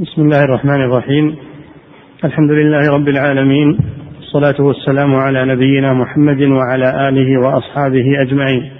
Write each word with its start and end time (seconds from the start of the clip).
بسم 0.00 0.22
الله 0.22 0.44
الرحمن 0.44 0.82
الرحيم. 0.84 1.36
الحمد 2.24 2.50
لله 2.50 2.90
رب 2.90 3.08
العالمين 3.08 3.78
والصلاة 4.16 4.60
والسلام 4.60 5.14
على 5.14 5.44
نبينا 5.44 5.92
محمد 5.92 6.42
وعلى 6.42 7.08
آله 7.08 7.40
وأصحابه 7.40 8.22
أجمعين. 8.22 8.72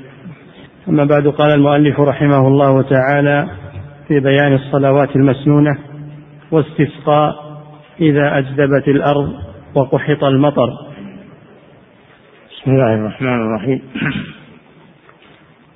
أما 0.88 1.04
بعد 1.04 1.28
قال 1.28 1.54
المؤلف 1.54 2.00
رحمه 2.00 2.48
الله 2.48 2.82
تعالى 2.82 3.48
في 4.08 4.20
بيان 4.20 4.52
الصلوات 4.52 5.16
المسنونة 5.16 5.78
واستسقاء 6.50 7.34
إذا 8.00 8.38
أجدبت 8.38 8.88
الأرض 8.88 9.32
وقحط 9.74 10.24
المطر. 10.24 10.68
بسم 12.50 12.70
الله 12.70 12.94
الرحمن 12.94 13.40
الرحيم. 13.46 13.80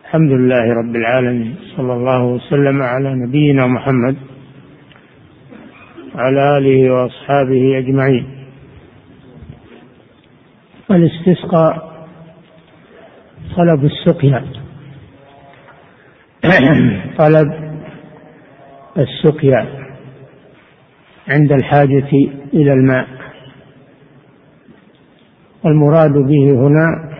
الحمد 0.05 0.31
لله 0.31 0.75
رب 0.75 0.97
العالمين 0.97 1.55
صلى 1.77 1.93
الله 1.93 2.25
وسلم 2.25 2.83
على 2.83 3.15
نبينا 3.15 3.67
محمد 3.67 4.17
وعلى 6.15 6.59
آله 6.59 6.93
وأصحابه 6.93 7.79
أجمعين. 7.79 8.47
والاستسقاء 10.91 11.91
طلب 13.57 13.85
السقيا. 13.85 14.45
طلب 17.19 17.49
السقيا 18.99 19.67
عند 21.29 21.53
الحاجة 21.53 22.11
إلى 22.55 22.73
الماء. 22.73 23.21
والمراد 25.65 26.13
به 26.13 26.51
هنا 26.51 27.11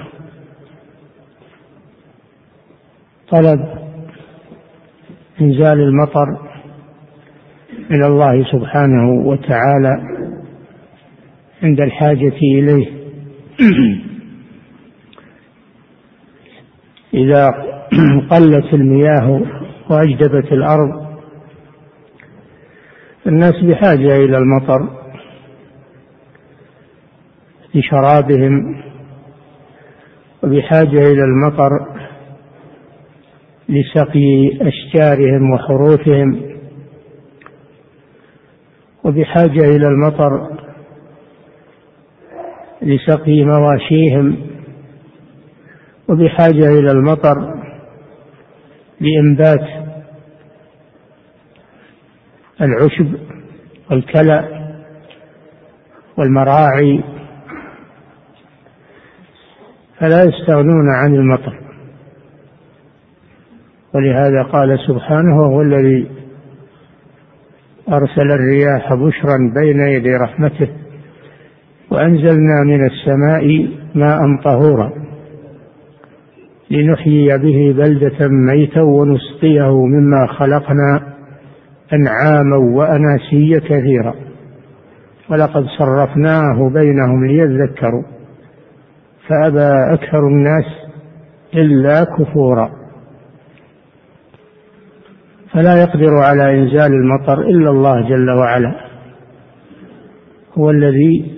طلب 3.31 3.61
إنزال 5.41 5.81
المطر 5.81 6.50
من 7.91 8.05
الله 8.05 8.45
سبحانه 8.53 9.11
وتعالى 9.11 9.97
عند 11.63 11.81
الحاجة 11.81 12.33
إليه. 12.43 12.87
إذا 17.15 17.51
قلت 18.31 18.75
المياه 18.75 19.43
وأجدبت 19.91 20.53
الأرض 20.53 21.11
الناس 23.27 23.55
بحاجة 23.65 24.17
إلى 24.17 24.39
المطر 24.39 24.89
لشرابهم 27.75 28.83
وبحاجة 30.43 30.99
إلى 31.13 31.25
المطر 31.25 31.71
لسقي 33.69 34.51
أشجارهم 34.61 35.51
وحروثهم 35.51 36.60
وبحاجة 39.05 39.65
إلى 39.77 39.87
المطر 39.89 40.61
لسقي 42.83 43.45
مواشيهم 43.45 44.47
وبحاجة 46.09 46.69
إلى 46.69 46.91
المطر 46.91 47.61
لإنبات 49.01 49.69
العشب 52.61 53.15
والكلى 53.91 54.61
والمراعي. 56.19 57.05
فلا 59.99 60.25
يستغنون 60.25 60.95
عن 60.95 61.15
المطر. 61.15 61.61
ولهذا 63.95 64.43
قال 64.43 64.79
سبحانه 64.89 65.47
هو 65.47 65.61
الذي 65.61 66.20
أرسل 67.93 68.31
الرياح 68.31 68.95
بشرا 68.95 69.37
بين 69.55 69.81
يدي 69.81 70.17
رحمته 70.17 70.69
وأنزلنا 71.91 72.63
من 72.65 72.87
السماء 72.87 73.69
ماء 73.95 74.19
طهورا 74.45 74.93
لنحيي 76.71 77.39
به 77.39 77.75
بلدة 77.79 78.29
ميتا 78.29 78.83
ونسقيه 78.83 79.87
مما 79.87 80.27
خلقنا 80.27 81.03
أنعاما 81.93 82.57
وأناسيا 82.57 83.59
كثيرا. 83.59 84.15
ولقد 85.31 85.65
صرفناه 85.79 86.69
بينهم 86.69 87.27
ليذكروا 87.27 88.03
فأبى 89.29 89.95
أكثر 89.95 90.29
الناس 90.29 90.65
إلا 91.55 92.05
كفورا. 92.05 92.80
فلا 95.53 95.81
يقدر 95.81 96.15
على 96.15 96.59
إنزال 96.59 96.93
المطر 96.93 97.41
إلا 97.41 97.71
الله 97.71 98.09
جل 98.09 98.31
وعلا. 98.31 98.81
هو 100.59 100.71
الذي 100.71 101.35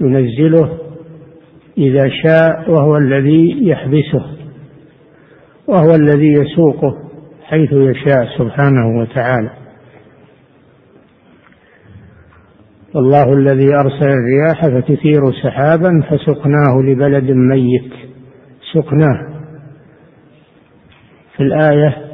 ينزله 0.00 0.78
إذا 1.78 2.08
شاء 2.24 2.70
وهو 2.70 2.96
الذي 2.96 3.68
يحبسه 3.68 4.26
وهو 5.66 5.94
الذي 5.94 6.32
يسوقه 6.32 6.94
حيث 7.44 7.72
يشاء 7.72 8.38
سبحانه 8.38 8.98
وتعالى. 9.00 9.50
الله 12.96 13.32
الذي 13.32 13.74
أرسل 13.74 14.08
الرياح 14.08 14.66
فتثير 14.66 15.32
سحابا 15.42 16.02
فسقناه 16.10 16.82
لبلد 16.82 17.30
ميت. 17.30 17.92
سقناه. 18.74 19.40
في 21.36 21.42
الآية 21.42 22.09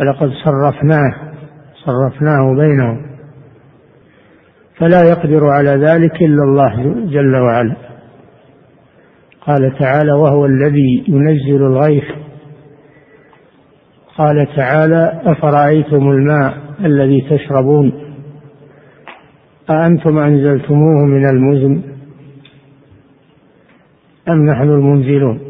ولقد 0.00 0.30
صرفناه 0.44 1.14
صرفناه 1.84 2.54
بينهم. 2.58 3.08
فلا 4.76 5.02
يقدر 5.02 5.46
على 5.46 5.70
ذلك 5.70 6.22
إلا 6.22 6.42
الله 6.42 6.94
جل 7.06 7.36
وعلا. 7.36 7.76
قال 9.40 9.78
تعالى 9.78 10.12
وهو 10.12 10.46
الذي 10.46 11.04
ينزل 11.08 11.66
الغيث. 11.66 12.04
قال 14.16 14.48
تعالى 14.56 15.20
أفرأيتم 15.24 16.10
الماء 16.10 16.54
الذي 16.80 17.26
تشربون؟ 17.30 17.92
أأنتم 19.70 20.18
أنزلتموه 20.18 21.04
من 21.06 21.28
المزن 21.28 21.82
أم 24.28 24.46
نحن 24.46 24.62
المنزلون؟ 24.62 25.47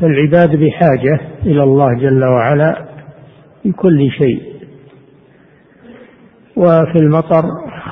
فالعباد 0.00 0.56
بحاجة 0.56 1.20
إلى 1.46 1.62
الله 1.62 1.94
جل 1.94 2.24
وعلا 2.24 2.88
في 3.62 3.72
كل 3.72 4.10
شيء 4.10 4.42
وفي 6.56 6.96
المطر 7.02 7.42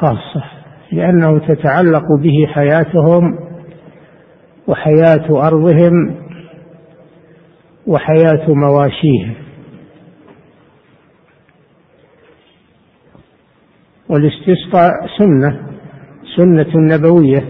خاصة 0.00 0.44
لأنه 0.92 1.38
تتعلق 1.38 2.04
به 2.22 2.46
حياتهم 2.46 3.38
وحياة 4.66 5.46
أرضهم 5.46 6.16
وحياة 7.86 8.48
مواشيهم. 8.48 9.34
والاستسقاء 14.08 14.92
سنة 15.18 15.60
سنة 16.36 16.96
نبوية 16.96 17.44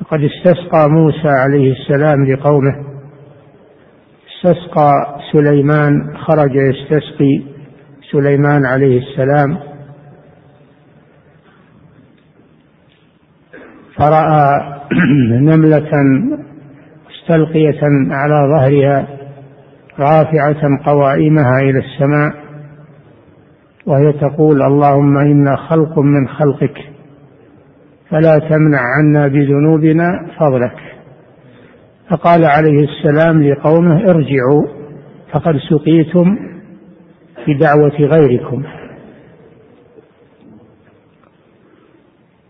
فقد 0.00 0.20
استسقى 0.20 0.90
موسى 0.90 1.28
عليه 1.28 1.72
السلام 1.72 2.24
لقومه. 2.24 2.91
استسقى 4.44 5.18
سليمان 5.32 6.16
خرج 6.16 6.54
يستسقي 6.54 7.42
سليمان 8.12 8.66
عليه 8.66 8.98
السلام. 8.98 9.58
فرأى 13.96 14.72
نملة 15.48 15.90
مستلقية 17.10 17.80
على 18.10 18.34
ظهرها 18.54 19.06
رافعة 19.98 20.84
قوائمها 20.84 21.58
إلى 21.60 21.78
السماء 21.78 22.32
وهي 23.86 24.12
تقول 24.12 24.62
اللهم 24.62 25.18
إنا 25.18 25.56
خلق 25.56 25.98
من 25.98 26.28
خلقك 26.28 26.78
فلا 28.10 28.38
تمنع 28.38 28.80
عنا 28.98 29.28
بذنوبنا 29.28 30.26
فضلك. 30.38 30.91
فقال 32.12 32.44
عليه 32.44 32.84
السلام 32.84 33.42
لقومه 33.42 33.96
ارجعوا 33.96 34.66
فقد 35.32 35.56
سقيتم 35.70 36.36
بدعوة 37.48 37.96
غيركم. 38.00 38.64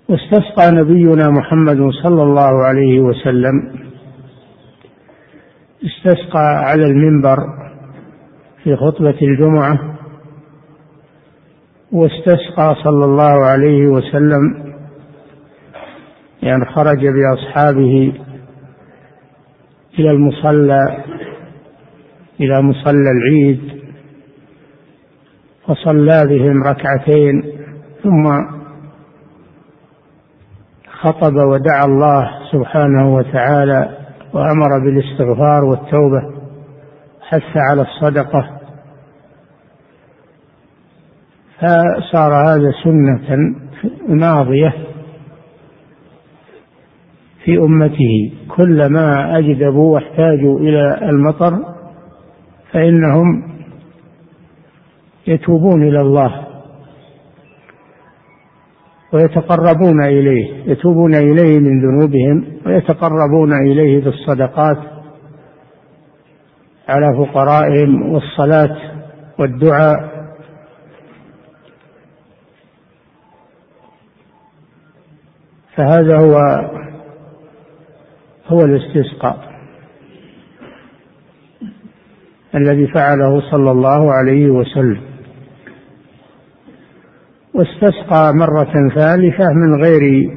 واستسقى 0.09 0.71
نبينا 0.73 1.31
محمد 1.31 1.91
صلى 2.03 2.23
الله 2.23 2.65
عليه 2.65 3.01
وسلم. 3.01 3.73
استسقى 5.85 6.65
على 6.65 6.85
المنبر 6.87 7.37
في 8.65 8.77
خطبة 8.77 9.19
الجمعة. 9.23 9.99
واستسقى 11.93 12.75
صلى 12.85 13.05
الله 13.05 13.45
عليه 13.47 13.87
وسلم 13.87 14.73
يعني 16.43 16.65
خرج 16.65 17.07
بأصحابه 17.07 18.13
إلى 18.13 18.13
المصلى 18.13 18.13
إلى 18.13 18.13
مصلى 18.13 18.13
العيد 18.13 18.23
وصلى 25.69 26.27
بهم 26.29 26.63
ركعتين 26.63 27.43
ثم 28.03 28.25
خطب 31.01 31.35
ودعا 31.35 31.85
الله 31.85 32.31
سبحانه 32.53 33.15
وتعالى 33.15 33.99
وأمر 34.33 34.79
بالاستغفار 34.85 35.65
والتوبة 35.65 36.23
حث 37.21 37.57
على 37.57 37.83
الصدقة. 37.83 38.61
فصار 41.59 42.33
هذا 42.35 42.73
سنة 42.85 43.37
ماضيه 44.09 44.92
في 47.45 47.59
أمته 47.59 48.33
كلما 48.57 49.39
أجدبوا 49.39 49.95
واحتاجوا 49.95 50.59
إلى 50.59 50.99
المطر 51.03 51.59
فإنهم 52.73 53.53
يتوبون 55.27 55.83
إلى 55.83 56.01
الله 56.01 56.47
ويتقربون 59.13 60.05
إليه 60.05 60.65
يتوبون 60.67 61.15
إليه 61.15 61.59
من 61.59 61.81
ذنوبهم 61.83 62.45
ويتقربون 62.67 63.53
إليه 63.53 64.05
بالصدقات 64.05 64.79
على 66.89 67.17
فقرائهم 67.19 68.13
والصلاة 68.13 68.77
والدعاء. 69.39 70.13
فهذا 75.77 76.19
هو 76.19 76.39
هو 78.53 78.65
الاستسقاء 78.65 79.53
الذي 82.55 82.87
فعله 82.87 83.41
صلى 83.51 83.71
الله 83.71 84.13
عليه 84.13 84.51
وسلم. 84.51 85.01
واستسقى 87.55 88.35
مرة 88.35 88.89
ثالثة 88.95 89.53
من 89.53 89.83
غير 89.83 90.31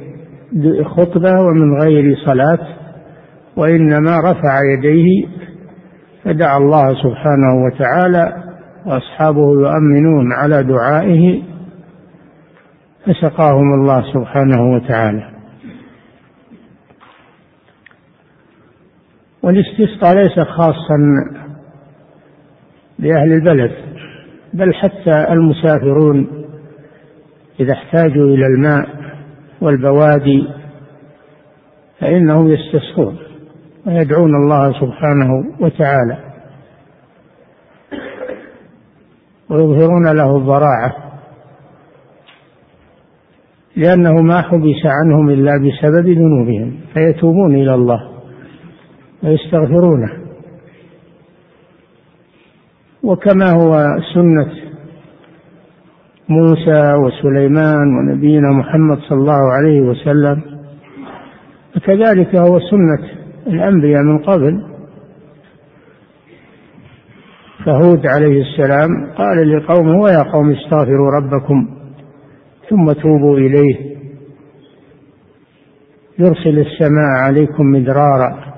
خطبة 0.84 1.40
ومن 1.40 1.80
غير 1.80 2.16
صلاة 2.26 2.58
وإنما 3.56 4.20
رفع 4.20 4.60
يديه 4.72 5.26
فدعا 6.24 6.56
الله 6.58 6.94
سبحانه 6.94 7.64
وتعالى 7.64 8.42
وأصحابه 8.86 9.52
يؤمنون 9.52 10.32
على 10.32 10.62
دعائه 10.62 11.42
فسقاهم 13.06 13.74
الله 13.74 14.12
سبحانه 14.12 14.72
وتعالى. 14.74 15.35
والاستسقاء 19.46 20.14
ليس 20.14 20.40
خاصا 20.40 20.98
بأهل 22.98 23.32
البلد 23.32 23.72
بل 24.54 24.74
حتى 24.74 25.32
المسافرون 25.32 26.46
إذا 27.60 27.72
احتاجوا 27.72 28.24
إلى 28.24 28.46
الماء 28.46 28.88
والبوادي 29.60 30.48
فإنهم 32.00 32.48
يستسقون 32.48 33.18
ويدعون 33.86 34.34
الله 34.34 34.72
سبحانه 34.72 35.44
وتعالى 35.60 36.18
ويظهرون 39.50 40.16
له 40.16 40.36
الضراعة 40.36 40.96
لأنه 43.76 44.12
ما 44.12 44.42
حبس 44.42 44.82
عنهم 44.84 45.30
إلا 45.30 45.52
بسبب 45.56 46.08
ذنوبهم 46.08 46.80
فيتوبون 46.94 47.54
إلى 47.54 47.74
الله. 47.74 48.15
ويستغفرونه. 49.24 50.12
وكما 53.02 53.50
هو 53.50 53.86
سنة 54.14 54.52
موسى 56.28 56.94
وسليمان 56.94 57.96
ونبينا 57.96 58.50
محمد 58.50 58.98
صلى 58.98 59.18
الله 59.18 59.52
عليه 59.52 59.80
وسلم 59.80 60.42
وكذلك 61.76 62.36
هو 62.36 62.60
سنة 62.60 63.10
الأنبياء 63.46 64.02
من 64.02 64.18
قبل. 64.18 64.76
فهود 67.66 68.06
عليه 68.06 68.42
السلام 68.42 68.88
قال 69.18 69.56
لقومه 69.56 70.00
ويا 70.00 70.22
قوم 70.22 70.50
استغفروا 70.52 71.10
ربكم 71.10 71.68
ثم 72.70 72.92
توبوا 72.92 73.38
إليه 73.38 73.96
يرسل 76.18 76.58
السماء 76.58 77.10
عليكم 77.24 77.64
مدرارا 77.64 78.55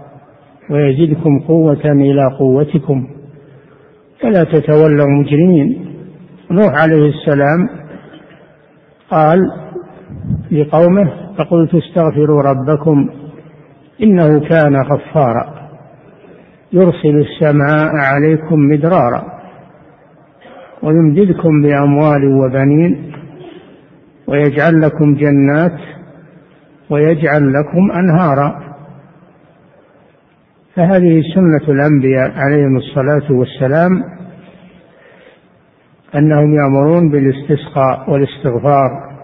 ويزدكم 0.71 1.39
قوة 1.39 1.85
إلى 1.85 2.27
قوتكم. 2.39 3.07
فلا 4.21 4.45
تتولوا 4.45 5.07
مجرمين. 5.07 5.85
نوح 6.51 6.83
عليه 6.83 7.09
السلام 7.09 7.69
قال 9.11 9.39
لقومه 10.51 11.13
فقلت 11.39 11.75
استغفروا 11.75 12.43
ربكم 12.43 13.09
إنه 14.03 14.41
كان 14.41 14.77
غفارا. 14.77 15.69
يرسل 16.73 17.17
السماء 17.19 17.91
عليكم 17.95 18.59
مدرارا 18.59 19.25
ويمددكم 20.83 21.63
بأموال 21.63 22.25
وبنين 22.27 23.13
ويجعل 24.27 24.81
لكم 24.81 25.15
جنات 25.15 25.79
ويجعل 26.91 27.53
لكم 27.53 27.91
أنهارا. 27.93 28.68
فهذه 30.79 31.23
سنة 31.35 31.75
الأنبياء 31.75 32.33
عليهم 32.37 32.77
الصلاة 32.77 33.33
والسلام 33.33 34.05
أنهم 36.15 36.55
يأمرون 36.55 37.11
بالاستسقاء 37.11 38.11
والاستغفار 38.11 39.19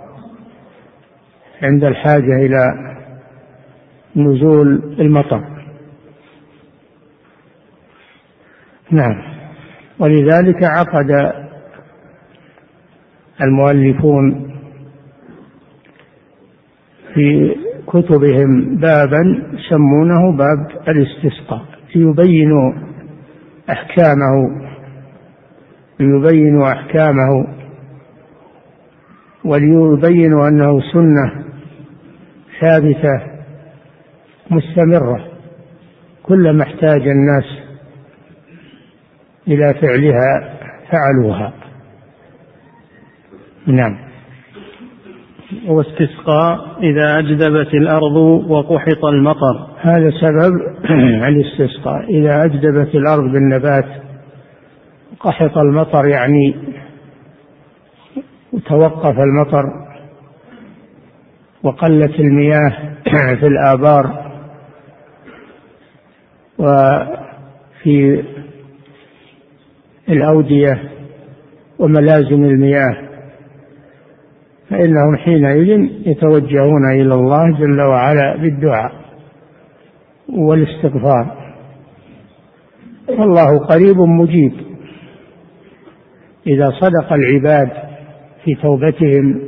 عند 1.63 1.85
الحاجة 1.85 2.37
إلى 2.37 2.75
نزول 4.17 4.97
المطر. 5.01 5.45
نعم. 8.91 9.23
ولذلك 9.99 10.65
عقد 10.65 11.33
المؤلفون 13.43 14.51
في 17.15 17.57
كتبهم 17.87 18.77
بابا 18.77 19.43
سمونه 19.71 20.37
باب 20.37 20.67
الاستسقاء 20.89 21.65
ليبينوا 21.97 22.73
أحكامه 23.71 24.61
ليبينوا 26.01 26.73
أحكامه 26.73 27.47
وليبينوا 29.45 30.49
أنه 30.49 30.81
سنة 30.93 31.45
ثابتة 32.61 33.21
مستمرة 34.51 35.29
كلما 36.23 36.63
احتاج 36.63 37.09
الناس 37.09 37.45
إلى 39.49 39.75
فعلها 39.75 40.59
فعلوها. 40.91 41.53
نعم. 43.67 43.99
واستسقاء 45.69 46.59
إذا 46.83 47.19
أجدبت 47.19 47.75
الأرض 47.75 48.17
وقحط 48.51 49.05
المطر. 49.05 49.67
هذا 49.81 50.11
سبب 50.11 50.53
الاستسقاء. 51.29 52.05
إذا 52.11 52.45
أجدبت 52.45 52.95
الأرض 52.95 53.33
بالنبات 53.33 53.87
قحط 55.21 55.59
المطر 55.59 56.07
يعني 56.07 56.57
وتوقف 58.53 59.19
المطر 59.19 59.65
وقلت 61.63 62.21
المياه 62.21 62.71
في 63.41 63.47
الآبار 63.47 64.25
وفي 66.59 68.25
الأودية 70.09 70.91
وملازم 71.79 72.45
المياه. 72.45 73.04
فإنهم 74.71 75.17
حينئذ 75.17 75.69
يتوجهون 76.07 76.93
إلى 76.93 77.15
الله 77.15 77.59
جل 77.59 77.81
وعلا 77.83 78.37
بالدعاء 78.37 78.93
والاستغفار. 80.29 81.45
والله 83.09 83.59
قريب 83.59 83.97
مجيب. 83.99 84.53
إذا 86.47 86.71
صدق 86.71 87.13
العباد 87.13 87.71
في 88.45 88.55
توبتهم 88.55 89.41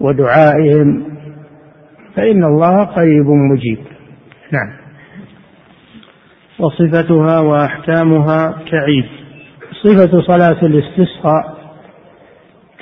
ودعائهم 0.00 1.04
فإن 2.14 2.44
الله 2.44 2.84
قريب 2.84 3.26
مجيب. 3.26 3.78
نعم. 4.52 4.76
وصفتها 6.58 7.40
وأحكامها 7.40 8.62
كعيد. 8.70 9.04
صفة 9.82 10.20
صلاة 10.20 10.66
الاستسقاء 10.66 11.56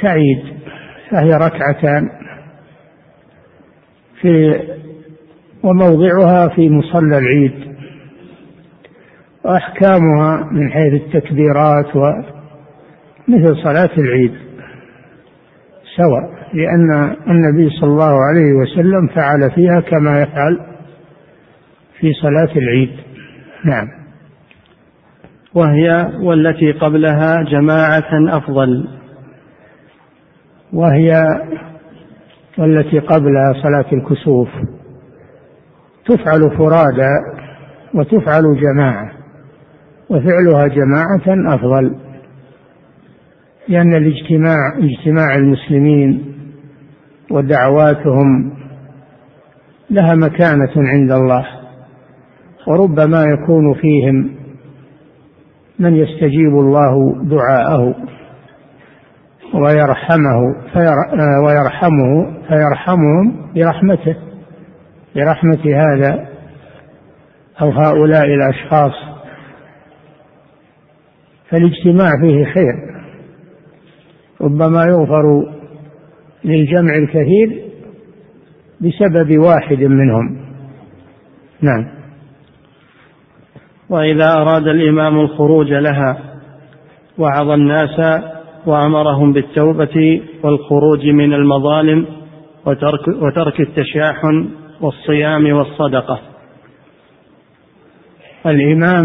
كعيد. 0.00 0.63
فهي 1.10 1.34
ركعتان 1.34 2.08
في 4.20 4.60
وموضعها 5.62 6.48
في 6.48 6.70
مصلى 6.70 7.18
العيد 7.18 7.76
وأحكامها 9.44 10.48
من 10.52 10.72
حيث 10.72 10.92
التكبيرات 10.92 11.96
مثل 13.28 13.56
صلاة 13.62 13.90
العيد 13.98 14.34
سواء 15.96 16.34
لأن 16.54 17.16
النبي 17.28 17.70
صلى 17.70 17.90
الله 17.90 18.14
عليه 18.28 18.52
وسلم 18.52 19.06
فعل 19.06 19.50
فيها 19.50 19.80
كما 19.80 20.22
يفعل 20.22 20.60
في 22.00 22.12
صلاة 22.12 22.56
العيد. 22.56 22.90
نعم. 23.64 23.88
وهي 25.54 26.10
والتي 26.20 26.72
قبلها 26.72 27.42
جماعة 27.42 28.36
أفضل. 28.38 28.88
وهي 30.74 31.24
والتي 32.58 32.98
قبلها 32.98 33.52
صلاة 33.62 33.92
الكسوف. 33.92 34.48
تفعل 36.06 36.56
فرادى 36.58 37.12
وتفعل 37.94 38.42
جماعة 38.60 39.12
وفعلها 40.10 40.66
جماعة 40.66 41.54
أفضل 41.54 41.96
لأن 43.68 43.94
الاجتماع 43.94 44.78
اجتماع 44.78 45.34
المسلمين 45.36 46.34
ودعواتهم 47.30 48.52
لها 49.90 50.14
مكانة 50.14 50.72
عند 50.76 51.12
الله 51.12 51.46
وربما 52.68 53.22
يكون 53.22 53.74
فيهم 53.74 54.34
من 55.78 55.96
يستجيب 55.96 56.52
الله 56.52 57.14
دعاءه. 57.22 57.94
ويرحمه 59.54 60.38
ويرحمه 61.46 62.40
فيرحمهم 62.48 63.52
برحمته 63.54 64.16
برحمة 65.16 65.60
هذا 65.64 66.28
أو 67.62 67.70
هؤلاء 67.70 68.24
الأشخاص. 68.24 68.92
فالاجتماع 71.50 72.10
فيه 72.20 72.44
خير 72.44 72.74
ربما 74.40 74.84
يغفر 74.84 75.46
للجمع 76.44 76.94
الكثير 76.96 77.64
بسبب 78.80 79.38
واحد 79.38 79.78
منهم. 79.78 80.36
نعم. 81.62 81.86
وإذا 83.88 84.32
أراد 84.32 84.66
الإمام 84.66 85.20
الخروج 85.20 85.72
لها 85.72 86.18
وعظ 87.18 87.50
الناس 87.50 88.00
وأمرهم 88.66 89.32
بالتوبة 89.32 90.22
والخروج 90.42 91.06
من 91.06 91.32
المظالم 91.32 92.06
وترك, 92.66 93.08
وترك 93.08 93.60
التشاحن 93.60 94.48
والصيام 94.80 95.52
والصدقة. 95.52 96.20
الإمام 98.46 99.04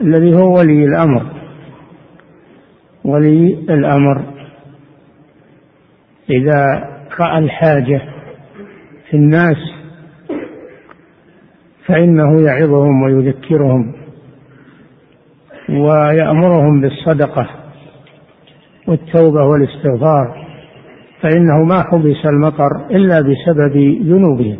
الذي 0.00 0.36
هو 0.36 0.58
ولي 0.58 0.84
الأمر 0.84 1.26
ولي 3.04 3.54
الأمر 3.70 4.24
إذا 6.30 6.64
رأى 7.20 7.38
الحاجة 7.38 8.02
في 9.10 9.16
الناس 9.16 9.56
فإنه 11.86 12.40
يعظهم 12.46 13.02
ويذكرهم 13.02 13.94
ويأمرهم 15.68 16.80
بالصدقة. 16.80 17.65
والتوبة 18.88 19.44
والاستغفار 19.44 20.46
فإنه 21.22 21.64
ما 21.64 21.82
حبس 21.82 22.26
المطر 22.26 22.86
إلا 22.90 23.20
بسبب 23.20 23.76
ذنوبهم. 24.02 24.58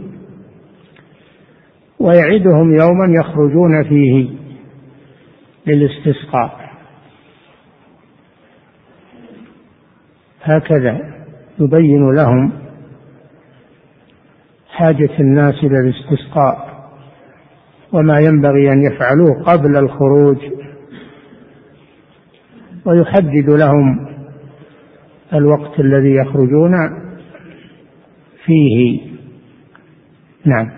ويعدهم 2.01 2.77
يوما 2.77 3.07
يخرجون 3.21 3.85
فيه 3.89 4.29
للاستسقاء. 5.67 6.71
هكذا 10.43 11.01
يبين 11.61 12.15
لهم 12.15 12.53
حاجة 14.69 15.21
الناس 15.21 15.55
إلى 15.55 15.79
الاستسقاء 15.79 16.77
وما 17.93 18.19
ينبغي 18.21 18.73
أن 18.73 18.83
يفعلوه 18.83 19.43
قبل 19.43 19.77
الخروج. 19.77 20.37
ويحدد 22.87 23.51
لهم 23.51 24.16
الوقت 25.35 25.81
الذي 25.81 26.15
يخرجون 26.15 26.73
فيه. 28.45 29.01
نعم. 30.45 30.71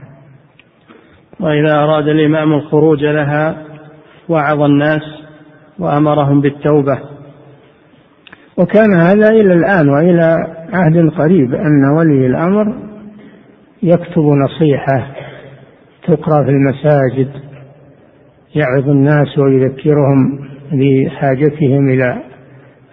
وإذا 1.40 1.74
أراد 1.74 2.08
الإمام 2.08 2.52
الخروج 2.52 3.04
لها 3.04 3.64
وعظ 4.28 4.62
الناس 4.62 5.02
وأمرهم 5.78 6.40
بالتوبة. 6.40 6.98
وكان 8.58 8.94
هذا 8.94 9.28
إلى 9.28 9.54
الآن 9.54 9.88
وإلى 9.88 10.36
عهد 10.72 11.10
قريب 11.10 11.54
أن 11.54 11.84
ولي 11.96 12.26
الأمر 12.26 12.74
يكتب 13.82 14.22
نصيحة 14.22 15.14
تقرأ 16.06 16.44
في 16.44 16.50
المساجد 16.50 17.30
يعظ 18.54 18.88
الناس 18.88 19.38
ويذكرهم 19.38 20.48
بحاجتهم 20.72 21.88
إلى 21.88 22.27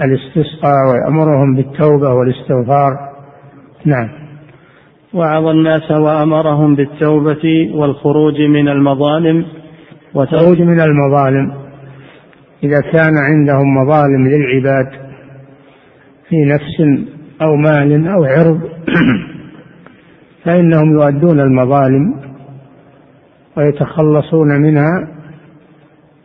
الاستسقاء 0.02 0.88
ويأمرهم 0.92 1.56
بالتوبة 1.56 2.14
والاستغفار. 2.14 2.92
نعم. 3.86 4.10
وعظ 5.14 5.48
الناس 5.48 5.92
وأمرهم 5.92 6.76
بالتوبة 6.76 7.72
والخروج 7.74 8.42
من 8.42 8.68
المظالم 8.68 9.46
والخروج 10.14 10.62
من 10.62 10.80
المظالم. 10.80 11.54
إذا 12.64 12.82
كان 12.82 13.18
عندهم 13.18 13.78
مظالم 13.78 14.28
للعباد 14.28 14.88
في 16.30 16.36
نفس 16.46 17.06
أو 17.42 17.56
مال 17.56 18.08
أو 18.08 18.24
عرض 18.24 18.60
فإنهم 20.44 20.94
يؤدون 20.94 21.40
المظالم 21.40 22.16
ويتخلصون 23.58 24.48
منها 24.62 25.08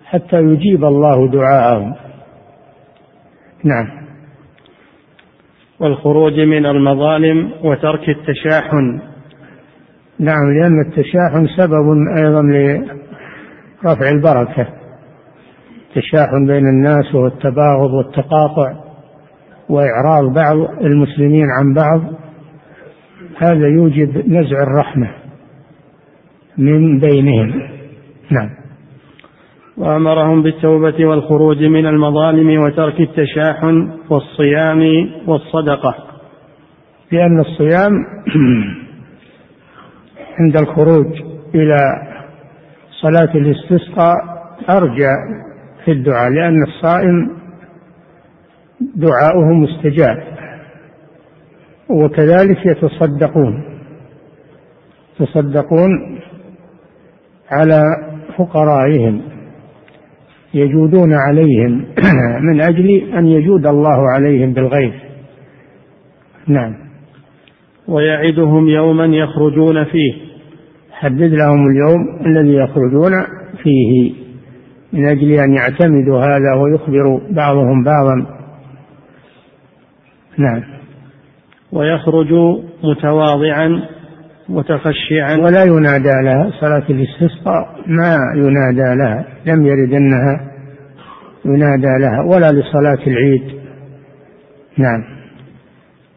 حتى 0.05 0.37
يجيب 0.37 0.85
الله 0.85 1.29
دعاءهم. 1.29 1.95
نعم. 3.65 3.87
والخروج 5.81 6.41
من 6.41 6.67
المظالم 6.67 7.53
وترك 7.65 8.09
التشاحن. 8.09 9.01
نعم 10.19 10.53
لأن 10.61 10.81
التشاحن 10.81 11.47
سبب 11.57 11.87
أيضا 12.19 12.43
لرفع 12.43 14.09
البركة. 14.11 14.67
التشاحن 15.89 16.47
بين 16.47 16.69
الناس 16.69 17.15
والتباغض 17.15 17.91
والتقاطع 17.91 18.75
وإعراض 19.69 20.35
بعض 20.35 20.57
المسلمين 20.81 21.47
عن 21.59 21.75
بعض. 21.75 22.01
هذا 23.39 23.67
يوجب 23.67 24.29
نزع 24.29 24.63
الرحمة 24.63 25.11
من 26.59 26.99
بينهم. 26.99 27.63
نعم. 28.31 28.60
وأمرهم 29.81 30.43
بالتوبة 30.43 31.07
والخروج 31.07 31.65
من 31.65 31.87
المظالم 31.87 32.63
وترك 32.63 33.01
التشاحن 33.01 33.93
والصيام 34.11 34.81
والصدقة. 35.27 35.95
لأن 37.13 37.41
الصيام 37.41 37.93
عند 40.41 40.57
الخروج 40.57 41.07
إلى 41.55 41.79
صلاة 43.03 43.35
الاستسقاء 43.35 44.17
أرجى 44.71 45.11
في 45.85 45.93
الدعاء 45.93 46.31
لأن 46.31 46.63
الصائم 46.63 47.37
دعاؤه 48.81 49.53
مستجاب 49.53 50.23
وكذلك 51.89 52.67
يتصدقون. 52.67 53.65
يتصدقون 55.21 56.21
على 57.51 57.83
فقرائهم. 58.39 59.40
يجودون 60.55 61.15
عليهم 61.15 61.85
من 62.49 62.61
أجل 62.61 62.91
أن 62.91 63.27
يجود 63.27 63.67
الله 63.67 64.11
عليهم 64.15 64.53
بالغيث 64.53 64.95
نعم. 66.49 66.75
ويعدهم 67.89 68.69
يوما 68.69 69.07
يخرجون 69.07 69.85
فيه. 69.85 70.15
حدد 70.93 71.33
لهم 71.35 71.67
اليوم 71.67 72.27
الذي 72.27 72.55
يخرجون 72.55 73.13
فيه 73.63 74.13
من 74.93 75.09
أجل 75.09 75.33
أن 75.33 75.55
يعتمدوا 75.55 76.21
هذا 76.21 76.55
ويخبر 76.63 77.21
بعضهم 77.31 77.85
بعضا. 77.85 78.27
نعم. 80.39 80.63
ويخرج 81.73 82.33
متواضعا 82.85 83.83
متخشعا. 84.51 85.37
ولا 85.37 85.65
ينادى 85.65 86.13
لها. 86.25 86.51
صلاة 86.61 86.85
الاستسقاء 86.91 87.69
ما 87.87 88.17
ينادى 88.37 88.97
لها. 89.03 89.25
لم 89.47 89.67
يرد 89.67 89.93
أنها 89.93 90.51
ينادى 91.45 91.99
لها 92.01 92.23
ولا 92.23 92.53
لصلاة 92.53 93.07
العيد. 93.07 93.43
نعم. 94.79 95.05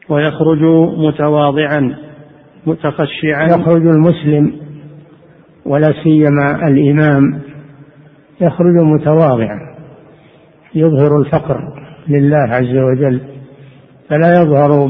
ويخرج 0.10 0.64
متواضعا 0.98 1.96
متخشعا. 2.68 3.46
يخرج 3.46 3.88
المسلم 3.88 4.54
ولا 5.66 5.94
سيما 6.04 6.68
الإمام 6.68 7.42
يخرج 8.42 8.76
متواضعا. 8.76 9.60
يظهر 10.76 11.20
الفقر 11.20 11.60
لله 12.08 12.56
عز 12.56 12.78
وجل. 12.78 13.22
فلا 14.10 14.42
يظهر 14.42 14.88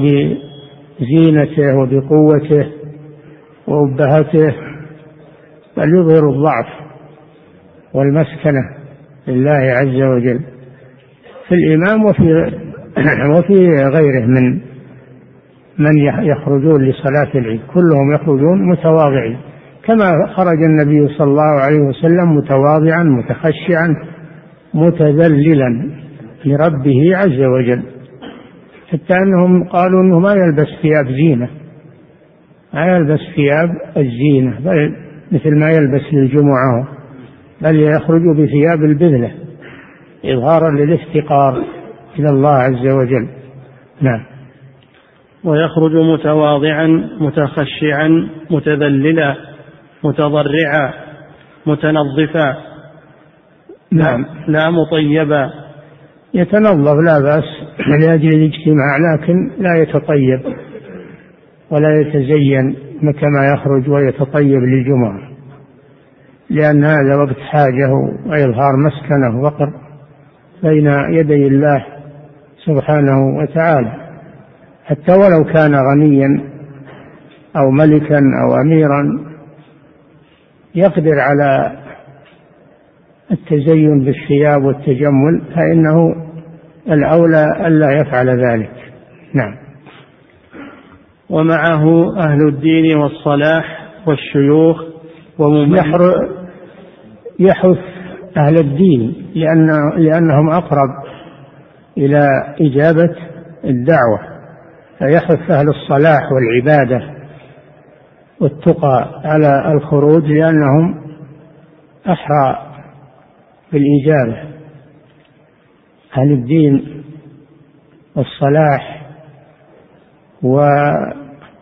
بزينته 0.99 1.75
وبقوته. 1.77 2.82
وأبهته 3.67 4.55
بل 5.77 5.89
يظهر 5.95 6.29
الضعف 6.29 6.65
والمسكنة 7.93 8.61
لله 9.27 9.51
عز 9.51 10.01
وجل. 10.01 10.39
في 11.47 11.55
الإمام 11.55 12.05
وفي 12.05 12.51
وفي 13.37 13.67
غيره 13.93 14.25
من 14.25 14.59
من 15.77 15.97
يخرجون 16.21 16.83
لصلاة 16.83 17.31
العيد. 17.35 17.61
كلهم 17.73 18.13
يخرجون 18.13 18.69
متواضعين. 18.69 19.37
كما 19.87 20.27
خرج 20.35 20.57
النبي 20.63 21.07
صلى 21.07 21.27
الله 21.27 21.61
عليه 21.61 21.79
وسلم 21.79 22.35
متواضعا 22.35 23.03
متخشعا 23.03 23.95
متذللا 24.73 25.89
لربه 26.45 27.17
عز 27.17 27.41
وجل. 27.41 27.83
حتى 28.91 29.13
أنهم 29.13 29.63
قالوا 29.63 30.01
إنه 30.01 30.19
ما 30.19 30.33
يلبس 30.33 30.67
ثياب 30.81 31.05
زينة. 31.07 31.62
ما 32.73 32.85
يلبس 32.85 33.19
ثياب 33.35 33.69
الزينة 33.97 34.59
بل 34.59 34.95
مثل 35.31 35.59
ما 35.59 35.69
يلبس 35.69 36.13
للجمعة 36.13 36.87
بل 37.61 37.79
يخرج 37.79 38.21
بثياب 38.37 38.83
البذلة 38.83 39.31
إظهارا 40.25 40.71
للافتقار 40.71 41.63
إلى 42.19 42.29
الله 42.29 42.49
عز 42.49 42.87
وجل. 42.87 43.27
نعم. 44.01 44.25
ويخرج 45.43 45.95
متواضعا 45.95 46.87
متخشعا 47.19 48.29
متذللا 48.49 49.35
متضرعا 50.03 50.93
متنظفا. 51.65 52.57
نعم. 53.91 54.25
لا 54.47 54.69
مطيبا. 54.69 55.49
يتنظف 56.33 56.95
لا 57.05 57.19
بأس 57.19 57.43
لأجل 57.87 58.27
الاجتماع 58.27 58.97
لكن 59.13 59.51
لا 59.59 59.81
يتطيب. 59.81 60.62
ولا 61.71 62.01
يتزين 62.01 62.75
كما 63.01 63.53
يخرج 63.53 63.89
ويتطيب 63.89 64.59
للجمعة 64.59 65.19
لأن 66.49 66.83
هذا 66.83 67.15
وقت 67.15 67.39
حاجة 67.39 67.93
وإظهار 68.25 68.71
مسكنة 68.77 69.41
وقر 69.41 69.73
بين 70.63 70.87
يدي 71.09 71.47
الله 71.47 71.85
سبحانه 72.65 73.37
وتعالى. 73.37 73.91
حتى 74.85 75.11
ولو 75.11 75.43
كان 75.43 75.75
غنيا 75.75 76.41
أو 77.57 77.71
ملكا 77.71 78.19
أو 78.43 78.61
أميرا 78.61 79.19
يقدر 80.75 81.19
على 81.19 81.77
التزين 83.31 83.99
بالثياب 83.99 84.63
والتجمل 84.63 85.41
فإنه 85.55 86.15
الأولى 86.87 87.67
ألا 87.67 87.91
يفعل 87.91 88.29
ذلك. 88.29 88.71
نعم. 89.33 89.62
ومعه 91.29 92.17
أهل 92.17 92.47
الدين 92.47 92.97
والصلاح 92.97 93.89
والشيوخ 94.07 94.83
يحث 97.39 97.77
أهل 98.37 98.57
الدين 98.57 99.31
لأن 99.35 99.67
لأنهم 99.97 100.49
أقرب 100.49 100.89
إلى 101.97 102.27
إجابة 102.61 103.15
الدعوة 103.63 104.19
فيحث 104.99 105.51
أهل 105.51 105.69
الصلاح 105.69 106.21
والعبادة 106.31 107.13
والتقى 108.39 109.21
على 109.25 109.71
الخروج 109.71 110.25
لأنهم 110.25 111.03
أحرى 112.09 112.73
بالإجابة. 113.71 114.49
أهل 116.17 116.31
الدين 116.31 117.03
والصلاح 118.15 119.02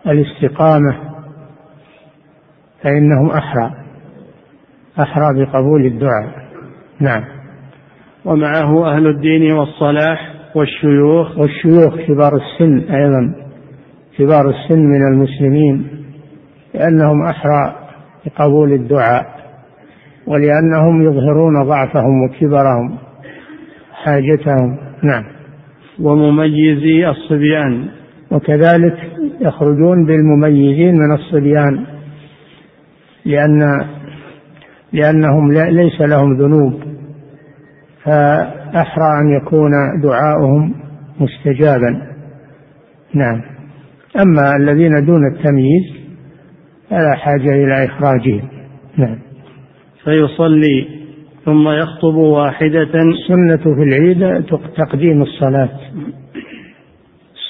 والاستقامة 0.05 0.31
فإنهم 2.83 3.29
أحرى 3.29 3.71
أحرى 4.99 5.25
بقبول 5.45 5.85
الدعاء. 5.85 6.45
نعم. 6.99 7.23
ومعه 8.25 8.95
أهل 8.95 9.07
الدين 9.07 9.51
والصلاح 9.51 10.33
والشيوخ. 10.55 11.37
والشيوخ 11.37 11.95
كبار 12.07 12.33
السن 12.35 12.93
أيضا 12.93 13.35
كبار 14.17 14.49
السن 14.49 14.79
من 14.79 15.07
المسلمين 15.13 15.87
لأنهم 16.73 17.25
أحرى 17.25 17.75
بقبول 18.25 18.73
الدعاء 18.73 19.25
ولأنهم 20.27 21.01
يظهرون 21.01 21.63
ضعفهم 21.63 22.23
وكبرهم 22.23 22.97
حاجتهم. 23.93 24.77
نعم. 25.03 25.23
ومميزي 25.99 27.09
الصبيان. 27.09 28.00
وكذلك 28.31 28.97
يخرجون 29.41 30.05
بالمميزين 30.05 30.95
من 30.95 31.13
الصبيان 31.13 31.85
لأن 33.25 33.85
لأنهم 34.93 35.51
ليس 35.51 36.01
لهم 36.01 36.37
ذنوب 36.37 36.73
فأحرى 38.03 39.19
أن 39.21 39.31
يكون 39.41 39.71
دعاؤهم 40.03 40.73
مستجابا. 41.19 42.01
نعم. 43.13 43.41
أما 44.21 44.55
الذين 44.55 45.05
دون 45.05 45.27
التمييز 45.27 45.83
فلا 46.89 47.15
حاجة 47.15 47.49
إلى 47.63 47.85
إخراجهم. 47.85 48.49
نعم. 48.97 49.17
فيصلي 50.03 50.87
ثم 51.45 51.69
يخطب 51.69 52.15
واحدة. 52.15 52.83
السنة 52.83 53.75
في 53.75 53.83
العيد 53.83 54.45
تقديم 54.77 55.21
الصلاة. 55.21 55.69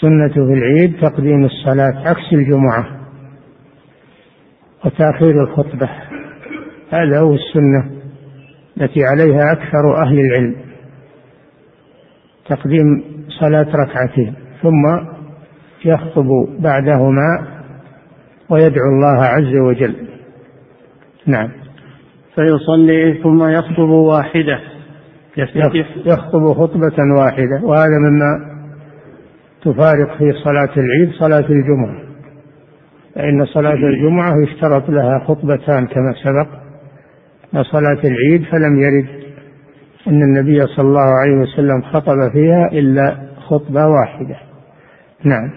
السنة 0.04 0.46
في 0.46 0.54
العيد 0.54 1.02
تقديم 1.02 1.46
الصلاة 1.46 2.10
عكس 2.10 2.34
الجمعة 2.34 2.88
وتأخير 4.86 5.44
الخطبة. 5.44 5.90
هذا 6.92 7.20
هو 7.20 7.34
السنة 7.34 7.92
التي 8.78 9.00
عليها 9.04 9.52
أكثر 9.52 10.04
أهل 10.04 10.20
العلم 10.20 10.56
تقديم 12.50 13.04
صلاة 13.40 13.68
ركعتين 13.76 14.34
ثم 14.62 15.08
يخطب 15.86 16.28
بعدهما 16.60 17.48
ويدعو 18.50 18.90
الله 18.90 19.24
عز 19.24 19.56
وجل. 19.56 19.96
نعم. 21.26 21.50
فيصلي 22.36 23.20
ثم 23.24 23.44
يخطب 23.50 23.90
واحدة. 23.90 24.60
يفتتح 25.38 25.98
يخطب 26.06 26.54
خطبة 26.54 26.96
واحدة 27.18 27.62
وهذا 27.64 27.98
مما 28.00 28.51
تفارق 29.62 30.18
في 30.18 30.34
صلاة 30.44 30.70
العيد 30.78 31.12
صلاة 31.20 31.50
الجمعة 31.50 32.12
فإن 33.16 33.46
صلاة 33.46 33.74
الجمعة 33.74 34.34
يشترط 34.44 34.90
لها 34.90 35.20
خطبتان 35.28 35.88
كما 35.88 36.14
سبق 36.24 36.48
صلاة 37.64 38.00
العيد 38.04 38.44
فلم 38.44 38.82
يرد 38.82 39.22
أن 40.08 40.24
النبي 40.24 40.68
صلى 40.68 40.88
الله 40.88 41.12
عليه 41.20 41.38
وسلم 41.42 41.82
خطب 41.82 42.32
فيها 42.34 42.70
إلا 42.72 43.18
خطبة 43.48 43.88
واحدة. 43.88 44.38
نعم. 45.24 45.52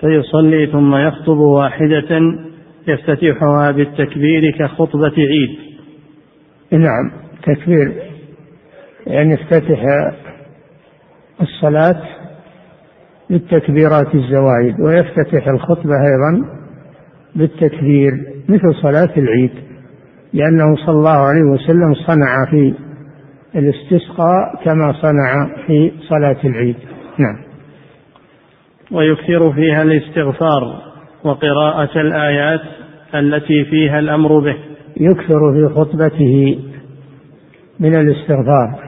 فيصلي 0.00 0.66
ثم 0.66 0.96
يخطب 0.96 1.38
واحدة 1.38 2.20
يفتتحها 2.88 3.70
بالتكبير 3.70 4.50
كخطبة 4.58 5.12
عيد. 5.18 5.58
نعم 6.72 7.10
تكبير 7.42 7.92
يعني 9.06 9.34
يفتتح 9.34 9.82
الصلاة 11.40 12.02
بالتكبيرات 13.30 14.14
الزوائد 14.14 14.80
ويفتتح 14.80 15.48
الخطبة 15.48 15.94
أيضا 15.94 16.48
بالتكبير 17.36 18.12
مثل 18.48 18.74
صلاة 18.82 19.10
العيد 19.16 19.50
لأنه 20.32 20.76
صلى 20.86 20.94
الله 20.94 21.18
عليه 21.18 21.42
وسلم 21.42 21.94
صنع 21.94 22.50
في 22.50 22.74
الاستسقاء 23.54 24.64
كما 24.64 24.92
صنع 24.92 25.56
في 25.66 25.92
صلاة 26.08 26.36
العيد. 26.44 26.76
نعم. 27.18 27.36
ويكثر 28.92 29.52
فيها 29.52 29.82
الاستغفار 29.82 30.82
وقراءة 31.24 32.00
الآيات 32.00 32.60
التي 33.14 33.64
فيها 33.64 33.98
الأمر 33.98 34.38
به. 34.38 34.56
يكثر 34.96 35.52
في 35.52 35.74
خطبته 35.74 36.58
من 37.80 37.94
الاستغفار. 37.94 38.83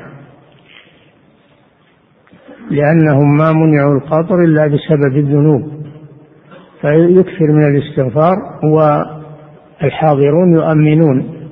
لأنهم 2.70 3.36
ما 3.36 3.52
منعوا 3.52 3.94
القطر 3.94 4.44
إلا 4.44 4.66
بسبب 4.66 5.16
الذنوب. 5.16 5.62
فيكثر 6.80 7.52
من 7.52 7.76
الاستغفار 7.76 8.36
والحاضرون 9.82 10.52
يؤمنون 10.52 11.48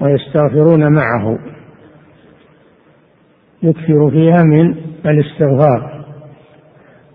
ويستغفرون 0.00 0.92
معه. 0.92 1.38
يكثر 3.62 4.10
فيها 4.10 4.42
من 4.42 4.74
الاستغفار. 5.06 6.04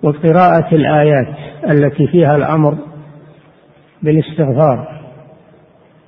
وقراءة 0.03 0.75
الآيات 0.75 1.35
التي 1.69 2.07
فيها 2.07 2.35
الأمر 2.35 2.77
بالاستغفار 4.03 5.01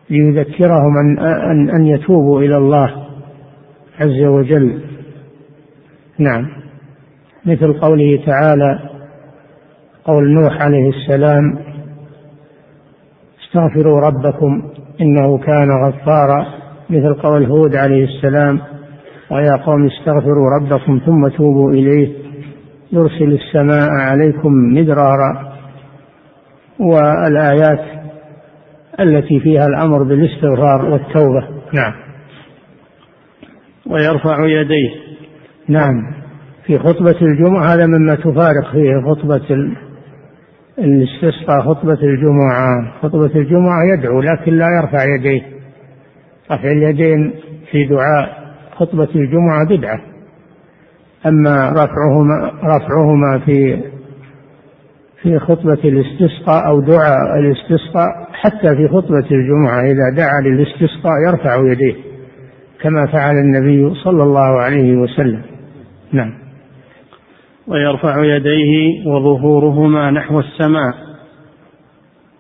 ليذكرهم 0.10 0.98
أن, 0.98 1.20
أن, 1.20 1.70
أن 1.70 1.86
يتوبوا 1.86 2.42
إلى 2.42 2.58
الله 2.58 3.08
عز 4.00 4.26
وجل. 4.26 4.82
نعم. 6.20 6.63
مثل 7.46 7.80
قوله 7.80 8.24
تعالى 8.26 8.80
قول 10.06 10.34
نوح 10.34 10.62
عليه 10.62 10.90
السلام 10.90 11.60
استغفروا 13.44 14.00
ربكم 14.00 14.72
إنه 15.02 15.38
كان 15.38 15.68
غفارا. 15.86 16.46
مثل 16.90 17.14
قول 17.14 17.46
هود 17.46 17.76
عليه 17.76 18.06
السلام 18.06 18.60
ويا 19.32 19.56
قوم 19.66 19.86
استغفروا 19.88 20.50
ربكم 20.60 21.02
ثم 21.06 21.28
توبوا 21.28 21.72
إليه 21.72 22.14
يرسل 22.92 23.34
السماء 23.34 23.90
عليكم 23.90 24.52
مدرارا. 24.54 25.54
والآيات 26.80 27.86
التي 29.00 29.40
فيها 29.40 29.66
الأمر 29.66 30.04
بالاستغفار 30.04 30.86
والتوبة. 30.86 31.48
نعم. 31.74 31.94
ويرفع 33.88 34.46
يديه. 34.46 34.90
نعم. 35.68 36.23
في 36.66 36.80
خطبة 36.80 37.22
الجمعة 37.22 37.74
هذا 37.74 37.86
مما 37.86 38.16
تفارق 38.16 38.72
فيه 38.72 39.02
خطبة 39.02 39.76
الاستسقاء 40.80 41.62
خطبة 41.62 42.00
الجمعة. 42.04 42.94
خطبة 43.02 43.32
الجمعة 43.36 43.84
يدعو 43.94 44.22
لكن 44.22 44.54
لا 44.54 44.68
يرفع 44.82 45.04
يديه. 45.16 45.42
رفع 46.52 46.72
اليدين 46.72 47.34
في 47.72 47.86
دعاء 47.86 48.54
خطبة 48.76 49.10
الجمعة 49.16 49.66
بدعة. 49.70 50.02
أما 51.26 51.70
رفعهما 51.70 52.52
رفعهما 52.64 53.40
في 53.46 53.82
في 55.22 55.40
خطبة 55.40 55.80
الاستسقاء 55.84 56.68
أو 56.68 56.80
دعاء 56.80 57.40
الاستسقاء 57.40 58.28
حتى 58.34 58.76
في 58.76 58.88
خطبة 58.88 59.28
الجمعة 59.32 59.82
إذا 59.82 60.16
دعا 60.18 60.42
للاستسقاء 60.42 61.14
يرفع 61.28 61.72
يديه 61.72 61.96
كما 62.82 63.06
فعل 63.06 63.36
النبي 63.36 63.96
صلى 64.04 64.24
الله 64.24 64.62
عليه 64.62 64.96
وسلم. 64.96 65.42
نعم. 66.12 66.43
ويرفع 67.68 68.26
يديه 68.26 69.08
وظهورهما 69.08 70.12
نحو 70.12 70.40
السماء. 70.40 70.94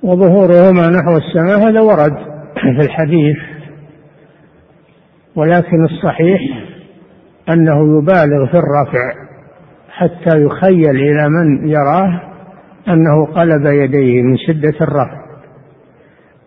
وظهورهما 0.03 0.89
نحو 0.89 1.17
السماء 1.17 1.69
هذا 1.69 1.81
ورد 1.81 2.13
في 2.61 2.85
الحديث 2.85 3.37
ولكن 5.35 5.85
الصحيح 5.85 6.41
أنه 7.49 7.97
يبالغ 7.97 8.45
في 8.45 8.57
الرفع 8.57 9.13
حتى 9.89 10.43
يخيل 10.43 10.95
إلى 10.95 11.29
من 11.29 11.67
يراه 11.69 12.21
أنه 12.87 13.25
قلب 13.25 13.65
يديه 13.65 14.21
من 14.21 14.37
شدة 14.37 14.73
الرفع. 14.81 15.23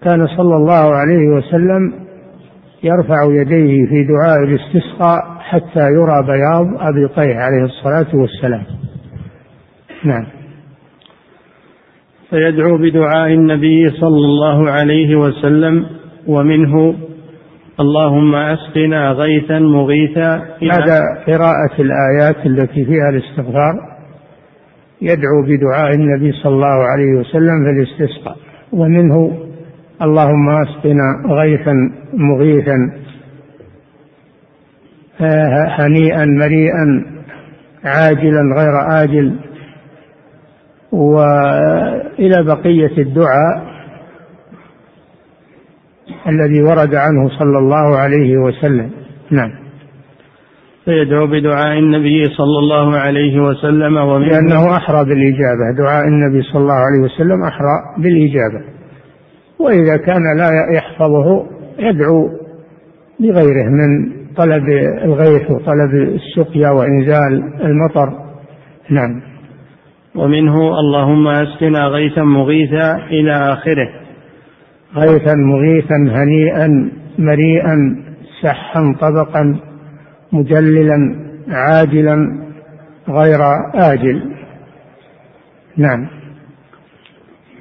كان 0.02 0.26
صلى 0.26 0.56
الله 0.56 0.94
عليه 0.94 1.28
وسلم 1.28 1.92
يرفع 2.82 3.24
يديه 3.24 3.86
في 3.86 4.04
دعاء 4.04 4.38
الاستسقاء 4.42 5.35
حتى 5.50 5.80
يرى 5.80 6.22
بياض 6.26 6.88
أبيطيه 6.88 7.36
عليه 7.36 7.64
الصلاة 7.64 8.16
والسلام. 8.16 8.62
نعم. 10.04 10.26
فيدعو 12.30 12.78
بدعاء 12.78 13.32
النبي 13.32 13.90
صلى 13.90 14.24
الله 14.26 14.70
عليه 14.70 15.16
وسلم 15.16 15.86
ومنه 16.26 16.94
اللهم 17.80 18.34
أسقنا 18.34 19.10
غيثا 19.10 19.58
مغيثا 19.58 20.34
هذا 20.72 21.00
قراءة 21.26 21.74
الآيات 21.78 22.46
التي 22.46 22.84
فيها 22.84 23.08
الاستغفار 23.08 23.74
يدعو 25.02 25.42
بدعاء 25.46 25.94
النبي 25.94 26.32
صلى 26.32 26.54
الله 26.54 26.84
عليه 26.92 27.20
وسلم 27.20 27.64
في 27.64 27.70
الاستسقاء. 27.70 28.36
ومنه 28.72 29.46
اللهم 30.02 30.48
أسقنا 30.48 31.22
غيثا 31.26 31.74
مغيثا 32.14 33.05
هنيئا 35.20 36.24
مريئا 36.24 37.04
عاجلا 37.84 38.42
غير 38.56 39.02
آجل 39.02 39.36
وإلى 40.92 42.44
بقية 42.44 42.98
الدعاء 42.98 43.76
الذي 46.28 46.62
ورد 46.62 46.94
عنه 46.94 47.28
صلى 47.38 47.58
الله 47.58 47.96
عليه 47.96 48.36
وسلم. 48.36 48.90
نعم. 49.30 49.50
فيدعو 50.84 51.26
بدعاء 51.26 51.78
النبي 51.78 52.24
صلى 52.24 52.58
الله 52.58 52.96
عليه 52.96 53.40
وسلم 53.40 53.96
ومنه 53.96 54.26
لأنه 54.26 54.76
أحرى 54.76 55.04
بالإجابة. 55.04 55.76
دعاء 55.78 56.04
النبي 56.04 56.42
صلى 56.42 56.60
الله 56.60 56.74
عليه 56.74 57.04
وسلم 57.04 57.42
أحرى 57.42 57.94
بالإجابة. 57.98 58.64
وإذا 59.58 59.96
كان 59.96 60.38
لا 60.38 60.50
يحفظه 60.76 61.46
يدعو 61.78 62.30
بغيره 63.20 63.68
من 63.70 64.25
طلب 64.36 64.68
الغيث 65.04 65.50
وطلب 65.50 65.94
السقيا 65.94 66.70
وإنزال 66.70 67.62
المطر. 67.62 68.08
نعم. 68.90 69.22
ومنه 70.14 70.80
اللهم 70.80 71.28
أسقنا 71.28 71.86
غيثا 71.86 72.22
مغيثا 72.22 72.96
إلى 72.96 73.32
آخره. 73.52 73.88
غيثا 74.96 75.34
مغيثا 75.34 75.96
هنيئا 75.96 76.90
مريئا 77.18 77.76
سحا 78.42 78.94
طبقا 79.00 79.60
مجللا 80.32 81.16
عاجلا 81.48 82.16
غير 83.08 83.40
آجل. 83.74 84.32
نعم. 85.76 86.08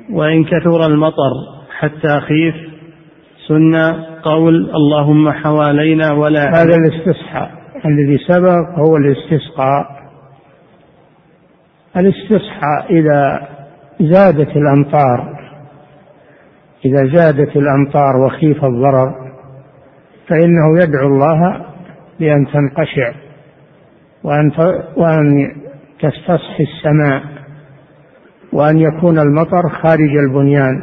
وإن 0.09 0.43
كثر 0.43 0.85
المطر 0.85 1.31
حتى 1.79 2.19
خيف 2.19 2.55
سنة 3.47 4.14
قول 4.25 4.55
اللهم 4.75 5.31
حوالينا 5.31 6.11
ولا 6.13 6.49
هذا 6.49 6.75
الاستصحاء. 6.75 7.51
الذي 7.85 8.17
سبق 8.27 8.79
هو 8.79 8.97
الاستسقاء 8.97 9.85
الاستصحاء 11.97 12.93
إذا 12.93 13.47
زادت 13.99 14.57
الأمطار 14.57 15.39
إذا 16.85 17.05
زادت 17.13 17.55
الأمطار 17.55 18.17
وخيف 18.17 18.65
الضرر 18.65 19.15
فإنه 20.27 20.83
يدعو 20.83 21.07
الله 21.07 21.65
بأن 22.19 22.47
تنقشع 22.47 23.11
وأن 24.23 24.51
وأن 24.97 25.51
تستصحي 26.01 26.63
السماء 26.63 27.23
وأن 28.53 28.77
يكون 28.77 29.19
المطر 29.19 29.69
خارج 29.69 30.17
البنيان. 30.17 30.81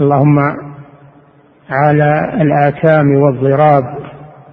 اللهم 0.00 0.67
على 1.70 2.42
الآكام 2.42 3.14
والضراب 3.14 3.84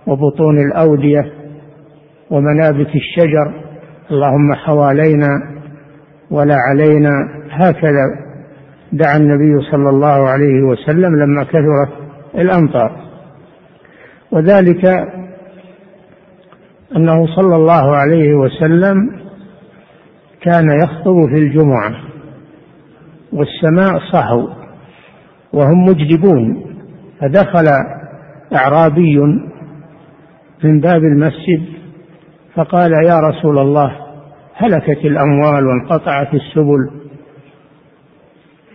وبطون 0.07 0.57
الأودية 0.59 1.31
ومنابت 2.29 2.89
الشجر 2.95 3.53
اللهم 4.11 4.53
حوالينا 4.53 5.27
ولا 6.31 6.55
علينا. 6.55 7.11
هكذا 7.51 8.05
دعا 8.91 9.17
النبي 9.17 9.71
صلى 9.71 9.89
الله 9.89 10.29
عليه 10.29 10.61
وسلم 10.61 11.15
لما 11.15 11.43
كثرت 11.43 11.89
الأمطار. 12.35 12.91
وذلك 14.31 14.85
أنه 16.95 17.27
صلى 17.35 17.55
الله 17.55 17.95
عليه 17.95 18.33
وسلم 18.33 18.95
كان 20.41 20.69
يخطب 20.83 21.27
في 21.29 21.39
الجمعة 21.39 21.91
والسماء 23.33 23.99
صحو 24.13 24.47
وهم 25.53 25.85
مجدبون. 25.85 26.74
فدخل 27.25 27.65
أعرابي 28.55 29.19
من 30.63 30.79
باب 30.79 31.03
المسجد 31.03 31.65
فقال 32.55 32.91
يا 32.91 33.19
رسول 33.19 33.59
الله 33.59 33.91
هلكت 34.55 35.05
الأموال 35.05 35.67
وانقطعت 35.67 36.33
السبل 36.33 36.89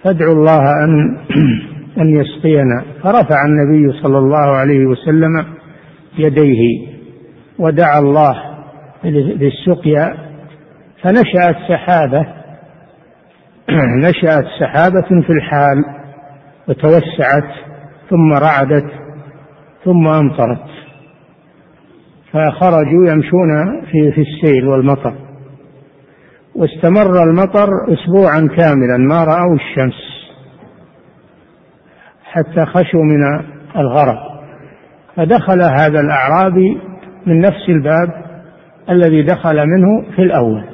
فادعوا 0.04 0.34
الله 0.34 0.62
أن 0.84 1.16
أن 2.02 2.20
يسقينا. 2.20 2.84
فرفع 3.02 3.44
النبي 3.44 4.00
صلى 4.02 4.18
الله 4.18 4.56
عليه 4.56 4.86
وسلم 4.86 5.44
يديه 6.18 6.88
ودعا 7.58 7.98
الله 7.98 8.34
بالسقيا 9.38 10.14
فنشأت 11.02 11.56
سحابة 11.68 12.26
نشأت 14.04 14.44
سحابة 14.60 15.22
في 15.26 15.32
الحال 15.32 15.84
وتوسعت 16.68 17.69
ثم 18.10 18.32
رعدت 18.32 18.90
ثم 19.84 20.08
أمطرت. 20.08 20.66
فخرجوا 22.32 23.10
يمشون 23.10 23.80
في 23.80 24.12
في 24.12 24.20
السيل 24.20 24.68
والمطر. 24.68 25.14
واستمر 26.54 27.22
المطر 27.22 27.68
اسبوعا 27.88 28.48
كاملا 28.56 28.96
ما 28.96 29.24
رأوا 29.24 29.54
الشمس 29.54 29.94
حتى 32.24 32.66
خشوا 32.66 33.02
من 33.02 33.44
الغرق. 33.76 34.42
فدخل 35.16 35.62
هذا 35.62 36.00
الاعرابي 36.00 36.78
من 37.26 37.40
نفس 37.40 37.68
الباب 37.68 38.08
الذي 38.90 39.22
دخل 39.22 39.66
منه 39.66 40.12
في 40.16 40.22
الأول. 40.22 40.64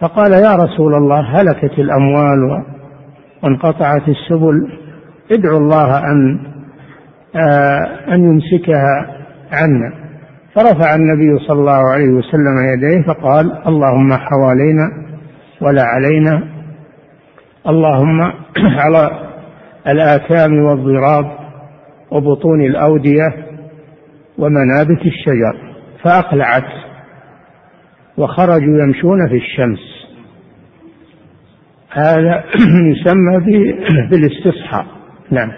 فقال 0.00 0.32
يا 0.32 0.54
رسول 0.54 0.94
الله 0.94 1.40
هلكت 1.40 1.78
الأموال 1.78 2.62
وانقطعت 3.42 4.08
السبل 4.08 4.83
ادعو 5.30 5.56
الله 5.56 5.98
أن 5.98 6.38
آه، 7.36 8.14
أن 8.14 8.24
يمسكها 8.24 9.16
عنا. 9.52 10.04
فرفع 10.54 10.94
النبي 10.94 11.38
صلى 11.38 11.60
الله 11.60 11.92
عليه 11.92 12.08
وسلم 12.08 12.72
يديه 12.72 13.02
فقال 13.02 13.66
اللهم 13.66 14.12
حوالينا 14.12 14.90
ولا 15.60 15.82
علينا. 15.82 16.48
اللهم 17.68 18.20
على 18.82 19.10
الآكام 19.88 20.64
والضراب 20.64 21.30
وبطون 22.10 22.60
الأودية 22.60 23.34
ومنابت 24.38 25.00
الشجر. 25.06 25.74
فأقلعت 26.02 26.70
وخرجوا 28.16 28.82
يمشون 28.82 29.28
في 29.28 29.36
الشمس. 29.36 29.94
هذا 31.90 32.44
يسمى 32.92 33.38
بالاستصحاء 34.10 34.93
نعم. 35.30 35.52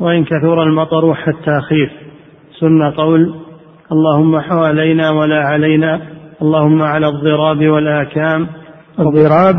وإن 0.00 0.24
كثر 0.24 0.62
المطر 0.62 1.14
حتى 1.14 1.60
خيف. 1.60 1.90
سن 2.60 2.90
قول 2.90 3.34
اللهم 3.92 4.40
حوالينا 4.40 5.10
ولا 5.10 5.46
علينا. 5.46 6.00
اللهم 6.42 6.82
على 6.82 7.08
الضراب 7.08 7.66
والآكام. 7.66 8.46
الضراب 8.98 9.54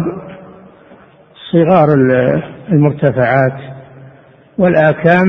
صغار 1.52 1.88
المرتفعات. 2.72 3.60
والآكام 4.58 5.28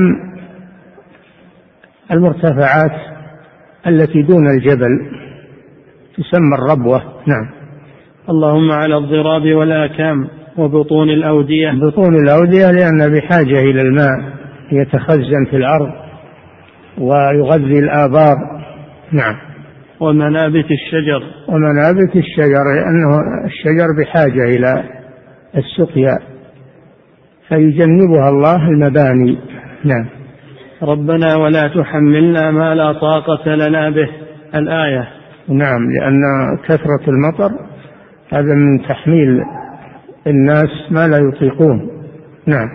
المرتفعات 2.11 2.99
التي 3.87 4.21
دون 4.21 4.49
الجبل. 4.49 5.11
تسمى 6.17 6.55
الربوة. 6.59 7.01
نعم. 7.27 7.49
اللهم 8.29 8.71
على 8.71 8.97
الضراب 8.97 9.53
والآكام. 9.53 10.40
وبطون 10.57 11.09
الأودية. 11.09 11.71
بطون 11.71 12.15
الأودية 12.15 12.71
لأن 12.71 13.13
بحاجة 13.13 13.59
إلى 13.59 13.81
الماء 13.81 14.19
يتخزن 14.71 15.45
في 15.49 15.57
الأرض 15.57 15.91
ويغذي 16.97 17.79
الآبار. 17.79 18.35
نعم. 19.11 19.35
ومنابت 19.99 20.65
الشجر. 20.71 21.23
ومنابت 21.47 22.15
الشجر 22.15 22.63
لأنه 22.75 23.19
الشجر 23.45 23.87
بحاجة 23.99 24.43
إلى 24.43 24.83
السقيا 25.57 26.19
فيجنبها 27.47 28.29
الله 28.29 28.69
المباني. 28.69 29.37
نعم. 29.83 30.05
ربنا 30.83 31.35
ولا 31.35 31.67
تحملنا 31.67 32.51
ما 32.51 32.75
لا 32.75 32.93
طاقة 32.93 33.55
لنا 33.55 33.89
به. 33.89 34.09
الآية. 34.55 35.07
نعم 35.49 35.91
لأن 35.91 36.21
كثرة 36.63 37.09
المطر 37.09 37.51
هذا 38.33 38.53
من 38.55 38.87
تحميل 38.87 39.41
الناس 40.27 40.91
ما 40.91 41.07
لا 41.07 41.17
يطيقون. 41.17 41.89
نعم. 42.45 42.69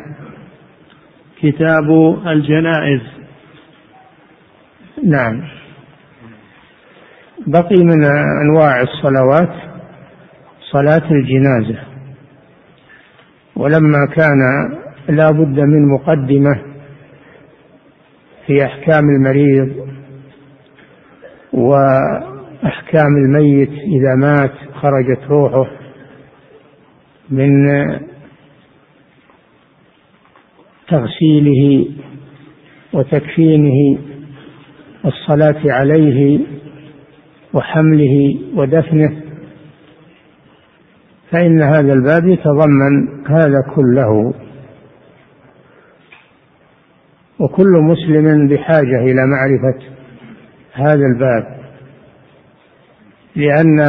كتاب 1.43 1.91
الجنائز. 2.27 3.01
نعم. 5.05 5.43
بقي 7.47 7.85
من 7.85 8.05
أنواع 8.43 8.81
الصلوات 8.81 9.53
صلاة 10.73 11.11
الجنازة. 11.11 11.79
ولما 13.57 14.07
كان 14.07 14.41
لا 15.09 15.31
بد 15.31 15.61
من 15.61 15.89
مقدمة 15.89 16.63
في 18.47 18.65
أحكام 18.65 19.05
المريض 19.09 19.89
وأحكام 21.53 23.17
الميت 23.17 23.71
إذا 23.71 24.15
مات 24.15 24.53
خرجت 24.75 25.21
روحه. 25.29 25.86
من 27.31 27.69
تغسيله 30.89 31.89
وتكفينه 32.93 33.99
والصلاة 35.05 35.63
عليه 35.73 36.41
وحمله 37.55 38.39
ودفنه 38.55 39.23
فإن 41.31 41.63
هذا 41.63 41.93
الباب 41.93 42.29
يتضمن 42.29 43.27
هذا 43.29 43.63
كله. 43.75 44.35
وكل 47.41 47.71
مسلم 47.83 48.49
بحاجة 48.49 48.99
إلى 49.01 49.27
معرفة 49.27 49.79
هذا 50.73 51.07
الباب 51.15 51.57
لأن 53.37 53.81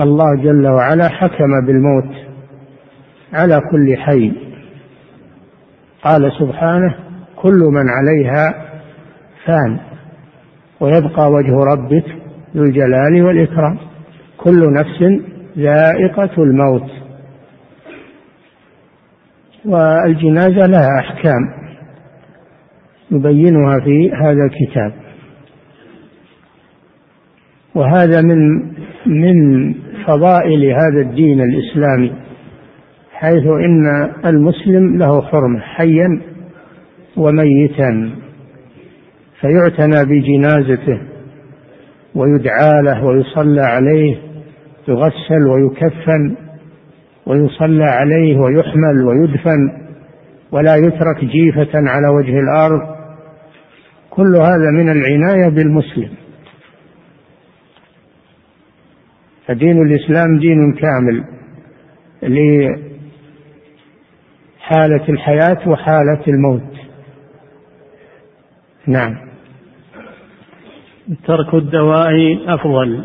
الله 0.00 0.34
جل 0.34 0.66
وعلا 0.66 1.08
حكم 1.08 1.66
بالموت 1.66 2.27
على 3.32 3.60
كل 3.70 3.96
حي. 3.96 4.32
قال 6.02 6.32
سبحانه 6.38 6.94
كل 7.36 7.60
من 7.72 7.84
عليها 7.88 8.68
فان 9.44 9.80
ويبقى 10.80 11.30
وجه 11.30 11.54
ربك 11.72 12.04
ذو 12.56 12.62
الجلال 12.62 13.22
والإكرام. 13.22 13.78
كل 14.36 14.72
نفس 14.72 15.22
ذائقة 15.58 16.42
الموت. 16.42 16.90
والجنازة 19.64 20.66
لها 20.66 21.00
أحكام 21.00 21.40
يبينها 23.10 23.80
في 23.80 24.12
هذا 24.12 24.44
الكتاب. 24.44 24.92
وهذا 27.74 28.22
من 28.22 28.58
من 29.06 29.74
فضائل 30.06 30.64
هذا 30.64 31.00
الدين 31.00 31.40
الإسلامي. 31.40 32.27
حيث 33.20 33.46
إن 33.46 34.10
المسلم 34.26 34.98
له 34.98 35.22
حرمة 35.22 35.60
حيا 35.60 36.20
وميتا 37.16 38.10
فيعتنى 39.40 40.04
بجنازته 40.04 41.00
ويدعى 42.14 42.82
له 42.82 43.04
ويصلى 43.04 43.60
عليه 43.60 44.16
يغسل 44.88 45.46
ويكفن 45.46 46.36
ويصلى 47.26 47.84
عليه 47.84 48.36
ويحمل 48.36 49.04
ويدفن 49.06 49.88
ولا 50.52 50.76
يترك 50.76 51.24
جيفة 51.24 51.70
على 51.74 52.08
وجه 52.08 52.38
الأرض. 52.40 52.80
كل 54.10 54.36
هذا 54.36 54.70
من 54.72 54.88
العناية 54.88 55.48
بالمسلم. 55.48 56.10
فدين 59.46 59.82
الإسلام 59.82 60.38
دين 60.38 60.72
كامل 60.72 61.24
لحالة 64.68 65.08
الحياة 65.08 65.68
وحالة 65.68 66.20
الموت. 66.28 66.72
نعم. 68.86 69.16
ترك 71.26 71.54
الدواء 71.54 72.12
أفضل. 72.46 73.04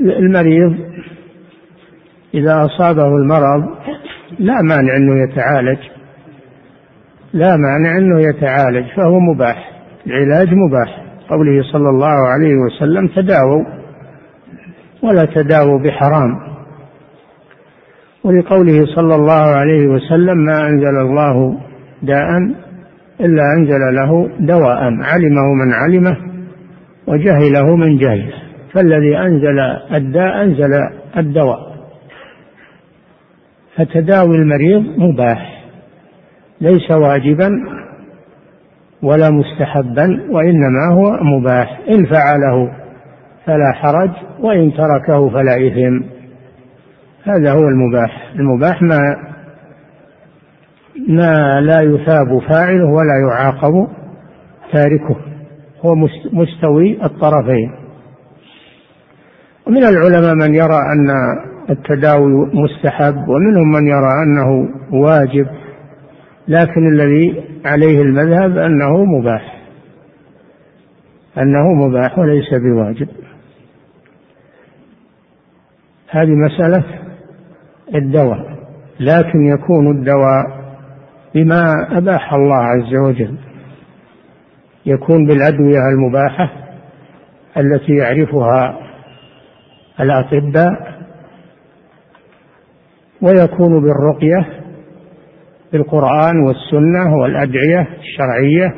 المريض 0.00 0.76
إذا 2.34 2.64
أصابه 2.64 3.06
المرض 3.06 3.76
لا 4.38 4.62
مانع 4.62 4.96
أنه 4.96 5.22
يتعالج. 5.28 5.78
لا 7.32 7.56
مانع 7.56 7.98
أنه 7.98 8.20
يتعالج 8.20 8.86
فهو 8.96 9.20
مباح 9.20 9.70
العلاج 10.06 10.48
مباح. 10.54 11.04
قوله 11.28 11.62
صلى 11.72 11.90
الله 11.90 12.28
عليه 12.28 12.54
وسلم 12.54 13.06
تداووا 13.06 13.64
ولا 15.02 15.24
تداووا 15.24 15.78
بحرام. 15.78 16.49
ولقوله 18.24 18.86
صلى 18.86 19.14
الله 19.14 19.42
عليه 19.42 19.86
وسلم 19.86 20.38
ما 20.38 20.68
أنزل 20.68 20.96
الله 21.00 21.58
داء 22.02 22.28
إلا 23.20 23.42
أنزل 23.58 23.80
له 23.94 24.30
دواء 24.40 24.82
علمه 24.82 25.54
من 25.54 25.72
علمه 25.72 26.16
وجهله 27.06 27.76
من 27.76 27.96
جهله. 27.96 28.32
فالذي 28.74 29.18
أنزل 29.18 29.58
الداء 29.94 30.42
أنزل 30.42 30.70
الدواء. 31.16 31.70
فتداوي 33.76 34.36
المريض 34.36 34.82
مباح 34.98 35.64
ليس 36.60 36.90
واجبا 36.90 37.50
ولا 39.02 39.30
مستحبا 39.30 40.20
وإنما 40.30 40.92
هو 40.92 41.18
مباح. 41.22 41.80
إن 41.88 42.06
فعله 42.06 42.72
فلا 43.46 43.72
حرج 43.72 44.10
وإن 44.40 44.72
تركه 44.72 45.28
فلا 45.28 45.56
إثم. 45.66 46.19
هذا 47.24 47.52
هو 47.52 47.68
المباح. 47.68 48.32
المباح 48.34 48.82
ما 48.82 49.16
ما 51.08 51.60
لا 51.60 51.80
يثاب 51.80 52.38
فاعله 52.38 52.86
ولا 52.86 53.16
يعاقب 53.28 53.88
تاركه. 54.72 55.16
هو 55.84 55.94
مستوي 56.32 57.04
الطرفين. 57.04 57.72
ومن 59.66 59.84
العلماء 59.84 60.34
من 60.34 60.54
يرى 60.54 60.78
أن 60.92 61.10
التداوي 61.70 62.50
مستحب 62.54 63.28
ومنهم 63.28 63.70
من 63.72 63.86
يرى 63.86 64.12
أنه 64.22 64.68
واجب 64.92 65.46
لكن 66.48 66.88
الذي 66.88 67.44
عليه 67.64 68.02
المذهب 68.02 68.58
أنه 68.58 69.04
مباح. 69.04 69.60
أنه 71.38 71.74
مباح 71.74 72.18
وليس 72.18 72.54
بواجب. 72.54 73.08
هذه 76.10 76.30
مسألة 76.30 76.84
الدواء 77.94 78.60
لكن 79.00 79.46
يكون 79.46 79.90
الدواء 79.90 80.60
بما 81.34 81.72
أباح 81.98 82.34
الله 82.34 82.56
عز 82.56 82.94
وجل. 83.06 83.38
يكون 84.86 85.26
بالأدوية 85.26 85.78
المباحة 85.94 86.50
التي 87.56 87.92
يعرفها 87.92 88.78
الأطباء 90.00 91.00
ويكون 93.22 93.80
بالرقية 93.82 94.60
بالقرآن 95.72 96.40
والسنة 96.46 97.16
والأدعية 97.22 97.88
الشرعية. 97.98 98.74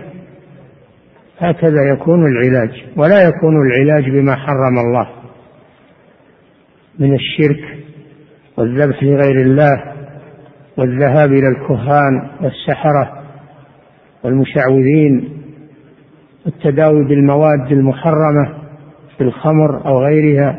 هكذا 1.38 1.92
يكون 1.92 2.26
العلاج 2.26 2.84
ولا 2.96 3.22
يكون 3.22 3.54
العلاج 3.66 4.10
بما 4.10 4.36
حرم 4.36 4.78
الله 4.78 5.08
من 6.98 7.14
الشرك 7.14 7.81
والذبح 8.56 9.02
لغير 9.02 9.40
الله 9.40 9.92
والذهاب 10.76 11.32
إلى 11.32 11.48
الكهان 11.48 12.30
والسحرة 12.40 13.22
والمشعوذين 14.24 15.42
والتداوي 16.46 17.04
بالمواد 17.04 17.72
المحرمة 17.72 18.54
في 19.16 19.24
الخمر 19.24 19.86
أو 19.86 20.04
غيرها. 20.04 20.58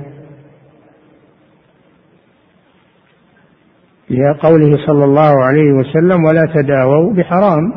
لقوله 4.09 4.77
صلى 4.87 5.05
الله 5.05 5.43
عليه 5.43 5.71
وسلم 5.71 6.23
ولا 6.23 6.45
تداووا 6.55 7.13
بحرام 7.13 7.73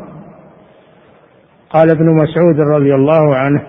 قال 1.69 1.89
ابن 1.89 2.05
مسعود 2.15 2.59
رضي 2.59 2.95
الله 2.95 3.35
عنه 3.35 3.61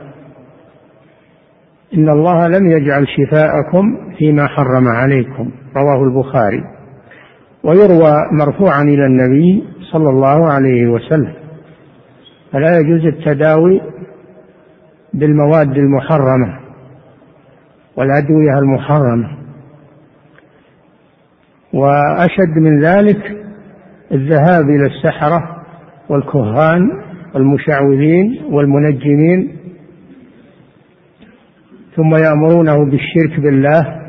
إن 1.94 2.08
الله 2.08 2.48
لم 2.48 2.70
يجعل 2.70 3.06
شفاءكم 3.08 4.12
فيما 4.18 4.46
حرم 4.46 4.88
عليكم 4.88 5.50
رواه 5.82 6.04
البخاري 6.04 6.64
ويروى 7.64 8.12
مرفوعا 8.32 8.82
إلى 8.82 9.06
النبي 9.06 9.64
صلى 9.92 10.10
الله 10.10 10.52
عليه 10.52 10.86
وسلم 10.86 11.32
فلا 12.52 12.78
يجوز 12.78 13.06
التداوي 13.06 13.80
بالمواد 15.14 15.76
المحرمة 15.76 16.58
والأدوية 17.96 18.58
المحرمة. 18.58 19.38
وأشد 21.72 22.56
من 22.56 22.84
ذلك 22.84 23.36
الذهاب 24.12 24.64
إلى 24.64 24.86
السحرة 24.86 25.64
والكهان 26.08 26.90
والمشعوذين 27.34 28.42
والمنجمين 28.50 29.56
ثم 31.96 32.14
يأمرونه 32.14 32.84
بالشرك 32.84 33.40
بالله 33.40 34.07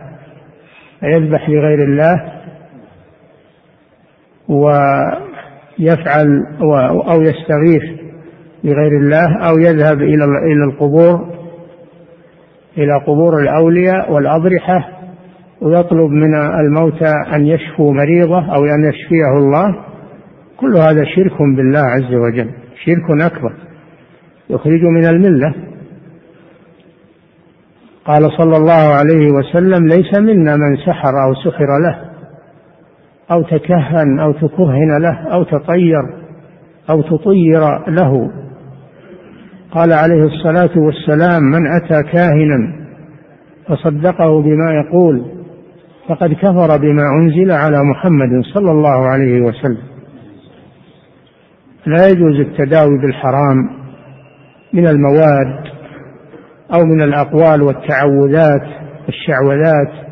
فيذبح 1.00 1.50
لغير 1.50 1.84
الله 1.84 2.40
ويفعل 5.80 6.28
أو 7.12 7.22
يستغيث 7.22 8.00
لغير 8.64 8.98
الله 8.98 9.50
أو 9.50 9.58
يذهب 9.58 10.02
إلى 10.02 10.26
إلى 10.26 10.64
القبور 10.64 11.40
إلى 12.78 12.94
قبور 13.08 13.42
الأولياء 13.42 14.12
والأضرحة 14.12 14.90
ويطلب 15.62 16.10
من 16.12 16.36
الموتى 16.36 17.14
أن 17.34 17.46
يشفوا 17.46 17.94
مريضه 17.94 18.56
أو 18.56 18.66
أن 18.66 18.90
يشفيه 18.90 19.38
الله. 19.38 19.76
كل 20.58 20.78
هذا 20.78 21.04
شرك 21.16 21.42
بالله 21.42 21.80
عز 21.80 22.14
وجل 22.14 22.50
شرك 22.86 23.22
أكبر 23.22 23.54
يخرج 24.50 24.82
من 24.84 25.06
الملة. 25.06 25.54
قال 28.10 28.32
صلى 28.38 28.58
الله 28.58 28.94
عليه 28.94 29.32
وسلم 29.32 29.88
ليس 29.88 30.20
منا 30.20 30.56
من 30.56 30.78
سحر 30.86 31.14
أو 31.26 31.34
سحر 31.34 31.68
له 31.80 32.00
أو 33.32 33.42
تكهن 33.42 34.20
أو 34.20 34.32
تكهن 34.32 35.02
له 35.02 35.34
أو 35.34 35.44
تطير 35.44 36.02
أو 36.90 37.02
تطير 37.02 37.62
له. 37.88 38.32
قال 39.72 39.94
عليه 39.94 40.24
الصلاة 40.24 40.78
والسلام 40.78 41.44
من 41.44 41.68
أتى 41.68 42.04
كاهنا 42.04 42.76
فصدقه 43.68 44.42
بما 44.42 44.72
يقول 44.74 45.26
فقد 46.08 46.34
كفر 46.34 46.78
بما 46.78 47.04
أنزل 47.22 47.52
على 47.52 47.84
محمد 47.84 48.44
صلى 48.54 48.72
الله 48.72 49.08
عليه 49.08 49.42
وسلم. 49.42 49.84
لا 51.86 52.08
يجوز 52.08 52.40
التداوي 52.40 52.98
بالحرام 53.02 53.70
من 54.74 54.88
المواد 54.88 55.79
أو 56.74 56.86
من 56.86 57.02
الأقوال 57.02 57.62
والتعوذات 57.62 58.68
والشعوذات. 59.06 60.10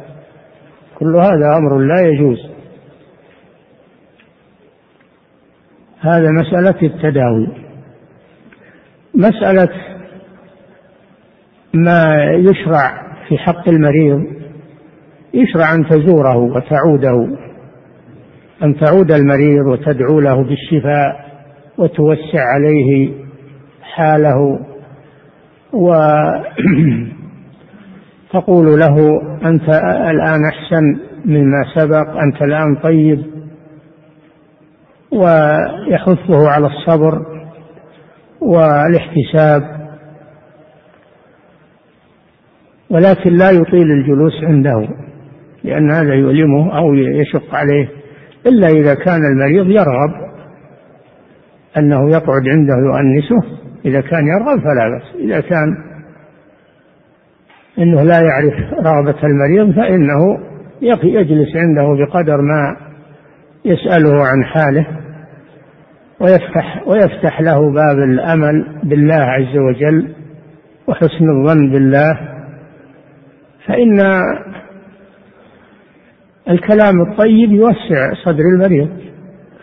كل 0.99 1.15
هذا 1.15 1.57
أمر 1.57 1.77
لا 1.77 2.01
يجوز. 2.01 2.37
هذا 5.99 6.31
مسألة 6.31 6.81
التداوي. 6.83 7.47
مسألة 9.15 9.69
ما 11.73 12.31
يشرع 12.33 13.07
في 13.27 13.37
حق 13.37 13.69
المريض 13.69 14.23
يشرع 15.33 15.73
أن 15.73 15.87
تزوره 15.87 16.37
وتعوده 16.37 17.37
أن 18.63 18.79
تعود 18.79 19.11
المريض 19.11 19.67
وتدعو 19.67 20.19
له 20.19 20.43
بالشفاء 20.43 21.27
وتوسع 21.77 22.41
عليه 22.53 23.11
حاله. 23.81 24.59
وتقول 25.73 26.39
له 28.83 29.21
أنت 29.45 29.69
الآن 30.09 30.41
أحسن 30.45 30.99
مما 31.25 31.63
سبق 31.75 32.17
أنت 32.21 32.41
الآن 32.41 32.75
طيب. 32.75 33.25
ويحثه 35.11 36.49
على 36.49 36.67
الصبر 36.67 37.25
والاحتساب. 38.41 39.77
ولكن 42.89 43.33
لا 43.33 43.51
يطيل 43.51 43.91
الجلوس 43.91 44.43
عنده 44.43 44.87
لأن 45.63 45.91
هذا 45.91 46.13
يؤلمه 46.13 46.77
أو 46.77 46.93
يشق 46.93 47.55
عليه 47.55 47.89
إلا 48.45 48.67
إذا 48.67 48.93
كان 48.93 49.21
المريض 49.31 49.69
يرغب 49.69 50.27
أنه 51.77 52.09
يقعد 52.11 52.47
عنده 52.47 52.73
يؤنسه. 52.73 53.66
إذا 53.87 54.01
كان 54.01 54.27
يرغب 54.27 54.59
فلا 54.59 54.89
بأس. 54.89 55.15
إذا 55.15 55.39
كان 55.41 55.77
أنه 57.79 58.03
لا 58.03 58.21
يعرف 58.21 58.53
رغبة 58.73 59.23
المريض 59.23 59.75
فإنه 59.75 60.39
يجلس 61.03 61.55
عنده 61.55 62.05
بقدر 62.05 62.41
ما 62.41 62.77
يسأله 63.65 64.25
عن 64.25 64.43
حاله 64.43 64.87
ويفتح 66.19 66.87
ويفتح 66.87 67.41
له 67.41 67.73
باب 67.73 67.97
الأمل 67.97 68.79
بالله 68.83 69.15
عز 69.15 69.57
وجل 69.57 70.13
وحسن 70.87 71.29
الظن 71.29 71.71
بالله. 71.71 72.19
فإن 73.65 73.99
الكلام 76.49 77.01
الطيب 77.01 77.51
يوسع 77.51 78.13
صدر 78.25 78.43
المريض. 78.53 78.89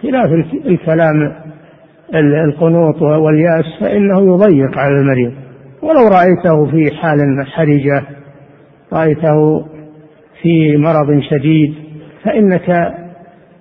خلاف 0.03 0.31
الكلام 0.67 1.44
القنوط 2.21 3.03
واليأس 3.03 3.65
فإنه 3.81 4.35
يضيق 4.35 4.79
على 4.79 5.01
المريض. 5.01 5.33
ولو 5.83 6.09
رأيته 6.09 6.71
في 6.71 6.97
حال 6.97 7.47
حرجة 7.47 8.03
رأيته 8.93 9.65
في 10.43 10.77
مرض 10.77 11.21
شديد 11.31 11.75
فإنك 12.25 12.95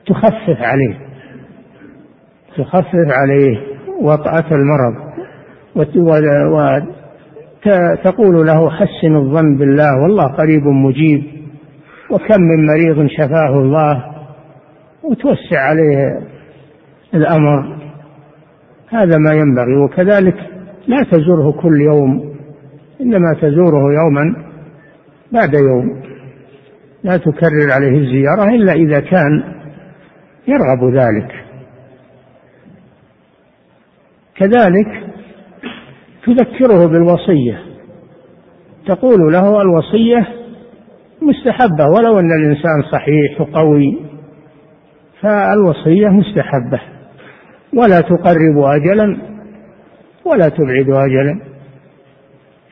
تخفف 0.06 0.62
عليه 0.62 0.98
تخفف 2.58 3.08
عليه 3.10 3.58
وطأة 4.02 4.46
المرض. 4.52 4.96
وتقول 7.66 8.48
له 8.48 8.70
حسن 8.70 9.16
الظن 9.16 9.58
بالله 9.58 10.02
والله 10.04 10.28
قريب 10.28 10.64
مجيب. 10.64 11.24
وكم 12.10 12.42
من 12.42 12.66
مريض 12.66 13.08
شفاه 13.08 13.60
الله 13.60 14.04
وتوسع 15.04 15.60
عليه 15.60 16.20
الأمر. 17.14 17.83
هذا 18.94 19.18
ما 19.18 19.34
ينبغي 19.34 19.76
وكذلك 19.76 20.36
لا 20.88 20.98
تزوره 21.12 21.52
كل 21.52 21.82
يوم 21.82 22.34
إنما 23.02 23.34
تزوره 23.42 23.94
يوما 23.94 24.36
بعد 25.32 25.54
يوم. 25.54 26.04
لا 27.04 27.18
تكرر 27.18 27.72
عليه 27.72 27.98
الزيارة 27.98 28.56
إلا 28.56 28.74
إذا 28.74 29.00
كان 29.00 29.44
يرغب 30.48 30.94
ذلك. 30.94 31.32
كذلك 34.36 35.04
تذكره 36.26 36.86
بالوصية. 36.86 37.62
تقول 38.88 39.34
له 39.34 39.62
الوصية 39.62 40.28
مستحبة 41.22 41.88
ولو 41.88 42.20
أن 42.20 42.32
الإنسان 42.32 42.84
صحيح 42.92 43.42
وقوي 43.42 44.00
فالوصية 45.22 46.08
مستحبة. 46.08 46.93
ولا 47.76 48.02
تقرب 48.02 48.58
أجلا 48.58 49.18
ولا 50.26 50.50
تبعد 50.50 50.90
أجلا. 50.90 51.40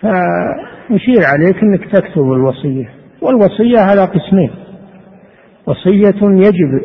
فنشير 0.02 1.26
عليك 1.26 1.64
أنك 1.64 1.86
تكتب 1.92 2.22
الوصية 2.22 2.90
والوصية 3.22 3.80
على 3.80 4.02
قسمين. 4.02 4.52
وصية 5.66 6.48
يجب 6.48 6.82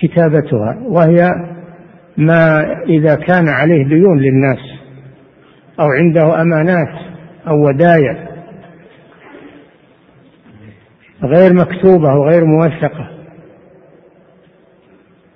كتابتها 0.00 0.78
وهي 0.82 1.30
ما 2.16 2.66
إذا 2.88 3.14
كان 3.14 3.48
عليه 3.48 3.84
ديون 3.84 4.18
للناس 4.18 4.58
أو 5.80 5.86
عنده 5.86 6.42
أمانات 6.42 6.88
أو 7.48 7.66
ودايع 7.66 8.28
غير 11.22 11.54
مكتوبة 11.54 12.14
وغير 12.14 12.44
موثقة 12.44 13.10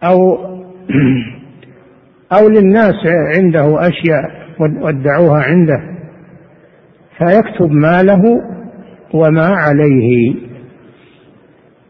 أو 0.05 0.39
أو 2.33 2.49
للناس 2.49 2.95
عنده 3.37 3.89
أشياء 3.89 4.49
ودعوها 4.61 5.43
عنده 5.43 5.81
فيكتب 7.18 7.70
ماله 7.70 8.22
وما 9.14 9.47
عليه. 9.47 10.35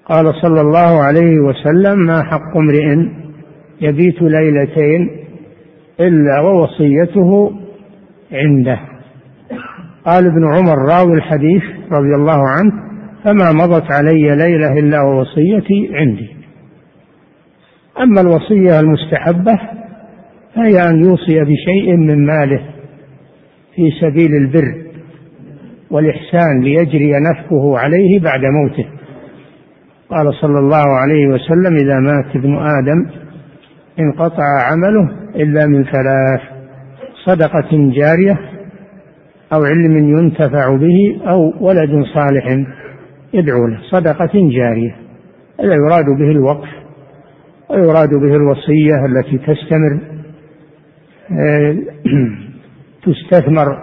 قال 0.05 0.35
صلى 0.43 0.61
الله 0.61 1.03
عليه 1.03 1.39
وسلم 1.39 1.99
ما 2.07 2.23
حق 2.23 2.57
امرئ 2.57 3.09
يبيت 3.81 4.23
ليلتين 4.23 5.11
إلا 6.01 6.41
ووصيته 6.41 7.53
عنده. 8.33 8.81
قال 10.07 10.27
ابن 10.27 10.55
عمر 10.55 10.79
راوي 10.79 11.13
الحديث 11.13 11.63
رضي 11.93 12.15
الله 12.15 12.49
عنه 12.49 12.73
فما 13.25 13.53
مضت 13.53 13.93
علي 13.93 14.37
ليلة 14.37 14.73
إلا 14.73 15.03
ووصيتي 15.03 15.91
عندي. 15.93 16.37
أما 18.01 18.21
الوصية 18.21 18.81
المستحبة 18.81 19.78
فهي 20.59 20.91
أن 20.91 21.05
يوصي 21.05 21.45
بشيء 21.45 21.97
من 21.97 22.27
ماله 22.27 22.61
في 23.75 23.91
سبيل 24.01 24.35
البر 24.35 24.75
والإحسان 25.91 26.61
ليجري 26.61 27.13
نفقه 27.13 27.79
عليه 27.79 28.21
بعد 28.21 28.41
موته. 28.45 28.87
قال 30.11 30.35
صلى 30.35 30.59
الله 30.59 30.87
عليه 30.97 31.27
وسلم 31.27 31.77
إذا 31.77 31.99
مات 32.01 32.37
ابن 32.37 32.57
آدم 32.57 33.07
انقطع 34.01 34.45
عمله 34.63 35.11
إلا 35.37 35.67
من 35.67 35.85
ثلاث 35.85 36.41
صدقة 37.25 37.69
جارية 37.73 38.39
أو 39.53 39.65
علم 39.65 40.19
ينتفع 40.19 40.77
به 40.77 41.21
أو 41.31 41.53
ولد 41.61 42.05
صالح 42.15 42.65
يدعو 43.35 43.67
له. 43.67 43.79
صدقة 43.91 44.31
جارية. 44.35 44.97
هذا 45.61 45.75
يراد 45.75 46.05
به 46.19 46.31
الوقف 46.31 46.69
ويراد 47.71 48.11
به 48.11 48.37
الوصية 48.37 49.07
التي 49.07 49.39
تستمر. 49.39 50.18
تستثمر 53.05 53.79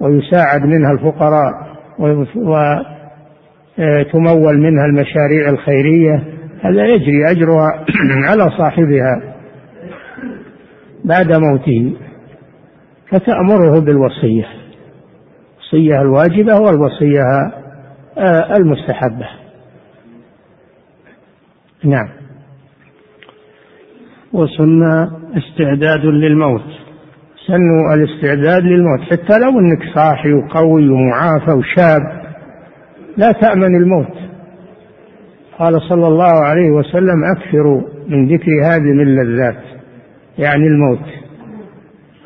ويساعد 0.00 0.62
منها 0.62 0.92
الفقراء 0.92 1.52
وتمول 3.78 4.58
منها 4.58 4.84
المشاريع 4.84 5.48
الخيرية. 5.48 6.24
هذا 6.60 6.84
يجري 6.86 7.30
أجرها 7.30 7.84
على 8.30 8.50
صاحبها 8.58 9.34
بعد 11.04 11.32
موته 11.32 11.96
فتأمره 13.10 13.80
بالوصية. 13.80 14.58
الوصية 15.72 16.02
الواجبة 16.02 16.60
والوصية 16.60 17.22
آه، 18.18 18.56
المستحبة. 18.56 19.26
نعم. 21.84 22.17
وسن 24.32 24.82
استعداد 25.36 26.04
للموت. 26.04 26.64
سن 27.46 27.92
الاستعداد 27.94 28.62
للموت. 28.62 29.00
حتى 29.00 29.38
لو 29.38 29.58
انك 29.58 29.94
صاحي 29.94 30.32
وقوي 30.32 30.88
ومعافى 30.88 31.50
وشاب 31.52 32.02
لا 33.16 33.32
تأمن 33.32 33.76
الموت. 33.76 34.14
قال 35.58 35.82
صلى 35.82 36.06
الله 36.08 36.44
عليه 36.44 36.70
وسلم 36.70 37.24
أكثروا 37.36 37.82
من 38.08 38.28
ذكر 38.28 38.50
هذه 38.64 39.02
اللذات 39.02 39.62
يعني 40.38 40.66
الموت. 40.66 41.06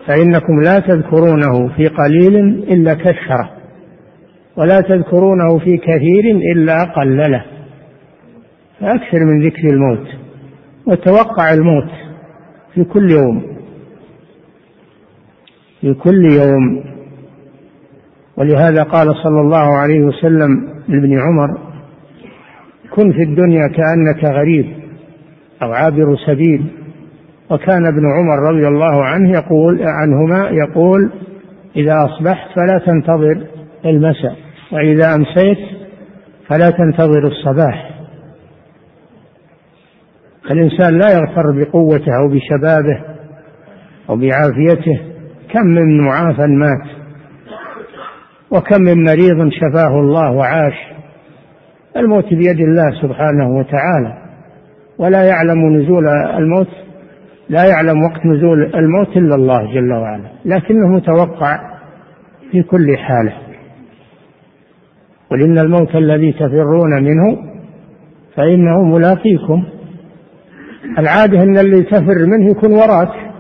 فإنكم 0.06 0.60
لا 0.60 0.78
تذكرونه 0.78 1.68
في 1.76 1.86
قليل 1.86 2.36
إلا 2.72 2.94
كثرة 2.94 3.50
ولا 4.56 4.80
تذكرونه 4.80 5.58
في 5.58 5.76
كثير 5.76 6.36
إلا 6.54 6.84
قلله 6.84 7.44
فأكثر 8.80 9.18
من 9.18 9.46
ذكر 9.46 9.68
الموت. 9.68 10.21
وتوقع 10.86 11.52
الموت 11.52 11.90
في 12.74 12.84
كل 12.84 13.10
يوم. 13.10 13.42
في 15.80 15.94
كل 15.94 16.24
يوم. 16.24 16.84
ولهذا 18.36 18.82
قال 18.82 19.14
صلى 19.22 19.40
الله 19.40 19.76
عليه 19.78 20.00
وسلم 20.00 20.68
لابن 20.88 21.20
عمر 21.20 21.58
كن 22.90 23.12
في 23.12 23.22
الدنيا 23.22 23.68
كأنك 23.68 24.24
غريب 24.24 24.66
أو 25.62 25.72
عابر 25.72 26.16
سبيل. 26.26 26.66
وكان 27.50 27.86
ابن 27.86 28.12
عمر 28.12 28.52
رضي 28.52 28.68
الله 28.68 29.04
عنه 29.04 29.30
يقول 29.30 29.82
عنهما 29.82 30.48
يقول 30.48 31.10
إذا 31.76 32.04
أصبحت 32.04 32.48
فلا 32.56 32.78
تنتظر 32.86 33.46
المساء 33.84 34.36
وإذا 34.72 35.14
أمسيت 35.14 35.58
فلا 36.48 36.70
تنتظر 36.70 37.26
الصباح. 37.26 37.91
الإنسان 40.50 40.98
لا 40.98 41.10
يغتر 41.10 41.52
بقوته 41.56 42.16
أو 42.22 42.28
بشبابه 42.28 43.00
أو 44.10 44.16
بعافيته. 44.16 45.00
كم 45.52 45.66
من 45.66 46.00
معافى 46.00 46.46
مات 46.46 46.88
وكم 48.50 48.82
من 48.82 49.04
مريض 49.04 49.50
شفاه 49.50 50.00
الله 50.00 50.30
وعاش. 50.30 50.74
الموت 51.96 52.34
بيد 52.34 52.60
الله 52.60 53.02
سبحانه 53.02 53.56
وتعالى. 53.58 54.18
ولا 54.98 55.24
يعلم 55.24 55.76
نزول 55.76 56.08
الموت 56.38 56.68
لا 57.48 57.64
يعلم 57.64 58.02
وقت 58.02 58.26
نزول 58.26 58.74
الموت 58.74 59.16
إلا 59.16 59.34
الله 59.34 59.74
جل 59.74 59.92
وعلا. 59.92 60.28
لكنه 60.44 60.88
متوقع 60.88 61.58
في 62.50 62.62
كل 62.62 62.96
حالة. 62.98 63.32
قل 65.30 65.42
إن 65.42 65.58
الموت 65.58 65.94
الذي 65.94 66.32
تفرون 66.32 67.02
منه 67.02 67.38
فإنه 68.36 68.82
ملاقيكم. 68.84 69.64
العادة 70.98 71.42
أن 71.42 71.58
اللي 71.58 71.82
تفر 71.82 72.26
منه 72.26 72.50
يكون 72.50 72.72
وراك 72.72 73.32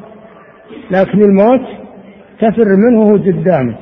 لكن 0.90 1.22
الموت 1.22 1.66
تفر 2.40 2.76
منه 2.76 3.12
قدامك. 3.12 3.78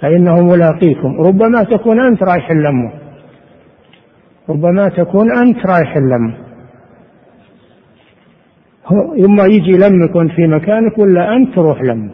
فإنه 0.00 0.40
ملاقيكم. 0.40 1.20
ربما 1.20 1.62
تكون 1.62 2.00
أنت 2.00 2.22
رايح 2.22 2.50
اللمة. 2.50 2.92
ربما 4.48 4.88
تكون 4.88 5.36
أنت 5.38 5.66
رايح 5.66 5.96
اللمة. 5.96 6.34
يما 9.16 9.44
يجي 9.44 9.70
يلمك 9.70 10.32
في 10.36 10.46
مكانك 10.46 10.98
ولا 10.98 11.36
أنت 11.36 11.54
تروح 11.54 11.82
لمه؟ 11.82 12.10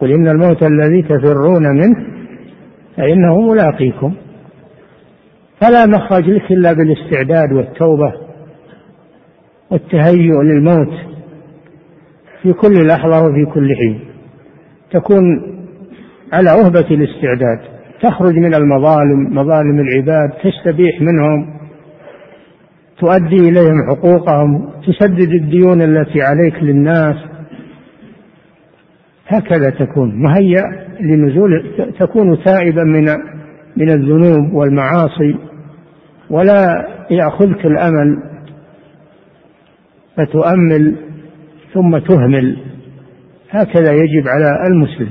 قل 0.00 0.12
إن 0.12 0.28
الموت 0.28 0.62
الذي 0.62 1.02
تفرون 1.02 1.62
منه 1.62 2.06
فإنه 2.96 3.40
ملاقيكم. 3.40 4.14
فلا 5.62 5.86
مخرج 5.86 6.30
لك 6.30 6.50
إلا 6.50 6.72
بالاستعداد 6.72 7.52
والتوبة 7.52 8.12
والتهيؤ 9.70 10.42
للموت 10.42 10.92
في 12.42 12.52
كل 12.52 12.86
لحظة 12.86 13.24
وفي 13.24 13.44
كل 13.54 13.68
حين. 13.76 14.00
تكون 14.90 15.22
على 16.32 16.50
أهبة 16.50 16.86
الاستعداد. 16.90 17.58
تخرج 18.02 18.34
من 18.34 18.54
المظالم 18.54 19.38
مظالم 19.38 19.80
العباد 19.80 20.30
تستبيح 20.30 21.00
منهم 21.00 21.60
تؤدي 22.98 23.48
إليهم 23.48 23.86
حقوقهم 23.88 24.70
تسدد 24.86 25.32
الديون 25.32 25.82
التي 25.82 26.22
عليك 26.22 26.62
للناس. 26.62 27.16
هكذا 29.26 29.70
تكون. 29.70 30.22
مهيأ 30.22 30.86
لنزول 31.00 31.76
تكون 32.00 32.44
تائبا 32.44 32.84
من 32.84 33.04
من 33.76 33.90
الذنوب 33.90 34.54
والمعاصي. 34.54 35.51
ولا 36.32 36.88
يأخذك 37.10 37.66
الأمل 37.66 38.22
فتؤمل 40.16 40.96
ثم 41.74 41.98
تهمل. 41.98 42.56
هكذا 43.50 43.92
يجب 43.92 44.28
على 44.28 44.66
المسلم. 44.66 45.08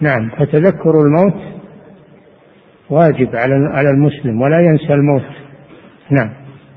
نعم 0.00 0.30
فتذكر 0.30 0.90
الموت 0.90 1.40
واجب 2.90 3.36
على 3.36 3.54
على 3.72 3.90
المسلم 3.90 4.42
ولا 4.42 4.60
ينسى 4.60 4.94
الموت. 4.94 5.22
نعم. 6.10 6.30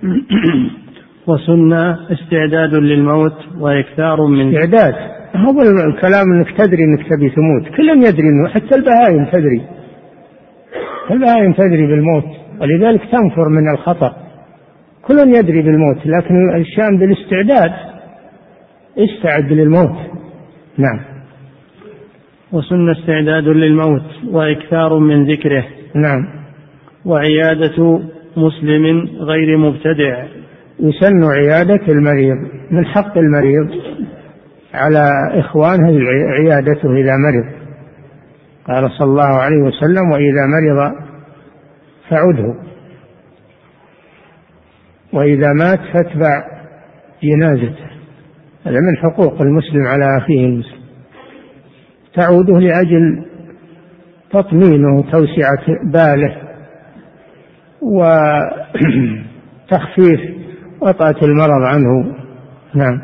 وسن 1.27 1.73
استعداد 2.11 2.75
للموت 2.75 3.37
وإكثار 3.59 4.25
من 4.25 4.55
استعداد. 4.55 4.93
هو 5.35 5.61
الكلام 5.61 6.33
إنك 6.33 6.57
تدري 6.57 6.83
إنك 6.83 7.09
تبي 7.09 7.29
تموت. 7.29 7.75
كل 7.77 7.89
يدري 7.89 8.27
إنه 8.27 8.49
حتى 8.49 8.75
البهائم 8.75 9.25
تدري. 9.25 9.61
البهائم 11.11 11.53
تدري 11.53 11.87
بالموت. 11.87 12.42
ولذلك 12.61 13.01
تنفر 13.11 13.49
من 13.49 13.69
الخطأ. 13.73 14.15
كل 15.01 15.19
يدري 15.19 15.61
بالموت 15.61 15.97
لكن 16.05 16.55
الشأن 16.55 16.97
بالاستعداد. 16.97 17.71
استعد 18.97 19.51
للموت. 19.51 19.97
نعم. 20.77 20.99
وسن 22.51 22.89
استعداد 22.89 23.43
للموت 23.43 24.05
وإكثار 24.31 24.99
من 24.99 25.25
ذكره. 25.27 25.65
نعم. 25.95 26.25
وعيادة 27.05 28.01
مسلم 28.37 29.07
غير 29.19 29.57
مبتدع. 29.57 30.23
يسن 30.79 31.23
عيادة 31.23 31.87
المريض 31.87 32.37
من 32.71 32.85
حق 32.85 33.17
المريض 33.17 33.69
على 34.73 35.09
إخوانه 35.31 35.99
عيادته 36.39 36.95
إذا 36.95 37.17
مرض. 37.17 37.63
قال 38.67 38.91
صلى 38.91 39.07
الله 39.07 39.41
عليه 39.41 39.57
وسلم 39.57 40.11
وإذا 40.11 40.45
مرض 40.47 41.12
فعده. 42.09 42.55
وإذا 45.13 45.53
مات 45.53 45.79
فاتبع 45.93 46.43
جنازته. 47.23 47.93
هذا 48.65 48.77
من 48.79 48.97
حقوق 48.97 49.41
المسلم 49.41 49.87
على 49.87 50.17
أخيه 50.17 50.45
المسلم. 50.45 50.83
تعوده 52.13 52.59
لأجل 52.59 53.25
تطمينه 54.31 54.97
وتوسعة 54.97 55.65
باله 55.83 56.37
وتخفيف 59.71 60.19
وطأة 60.81 61.15
المرض 61.23 61.63
عنه. 61.63 62.15
نعم. 62.75 63.01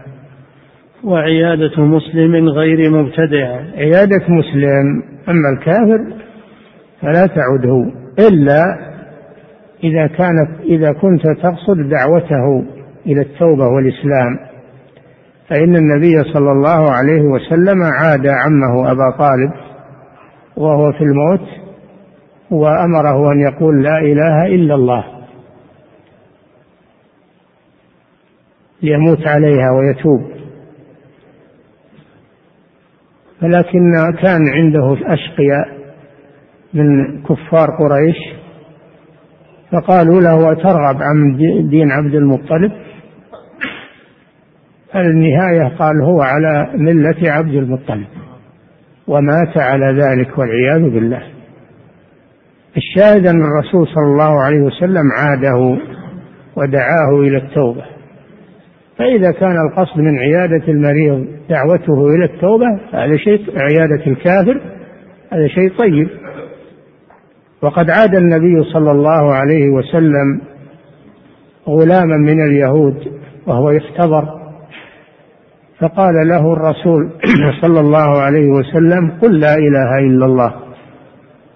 وعيادة 1.04 1.84
مسلم 1.84 2.50
غير 2.50 2.92
مبتدع. 2.92 3.60
عيادة 3.76 4.26
مسلم 4.30 5.04
أما 5.30 5.50
الكافر 5.54 6.14
فلا 7.02 7.28
تعده 7.28 7.92
إلا 8.28 8.89
إذا 9.84 10.08
كانت 10.08 10.60
إذا 10.62 10.92
كنت 10.94 11.28
تقصد 11.28 11.90
دعوته 11.90 12.64
إلى 13.06 13.22
التوبة 13.22 13.68
والإسلام 13.68 14.40
فإن 15.50 15.76
النبي 15.76 16.24
صلى 16.34 16.52
الله 16.52 16.92
عليه 16.92 17.22
وسلم 17.22 17.84
عاد 17.84 18.28
عمه 18.28 18.92
أبا 18.92 19.18
طالب 19.18 19.52
وهو 20.58 20.92
في 20.92 21.04
الموت 21.04 21.48
وأمره 22.52 23.32
أن 23.32 23.40
يقول 23.40 23.84
لا 23.84 23.98
إله 23.98 24.46
إلا 24.46 24.76
الله 24.76 25.06
ليموت 28.82 29.28
عليها 29.28 29.72
ويتوب. 29.72 30.32
ولكن 33.44 33.92
كان 34.22 34.48
عنده 34.48 34.98
أشقياء 35.14 35.80
من 36.74 37.22
كفار 37.24 37.70
قريش 37.70 38.18
فقالوا 39.72 40.22
له 40.22 40.52
أترغب 40.52 41.02
عن 41.02 41.38
دين 41.70 41.92
عبد 41.92 42.16
المطلب؟ 42.16 42.72
النهاية 44.96 45.78
قال 45.80 46.02
هو 46.02 46.22
على 46.22 46.72
ملة 46.76 47.32
عبد 47.32 47.54
المطلب 47.54 48.08
ومات 49.08 49.58
على 49.58 49.86
ذلك 49.86 50.38
والعياذ 50.38 50.90
بالله. 50.90 51.22
الشاهد 52.78 53.28
أن 53.28 53.42
الرسول 53.42 53.88
صلى 53.88 54.06
الله 54.12 54.42
عليه 54.44 54.60
وسلم 54.60 55.04
عاده 55.18 55.78
ودعاه 56.56 57.20
إلى 57.20 57.38
التوبة. 57.38 57.86
فإذا 58.98 59.32
كان 59.32 59.56
القصد 59.68 59.98
من 60.00 60.20
عيادة 60.20 60.68
المريض 60.68 61.28
دعوته 61.50 62.08
إلى 62.08 62.26
التوبة 62.26 62.80
هذا 62.94 63.18
شيء 63.18 63.46
عيادة 63.58 64.08
الكافر 64.08 64.62
هذا 65.34 65.48
شيء 65.48 65.72
طيب. 65.78 66.10
وقد 67.62 67.90
عاد 67.90 68.16
النبي 68.16 68.64
صلى 68.74 68.92
الله 68.92 69.34
عليه 69.34 69.70
وسلم 69.70 70.42
غلاما 71.68 72.18
من 72.18 72.44
اليهود 72.44 73.20
وهو 73.48 73.72
يختبر 73.72 74.40
فقال 75.80 76.28
له 76.28 76.54
الرسول 76.54 77.12
صلى 77.62 77.80
الله 77.80 78.22
عليه 78.22 78.48
وسلم 78.50 79.12
قل 79.22 79.40
لا 79.40 79.54
إله 79.54 80.00
إلا 80.00 80.26
الله. 80.26 80.54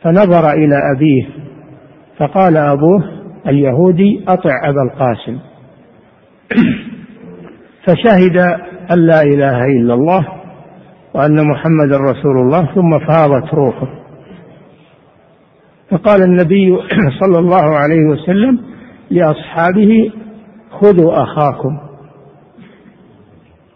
فنظر 0.03 0.51
إلى 0.51 0.75
أبيه 0.95 1.27
فقال 2.17 2.57
أبوه 2.57 3.03
اليهودي 3.47 4.25
أطع 4.27 4.51
أبا 4.63 4.83
القاسم. 4.83 5.39
فشهد 7.85 8.37
أن 8.91 8.99
لا 8.99 9.21
إله 9.21 9.65
إلا 9.65 9.93
الله 9.93 10.27
وأن 11.15 11.47
محمدا 11.47 11.97
رسول 11.97 12.37
الله 12.37 12.75
ثم 12.75 12.99
فاضت 12.99 13.53
روحه. 13.53 14.02
فقال 15.93 16.23
النبي 16.23 16.77
صلى 17.21 17.39
الله 17.39 17.77
عليه 17.77 18.05
وسلم 18.05 18.59
لأصحابه 19.11 20.11
خذوا 20.71 21.23
أخاكم 21.23 21.77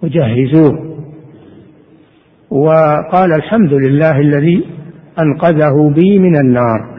وجهزوه. 0.03 0.97
وقال 2.49 3.34
الحمد 3.34 3.74
لله 3.74 4.20
الذي 4.20 4.65
أنقذه 5.20 5.93
بي 5.95 6.20
من 6.20 6.36
النار. 6.36 6.97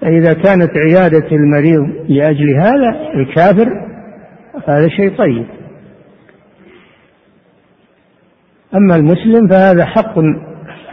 فإذا 0.00 0.32
كانت 0.32 0.70
عيادة 0.76 1.26
المريض 1.32 1.88
لأجل 2.08 2.56
هذا 2.56 3.10
الكافر 3.14 3.68
هذا 4.68 4.88
شيء 4.88 5.16
طيب. 5.18 5.46
أما 8.74 8.96
المسلم 8.96 9.48
فهذا 9.48 9.84
حق 9.84 10.18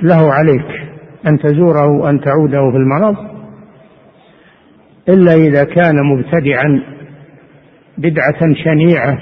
له 0.01 0.34
عليك. 0.34 0.82
أن 1.28 1.39
تزوره 1.39 1.88
وأن 1.88 2.21
تعوده 2.21 2.71
في 2.71 2.78
المرض 2.78 3.15
إلا 5.09 5.34
إذا 5.34 5.63
كان 5.63 5.95
مبتدعا 6.05 6.84
بدعة 7.97 8.53
شنيعة 8.63 9.17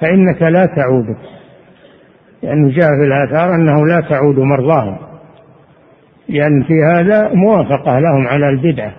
فإنك 0.00 0.42
لا 0.42 0.66
تعود 0.66 1.16
لأنه 2.42 2.68
جاء 2.68 2.88
في 2.88 3.04
الآثار 3.06 3.54
أنه 3.54 3.86
لا 3.86 4.00
تعود 4.00 4.38
مرضاهم 4.38 4.98
لأن 6.28 6.62
في 6.62 6.74
هذا 6.94 7.30
موافقة 7.34 7.98
لهم 7.98 8.26
على 8.26 8.48
البدعة 8.48 8.92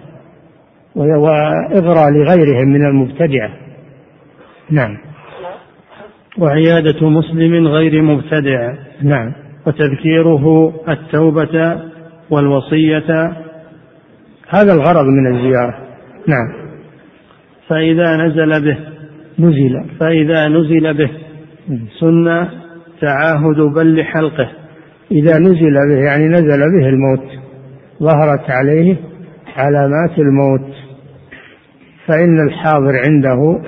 وإغراء 0.95 2.09
لغيرهم 2.09 2.67
من 2.67 2.85
المبتدعة. 2.85 3.49
نعم. 4.69 4.97
وعيادة 6.37 7.09
مسلم 7.09 7.67
غير 7.67 8.01
مبتدع. 8.01 8.73
نعم. 9.03 9.33
وتذكيره 9.67 10.73
التوبة 10.89 11.81
والوصية. 12.29 13.33
هذا 14.49 14.73
الغرض 14.73 15.05
من 15.05 15.35
الزيارة. 15.35 15.77
نعم. 16.27 16.71
فإذا 17.67 18.17
نزل 18.17 18.65
به 18.65 18.77
نزل. 19.39 19.85
فإذا 19.99 20.47
نزل 20.47 20.93
به 20.93 21.09
سن 21.99 22.47
تعاهد 23.01 23.59
بل 23.75 24.03
حلقه 24.03 24.49
إذا 25.11 25.37
نزل 25.37 25.73
به 25.89 25.95
يعني 26.05 26.27
نزل 26.27 26.59
به 26.59 26.89
الموت. 26.89 27.27
ظهرت 28.03 28.49
عليه 28.49 28.95
علامات 29.57 30.19
الموت. 30.19 30.73
فإن 32.07 32.47
الحاضر 32.47 32.99
عنده 33.05 33.61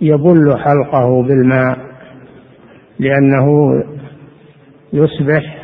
يبل 0.00 0.58
حلقه 0.58 1.22
بالماء 1.22 1.78
لأنه 2.98 3.46
يصبح 4.94 5.56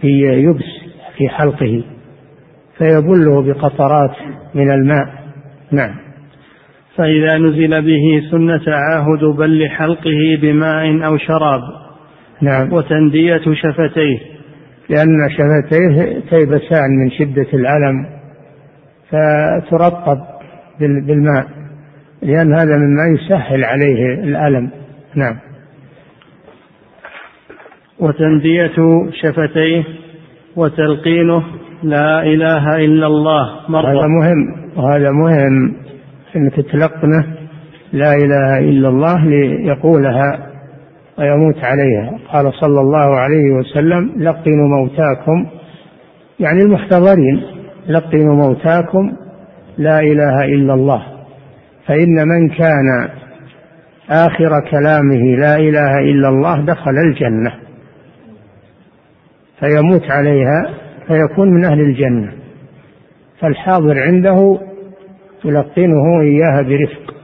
في 0.00 0.08
يبس 0.22 0.64
في 1.16 1.28
حلقه 1.28 1.84
فيبله 2.78 3.42
بقطرات 3.42 4.16
من 4.54 4.70
الماء. 4.70 5.06
نعم. 5.72 5.94
فإذا 6.96 7.38
نزل 7.38 7.82
به 7.82 8.30
سن 8.30 8.64
تعاهد 8.64 9.24
بل 9.24 9.68
حلقه 9.68 10.38
بماء 10.42 11.06
أو 11.06 11.18
شراب. 11.18 11.60
نعم. 12.42 12.72
وتندية 12.72 13.42
شفتيه. 13.54 14.18
لأن 14.88 15.28
شفتيه 15.30 16.20
تيبسان 16.30 16.90
من 17.02 17.10
شدة 17.10 17.46
الألم 17.54 18.06
فترطب 19.10 20.18
بالماء 20.80 21.46
لأن 22.22 22.54
هذا 22.54 22.76
مما 22.76 23.02
يسهل 23.14 23.64
عليه 23.64 24.14
الألم. 24.14 24.70
نعم. 25.14 25.38
وتندية 28.00 28.76
شفتيه 29.22 29.84
وتلقينه 30.56 31.42
لا 31.82 32.22
إله 32.22 32.76
إلا 32.76 33.06
الله 33.06 33.60
مرة. 33.68 33.88
هذا 33.88 34.06
مهم. 34.06 34.70
وهذا 34.76 35.10
مهم 35.10 35.74
إنك 36.36 36.54
تلقنه 36.54 37.24
لا 37.92 38.14
إله 38.14 38.58
إلا 38.58 38.88
الله 38.88 39.24
ليقولها 39.26 40.50
ويموت 41.18 41.64
عليها. 41.64 42.18
قال 42.32 42.52
صلى 42.54 42.80
الله 42.80 43.16
عليه 43.16 43.50
وسلم 43.52 44.12
لقنوا 44.16 44.68
موتاكم. 44.78 45.46
يعني 46.40 46.62
المحتضرين 46.62 47.42
لقنوا 47.88 48.34
موتاكم 48.34 49.12
لا 49.78 50.00
إله 50.00 50.44
إلا 50.44 50.74
الله. 50.74 51.02
فإن 51.86 52.28
من 52.28 52.48
كان 52.48 53.08
آخر 54.10 54.50
كلامه 54.70 55.36
لا 55.36 55.56
إله 55.56 55.98
إلا 55.98 56.28
الله 56.28 56.64
دخل 56.64 56.98
الجنة. 57.06 57.63
فيموت 59.64 60.10
عليها 60.10 60.74
فيكون 61.06 61.48
من 61.48 61.64
أهل 61.64 61.80
الجنة. 61.80 62.32
فالحاضر 63.40 64.02
عنده 64.02 64.58
تلقنه 65.42 66.20
إياها 66.20 66.62
برفق 66.62 67.14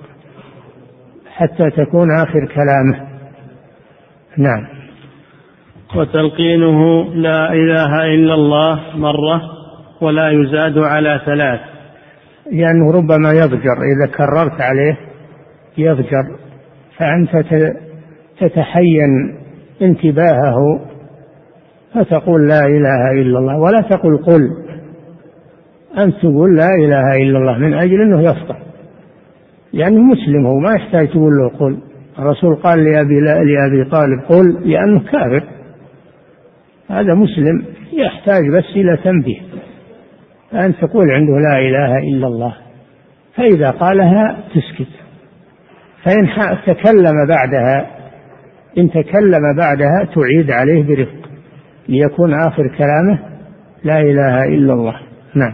حتى 1.35 1.71
تكون 1.71 2.09
آخر 2.21 2.47
كلامه. 2.55 3.11
نعم. 4.37 4.67
وتلقينه 5.97 7.05
لا 7.15 7.53
إله 7.53 8.05
إلا 8.05 8.35
الله 8.35 8.81
مرة 8.97 9.43
ولا 10.01 10.31
يزاد 10.31 10.79
على 10.79 11.21
ثلاث. 11.27 11.61
لأنه 12.53 12.93
ربما 12.93 13.33
يضجر 13.33 13.77
إذا 13.83 14.13
كررت 14.17 14.61
عليه 14.61 14.97
يضجر 15.79 16.37
فأنت 16.97 17.47
تتحين 18.41 19.39
انتباهه 19.83 20.81
فتقول 21.95 22.49
لا 22.49 22.61
إله 22.61 23.11
إلا 23.13 23.39
الله 23.39 23.59
ولا 23.59 23.81
تقل 23.81 24.17
قل. 24.17 24.51
أنت 25.99 26.15
تقول 26.17 26.57
لا 26.57 26.69
إله 26.79 27.17
إلا 27.17 27.39
الله 27.39 27.59
من 27.59 27.75
أجل 27.75 28.01
أنه 28.01 28.23
يفطر. 28.23 28.57
يعني 29.73 29.99
مسلم 29.99 30.47
هو 30.47 30.59
ما 30.59 30.75
يحتاج 30.75 31.09
تقول 31.09 31.33
له 31.33 31.49
قل. 31.49 31.79
الرسول 32.19 32.55
قال 32.55 32.85
لأبي, 32.85 33.21
لأبي 33.21 33.91
طالب 33.91 34.21
قل 34.29 34.71
لأنه 34.71 35.01
كافر. 35.01 35.45
هذا 36.91 37.15
مسلم 37.15 37.65
يحتاج 37.93 38.43
بس 38.49 38.65
إلى 38.77 38.97
تنبيه. 38.97 39.41
أن 40.55 40.75
تقول 40.77 41.11
عنده 41.11 41.33
لا 41.33 41.59
إله 41.59 41.99
إلا 41.99 42.27
الله. 42.27 42.55
فإذا 43.37 43.71
قالها 43.71 44.39
تسكت. 44.55 44.91
فإن 46.05 46.29
تكلم 46.67 47.27
بعدها 47.29 47.87
إن 48.79 48.91
تكلم 48.91 49.57
بعدها 49.57 50.09
تعيد 50.15 50.51
عليه 50.51 50.83
برفق. 50.83 51.20
ليكون 51.89 52.35
آخر 52.35 52.69
كلامه 52.79 53.19
لا 53.85 54.01
إله 54.01 54.45
إلا 54.45 54.73
الله. 54.73 54.97
نعم. 55.35 55.53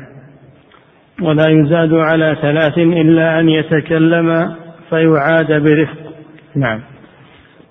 ولا 1.23 1.49
يزاد 1.49 1.93
على 1.93 2.37
ثلاث 2.43 2.79
إلا 2.79 3.41
أن 3.41 3.49
يتكلم 3.49 4.55
فيعاد 4.91 5.63
برفق. 5.63 6.13
نعم. 6.57 6.81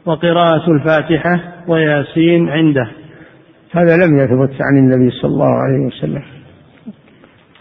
وقراءة 0.05 0.71
الفاتحة 0.71 1.39
وياسين 1.67 2.49
عنده. 2.49 2.87
هذا 3.71 3.97
لم 3.97 4.17
يثبت 4.17 4.61
عن 4.61 4.77
النبي 4.77 5.09
صلى 5.09 5.31
الله 5.31 5.53
عليه 5.63 5.85
وسلم. 5.85 6.23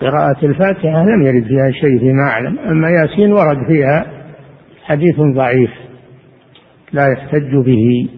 قراءة 0.00 0.46
الفاتحة 0.46 1.02
لم 1.02 1.22
يرد 1.22 1.44
فيها 1.44 1.70
شيء 1.70 1.98
فيما 1.98 2.22
أعلم. 2.22 2.58
أما 2.58 2.88
ياسين 2.90 3.32
ورد 3.32 3.66
فيها 3.68 4.06
حديث 4.84 5.20
ضعيف 5.20 5.70
لا 6.92 7.12
يحتج 7.12 7.56
به. 7.66 8.08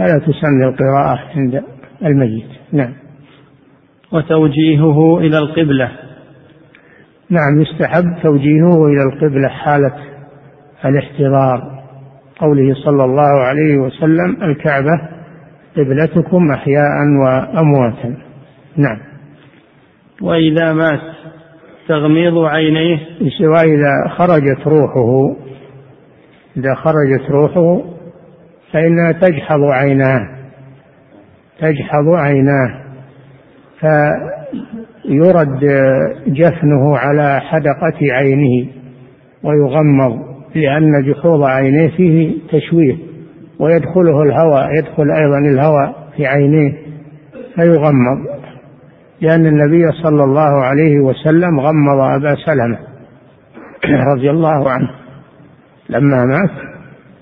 فلا 0.00 0.18
تسمى 0.18 0.64
القراءة 0.64 1.18
عند 1.36 1.62
الميت 2.04 2.46
نعم. 2.72 2.92
وتوجيهه 4.12 5.18
إلى 5.18 5.38
القبلة. 5.38 5.92
نعم 7.30 7.60
يستحب 7.60 8.22
توجيهه 8.22 8.86
إلى 8.86 9.02
القبلة 9.02 9.48
حالة 9.48 9.92
الاحتضار. 10.84 11.82
قوله 12.38 12.74
صلى 12.74 13.04
الله 13.04 13.42
عليه 13.42 13.76
وسلم 13.76 14.42
الكعبة 14.42 15.08
قبلتكم 15.76 16.50
أحياء 16.52 16.96
وأمواتا. 17.24 18.16
نعم. 18.76 18.98
وإذا 20.22 20.72
مات 20.72 21.00
تغميض 21.88 22.38
عينيه. 22.38 22.98
وإذا 23.40 24.08
خرجت 24.08 24.66
روحه 24.66 25.36
إذا 26.56 26.74
خرجت 26.74 27.30
روحه 27.30 27.99
فإنها 28.72 29.12
تجحظ 29.12 29.62
عيناه 29.62 30.28
تجحظ 31.60 32.08
عيناه 32.08 32.80
فيرد 35.04 35.60
جفنه 36.26 36.96
على 36.96 37.40
حدقة 37.40 37.98
عينه 38.12 38.68
ويغمض 39.42 40.18
لأن 40.54 41.02
جحوظ 41.02 41.42
عينيه 41.42 41.88
فيه 41.96 42.38
تشويه 42.52 42.96
ويدخله 43.58 44.22
الهواء 44.22 44.78
يدخل 44.78 45.10
أيضا 45.10 45.38
الهواء 45.38 46.08
في 46.16 46.26
عينيه 46.26 46.72
فيغمض. 47.54 48.26
لأن 49.20 49.46
النبي 49.46 49.92
صلى 50.02 50.24
الله 50.24 50.64
عليه 50.64 51.00
وسلم 51.00 51.60
غمض 51.60 52.00
أبا 52.00 52.34
سلمة 52.46 52.78
رضي 54.14 54.30
الله 54.30 54.70
عنه. 54.70 54.90
لما 55.88 56.24
مات 56.24 56.50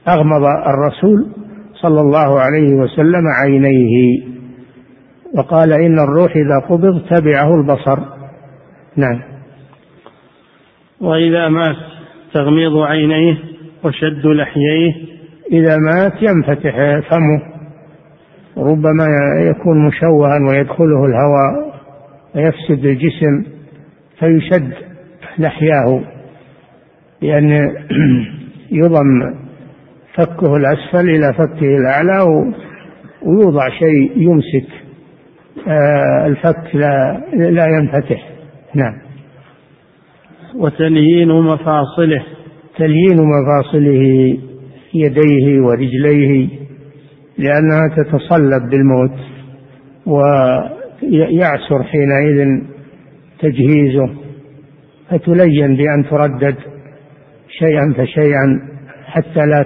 أغمض 0.08 0.44
الرسول 0.44 1.26
صلى 1.82 2.00
الله 2.00 2.40
عليه 2.40 2.74
وسلم 2.74 3.22
عينيه 3.42 4.22
وقال 5.34 5.72
إن 5.72 5.98
الروح 5.98 6.36
إذا 6.36 6.58
قبض 6.68 7.02
تبعه 7.10 7.54
البصر. 7.54 7.98
نعم. 8.96 9.20
وإذا 11.00 11.48
مات 11.48 11.76
تغميض 12.34 12.76
عينيه 12.76 13.38
وشد 13.84 14.26
لحييه. 14.26 14.92
إذا 15.52 15.76
مات 15.76 16.12
ينفتح 16.22 16.74
فمه. 17.10 17.42
ربما 18.56 19.06
يكون 19.50 19.86
مشوها 19.86 20.38
ويدخله 20.50 21.04
الهواء 21.04 21.74
ويفسد 22.34 22.84
الجسم 22.84 23.44
فيشد 24.18 24.72
لحياه. 25.38 26.00
لأن 27.22 27.74
يضم 28.70 29.47
فكه 30.18 30.56
الأسفل 30.56 31.10
إلى 31.10 31.34
فكه 31.34 31.76
الأعلى 31.76 32.22
ويوضع 33.22 33.68
شيء 33.68 34.12
يمسك. 34.16 34.68
آه، 35.68 36.26
الفك 36.26 36.74
لا 36.74 37.20
لا 37.32 37.66
ينفتح. 37.66 38.28
نعم. 38.74 38.94
وتليين 40.54 41.28
مفاصله. 41.28 42.22
تليين 42.78 43.16
مفاصله 43.16 44.36
يديه 44.94 45.60
ورجليه 45.60 46.48
لأنها 47.38 47.88
تتصلب 47.96 48.70
بالموت 48.70 49.18
ويعسر 50.06 51.82
حينئذ 51.82 52.62
تجهيزه 53.40 54.10
فتلين 55.10 55.76
بأن 55.76 56.04
تردد 56.10 56.56
شيئا 57.58 57.94
فشيئا 57.96 58.60
حتى 59.06 59.46
لا 59.46 59.62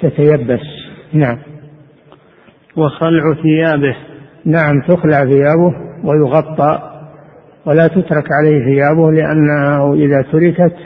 تتيبس. 0.00 0.66
نعم. 1.12 1.38
وخلع 2.76 3.34
ثيابه. 3.42 3.96
نعم 4.44 4.80
تخلع 4.88 5.24
ثيابه 5.24 5.74
ويغطى 6.04 6.96
ولا 7.66 7.86
تترك 7.88 8.24
عليه 8.32 8.64
ثيابه 8.64 9.12
لأنه 9.12 9.94
إذا 9.94 10.22
تركت 10.32 10.76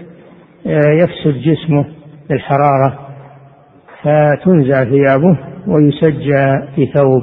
آه، 0.67 0.91
يفسد 1.03 1.41
جسمه 1.41 1.85
بالحرارة 2.29 2.99
فتنزع 4.03 4.85
ثيابه 4.85 5.39
ويسجى 5.67 6.47
في 6.75 6.87
ثوب 6.95 7.23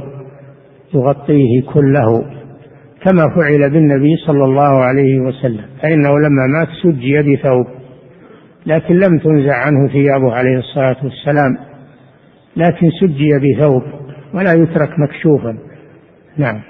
يغطيه 0.93 1.61
كله 1.73 2.25
كما 3.05 3.23
فعل 3.35 3.69
بالنبي 3.69 4.15
صلى 4.27 4.45
الله 4.45 4.83
عليه 4.83 5.19
وسلم 5.19 5.65
فإنه 5.81 6.09
لما 6.09 6.47
مات 6.47 6.67
سجي 6.83 7.21
بثوب 7.21 7.67
لكن 8.65 8.95
لم 8.95 9.17
تنزع 9.17 9.55
عنه 9.55 9.87
ثيابه 9.87 10.33
عليه 10.33 10.57
الصلاة 10.57 10.97
والسلام. 11.03 11.66
لكن 12.57 12.89
سجي 13.01 13.29
بثوب 13.43 13.83
ولا 14.33 14.53
يترك 14.53 14.89
مكشوفا. 14.99 15.57
نعم. 16.37 16.61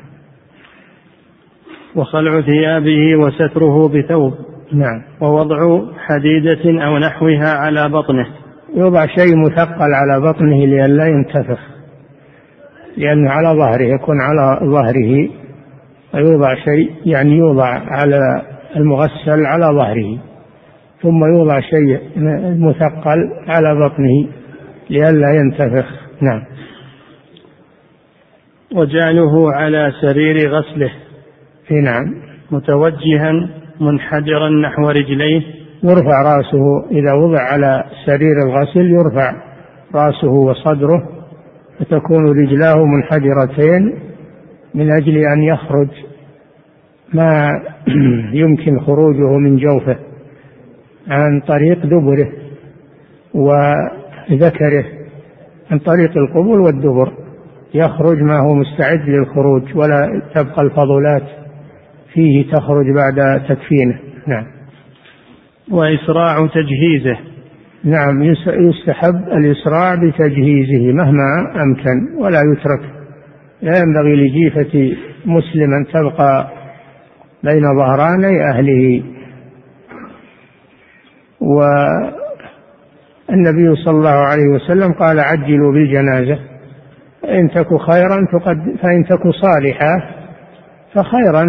وخلع 1.96 2.42
ثيابه 2.42 3.16
وستره 3.16 3.88
بثوب. 3.88 4.34
نعم. 4.74 5.02
ووضع 5.22 5.82
حديدة 5.98 6.86
أو 6.86 6.98
نحوها 6.98 7.50
على 7.50 7.90
بطنه. 7.90 8.28
يوضع 8.76 9.06
شيء 9.06 9.38
مثقل 9.46 9.94
على 9.94 10.20
بطنه 10.22 10.66
لئلا 10.66 11.06
ينتفخ. 11.08 11.60
لأنه 12.98 13.32
على 13.32 13.48
ظهره 13.48 13.84
يكون 13.84 14.22
على 14.22 14.60
ظهره. 14.72 15.30
ويوضع 16.14 16.56
شيء 16.56 16.92
يعني 17.06 17.38
يوضع 17.38 17.66
على 17.68 18.42
المغسل 18.76 19.46
على 19.46 19.66
ظهره. 19.66 20.18
ثم 21.02 21.26
يوضع 21.26 21.60
شيء 21.60 22.00
مثقل 22.60 23.18
على 23.48 23.76
بطنه. 23.76 24.28
لئلا 24.90 25.34
ينتفخ. 25.36 25.86
نعم. 26.22 26.44
وجعله 28.76 29.54
على 29.54 29.92
سرير 30.02 30.50
غسله. 30.50 30.92
في 31.68 31.74
نعم. 31.74 32.16
متوجها 32.52 33.50
منحدرا 33.82 34.50
نحو 34.50 34.90
رجليه. 34.90 35.42
يرفع 35.84 36.22
رأسه. 36.22 36.90
إذا 36.92 37.14
وضع 37.14 37.42
على 37.42 37.84
سرير 38.06 38.36
الغسل 38.46 38.86
يرفع 38.86 39.34
رأسه 39.96 40.32
وصدره 40.32 41.18
فتكون 41.80 42.30
رجلاه 42.30 42.86
منحدرتين 42.86 44.00
من 44.76 44.92
أجل 44.92 45.18
أن 45.18 45.44
يخرج 45.44 45.88
ما 47.14 47.62
يمكن 48.42 48.80
خروجه 48.80 49.38
من 49.38 49.58
جوفه 49.58 49.98
عن 51.08 51.40
طريق 51.40 51.86
دبره. 51.86 52.32
وذكره 54.32 54.86
عن 55.72 55.80
طريق 55.80 56.18
القبول 56.18 56.60
والدبر 56.60 57.14
يخرج 57.74 58.22
ما 58.22 58.40
هو 58.40 58.54
مستعد 58.54 59.10
للخروج 59.10 59.64
ولا 59.76 60.22
تبقى 60.36 60.62
الفضلات 60.62 61.24
فيه 62.14 62.52
تخرج 62.52 62.86
بعد 62.96 63.42
تكفينه 63.50 64.00
نعم. 64.28 64.46
وإسراع 65.72 66.48
تجهيزه. 66.48 67.18
نعم 67.84 68.24
يستحب 68.48 69.28
الإسراع 69.28 69.96
بتجهيزه 69.96 70.94
مهما 70.94 71.54
أمكن 71.64 72.16
ولا 72.18 72.42
يترك. 72.52 72.82
لا 73.62 73.74
ينبغي 73.80 74.16
لجيفة 74.16 74.98
مسلم 75.26 75.74
أن 75.74 75.86
تبقى 75.94 76.48
بين 77.44 77.62
ظهراني 77.78 78.44
أهله. 78.54 79.04
النبي 83.30 83.76
صلى 83.76 83.98
الله 83.98 84.10
عليه 84.10 84.48
وسلم 84.48 84.94
قال 84.94 85.20
عجلوا 85.20 85.72
بالجنازة 85.72 86.40
إن 87.30 87.50
تك 87.50 87.68
خيرا 87.78 88.28
فإن 88.82 89.06
تك 89.06 89.22
صالحة 89.30 90.10
فخيرا 90.94 91.46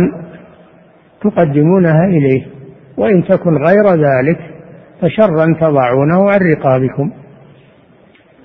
تقدمونها 1.23 2.05
إليه 2.05 2.47
وإن 2.97 3.25
تكن 3.25 3.57
غير 3.57 3.95
ذلك 3.95 4.39
فشرا 5.03 5.47
تضعونه 5.61 6.31
عن 6.31 6.39
رقابكم. 6.53 7.11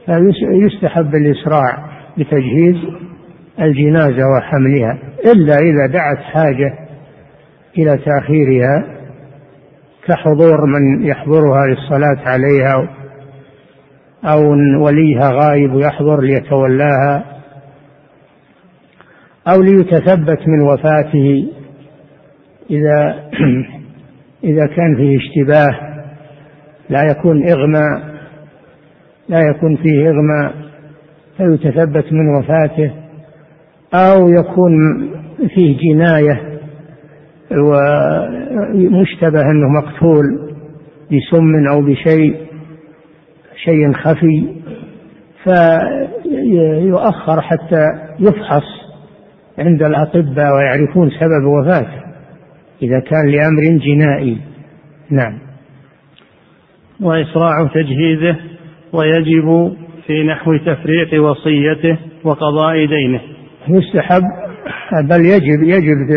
فيستحب 0.06 1.16
الإسراع 1.16 1.78
بتجهيز 2.18 2.76
الجنازة 3.62 4.24
وحملها 4.38 4.98
إلا 5.26 5.56
إذا 5.56 5.88
دعت 5.94 6.18
حاجة 6.18 6.74
إلى 7.78 7.98
تأخيرها 7.98 8.84
كحضور 10.08 10.66
من 10.66 11.06
يحضرها 11.06 11.68
للصلاة 11.68 12.30
عليها 12.30 12.88
أو 14.26 14.42
وليها 14.84 15.32
غايب 15.32 15.74
ويحضر 15.74 16.22
ليتولاها 16.22 17.24
أو 19.48 19.62
ليتثبت 19.62 20.48
من 20.48 20.62
وفاته 20.62 21.48
إذا 22.70 23.16
إذا 24.50 24.66
كان 24.66 24.96
فيه 24.96 25.18
اشتباه 25.18 25.94
لا 26.90 27.04
يكون 27.04 27.50
إغماء 27.50 28.14
لا 29.30 29.40
يكون 29.40 29.76
فيه 29.76 30.10
إغماء 30.10 30.54
فيتثبت 31.38 32.14
من 32.14 32.36
وفاته 32.36 32.92
أو 33.94 34.30
يكون 34.30 34.74
فيه 35.56 35.78
جناية 35.78 36.60
ومشتبه 37.52 39.42
أنه 39.42 39.68
مقتول 39.68 40.24
بسم 41.12 41.68
أو 41.72 41.82
بشيء 41.82 42.53
شيء 43.56 43.94
خفي 43.94 44.48
فيؤخر 45.44 47.42
حتى 47.42 47.86
يفحص 48.20 48.64
عند 49.60 49.84
الأطباء 49.84 50.56
ويعرفون 50.56 51.10
سبب 51.10 51.46
وفاته 51.46 52.04
إذا 52.82 53.00
كان 53.00 53.28
لأمر 53.28 53.80
جنائي. 53.86 54.38
نعم. 55.10 55.40
وإسراع 57.02 57.68
تجهيزه 57.74 58.36
ويجب 58.94 59.74
في 60.08 60.24
نحو 60.24 60.58
تفريق 60.58 61.24
وصيته 61.24 61.98
وقضاء 62.24 62.86
دينه. 62.86 63.22
يستحب 63.70 64.24
بل 65.10 65.26
يجب 65.26 65.64
يجب 65.64 66.12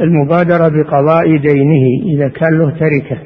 المبادرة 0.00 0.68
بقضاء 0.68 1.36
دينه 1.36 2.14
إذا 2.14 2.28
كان 2.28 2.58
له 2.58 2.70
تركة 2.70 3.18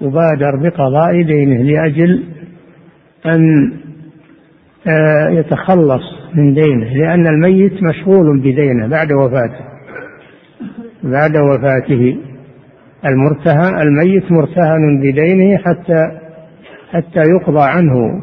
يبادر 0.00 0.56
بقضاء 0.62 1.22
دينه 1.22 1.62
لأجل 1.62 2.22
أن 3.26 3.72
آه، 4.88 5.28
يتخلص 5.30 6.02
من 6.34 6.54
دينه 6.54 6.94
لأن 6.94 7.26
الميت 7.26 7.82
مشغول 7.82 8.40
بدينه 8.40 8.88
بعد 8.88 9.12
وفاته. 9.12 9.64
بعد 11.02 11.36
وفاته 11.36 12.16
المرتهن 13.06 13.80
الميت 13.80 14.32
مرتهن 14.32 15.00
بدينه 15.00 15.58
حتى 15.58 16.18
حتى 16.92 17.20
يقضى 17.30 17.62
عنه 17.62 18.22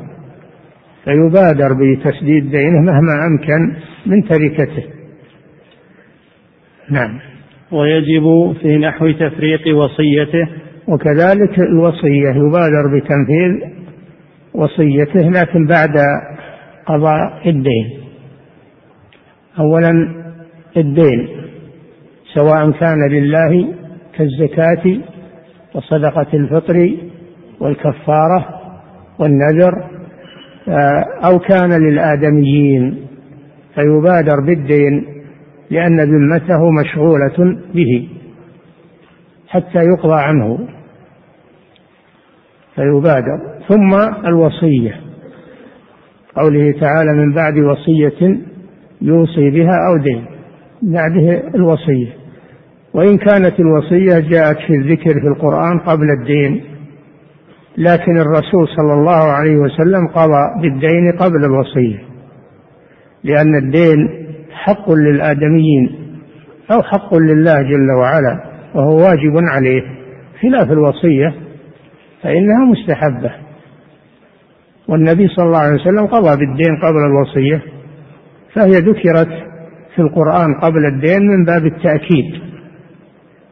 فيبادر 1.03 1.73
بتسديد 1.73 2.49
دينه 2.49 2.81
مهما 2.81 3.27
أمكن 3.27 3.75
من 4.05 4.23
تركته. 4.23 4.83
نعم. 6.89 7.19
ويجب 7.71 8.55
في 8.61 8.77
نحو 8.77 9.11
تفريق 9.11 9.77
وصيته. 9.77 10.47
وكذلك 10.87 11.59
الوصية 11.59 12.29
يبادر 12.29 12.97
بتنفيذ 12.97 13.82
وصيته 14.53 15.29
لكن 15.29 15.67
بعد 15.67 15.97
قضاء 16.85 17.49
الدين. 17.49 18.03
أولا 19.59 20.23
الدين 20.77 21.27
سواء 22.33 22.71
كان 22.71 23.09
لله 23.11 23.73
كالزكاة 24.17 24.97
وصدقة 25.75 26.27
الفطر 26.33 26.97
والكفارة 27.59 28.59
والنذر 29.19 29.89
آه، 30.67 31.03
أو 31.25 31.39
كان 31.39 31.69
للآدميين 31.83 33.07
فيبادر 33.75 34.39
بالدين 34.47 35.05
لأن 35.69 35.99
ذمته 35.99 36.71
مشغولة 36.71 37.57
به 37.73 38.09
حتى 39.47 39.77
يقضى 39.85 40.21
عنه. 40.21 40.67
فيبادر. 42.75 43.39
ثم 43.67 43.93
الوصية. 44.27 44.95
قوله 46.35 46.71
تعالى 46.81 47.13
من 47.13 47.33
بعد 47.33 47.57
وصية 47.57 48.37
يوصي 49.01 49.49
بها 49.49 49.87
أو 49.89 49.97
دين. 49.97 50.25
بعده 50.81 51.43
الوصية. 51.55 52.13
وإن 52.93 53.17
كانت 53.17 53.59
الوصية 53.59 54.29
جاءت 54.29 54.57
في 54.57 54.73
الذكر 54.73 55.21
في 55.21 55.27
القرآن 55.27 55.79
قبل 55.79 56.05
الدين 56.19 56.63
لكن 57.77 58.17
الرسول 58.17 58.67
صلى 58.77 58.93
الله 58.93 59.31
عليه 59.31 59.55
وسلم 59.55 60.07
قضى 60.07 60.61
بالدين 60.61 61.11
قبل 61.19 61.45
الوصية. 61.45 61.99
لأن 63.23 63.55
الدين 63.55 64.09
حق 64.51 64.91
للآدميين 64.91 65.89
أو 66.71 66.81
حق 66.81 67.15
لله 67.15 67.61
جل 67.61 67.91
وعلا 67.99 68.43
وهو 68.75 68.97
واجب 68.97 69.37
عليه. 69.53 69.81
خلاف 70.41 70.71
الوصية 70.71 71.33
فإنها 72.23 72.65
مستحبة. 72.65 73.31
والنبي 74.87 75.27
صلى 75.27 75.45
الله 75.45 75.59
عليه 75.59 75.81
وسلم 75.81 76.05
قضى 76.05 76.45
بالدين 76.45 76.75
قبل 76.83 76.97
الوصية 77.05 77.61
فهي 78.53 78.71
ذكرت 78.71 79.43
في 79.95 80.01
القرآن 80.01 80.53
قبل 80.61 80.85
الدين 80.85 81.21
من 81.21 81.45
باب 81.45 81.65
التأكيد. 81.65 82.41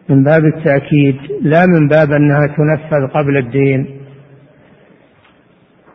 من 0.10 0.24
باب 0.24 0.46
التأكيد 0.46 1.16
لا 1.42 1.66
من 1.66 1.88
باب 1.88 2.12
أنها 2.12 2.48
تنفذ 2.48 3.08
قبل 3.08 3.38
الدين. 3.38 3.86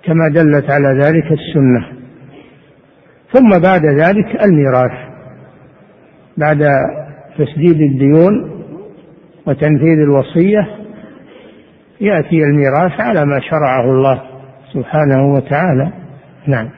كما 0.05 0.29
دلت 0.29 0.71
على 0.71 0.89
ذلك 0.89 1.33
السنة. 1.33 1.87
ثم 3.33 3.49
بعد 3.49 3.87
ذلك 3.87 4.45
الميراث. 4.45 5.07
بعد 6.37 6.69
تسديد 7.39 7.81
الديون 7.81 8.51
وتنفيذ 9.47 9.99
الوصية 9.99 10.86
يأتي 12.01 12.37
الميراث 12.37 13.01
على 13.01 13.27
ما 13.27 13.41
شرعه 13.41 13.85
الله 13.85 14.23
سبحانه 14.73 15.33
وتعالى. 15.35 15.93
نعم. 16.47 16.71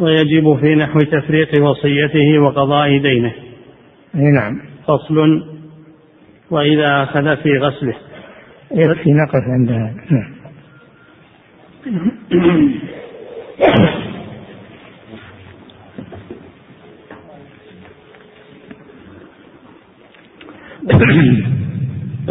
ويجب 0.00 0.58
في 0.60 0.74
نحو 0.74 1.00
تفريق 1.00 1.62
وصيته 1.62 2.38
وقضاء 2.38 2.98
دينه. 2.98 3.32
نعم. 4.14 4.60
فصل. 4.84 5.42
وإذا 6.50 7.02
أخذ 7.02 7.36
في 7.36 7.58
غسله. 7.58 7.94
يكفي 8.70 9.12
نقف 9.12 9.42
عندها 9.48 9.94
نعم. 10.10 10.36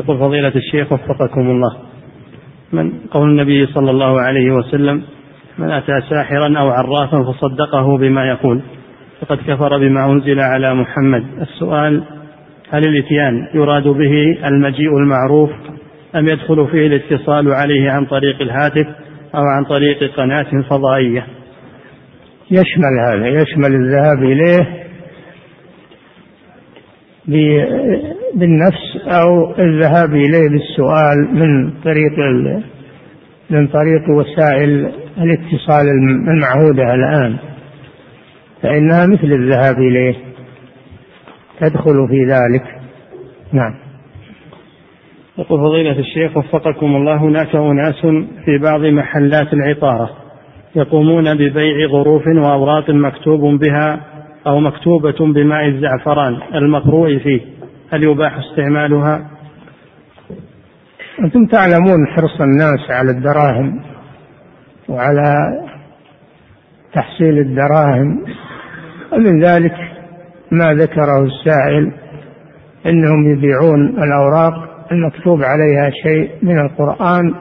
يقول 0.06 0.20
فضيلة 0.20 0.52
الشيخ 0.56 0.92
وفقكم 0.92 1.42
الله. 1.42 1.78
من 2.74 2.92
قول 3.12 3.30
النبي 3.30 3.66
صلى 3.66 3.92
الله 3.92 4.22
عليه 4.22 4.52
وسلم 4.52 5.04
من 5.58 5.72
أتى 5.72 6.02
ساحرا 6.10 6.60
أو 6.60 6.70
عرافا 6.70 7.24
فصدقه 7.24 7.98
بما 7.98 8.26
يقول 8.30 8.62
فقد 9.22 9.38
كفر 9.38 9.78
بما 9.78 10.06
أنزل 10.12 10.40
على 10.40 10.74
محمد. 10.74 11.24
السؤال 11.42 12.04
هل 12.70 12.88
الإتيان 12.88 13.48
يراد 13.54 13.88
به 13.88 14.38
المجيء 14.46 14.98
المعروف 14.98 15.50
أم 16.16 16.28
يدخل 16.28 16.68
فيه 16.68 16.88
الاتصال 16.88 17.54
عليه 17.54 17.92
عن 17.92 18.06
طريق 18.06 18.42
الهاتف 18.42 18.88
أو 19.36 19.42
عن 19.42 19.64
طريق 19.64 20.16
قناة 20.18 20.62
فضائية؟ 20.70 21.28
يشمل 22.52 23.00
هذا 23.08 23.28
يشمل 23.28 23.76
الذهاب 23.76 24.24
إليه 24.24 24.86
بالنفس 28.36 28.98
أو 29.08 29.56
الذهاب 29.60 30.10
إليه 30.14 30.50
بالسؤال 30.50 31.18
من 31.34 31.72
طريق 31.84 32.20
من 33.50 33.68
طريق 33.68 34.10
وسائل 34.10 34.92
الاتصال 35.18 35.86
المعهودة 36.28 36.94
الآن. 36.94 37.38
فإنها 38.62 39.06
مثل 39.06 39.28
الذهاب 39.28 39.78
إليه. 39.78 40.16
تدخل 41.60 42.08
في 42.10 42.26
ذلك. 42.26 42.64
نعم. 43.54 43.76
يقول 45.38 45.60
فضيلة 45.60 46.00
الشيخ 46.00 46.38
وفقكم 46.38 46.96
الله 46.96 47.16
هناك 47.16 47.56
أناس 47.56 48.02
في 48.46 48.58
بعض 48.64 48.82
محلات 48.82 49.54
العطارة 49.54 50.10
يقومون 50.76 51.34
ببيع 51.34 51.88
ظروف 51.92 52.28
وأوراق 52.28 52.90
مكتوب 52.90 53.60
بها 53.60 54.00
أو 54.48 54.60
مكتوبة 54.60 55.34
بماء 55.34 55.68
الزعفران 55.68 56.38
المقروء 56.56 57.18
فيه. 57.18 57.42
هل 57.94 58.04
يباح 58.04 58.38
استعمالها؟ 58.38 59.28
أنتم 61.20 61.46
تعلمون 61.46 62.08
حرص 62.08 62.42
الناس 62.42 62.90
على 62.90 63.12
الدراهم 63.12 63.82
وعلى 64.90 65.36
تحصيل 66.94 67.40
الدراهم 67.40 68.26
ومن 69.14 69.44
ذلك 69.44 69.76
ما 70.52 70.74
ذكره 70.74 71.24
السائل 71.24 71.92
إنهم 72.86 73.32
يبيعون 73.32 74.04
الأوراق 74.04 74.54
المكتوب 74.92 75.44
عليها 75.44 75.90
شيء 76.04 76.32
من 76.42 76.60
القرآن 76.60 77.34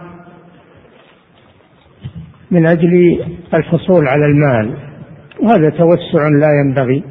من 2.50 2.66
أجل 2.66 3.20
الحصول 3.54 4.08
على 4.08 4.26
المال 4.26 4.76
وهذا 5.42 5.70
توسع 5.70 6.28
لا 6.28 6.50
ينبغي 6.64 7.04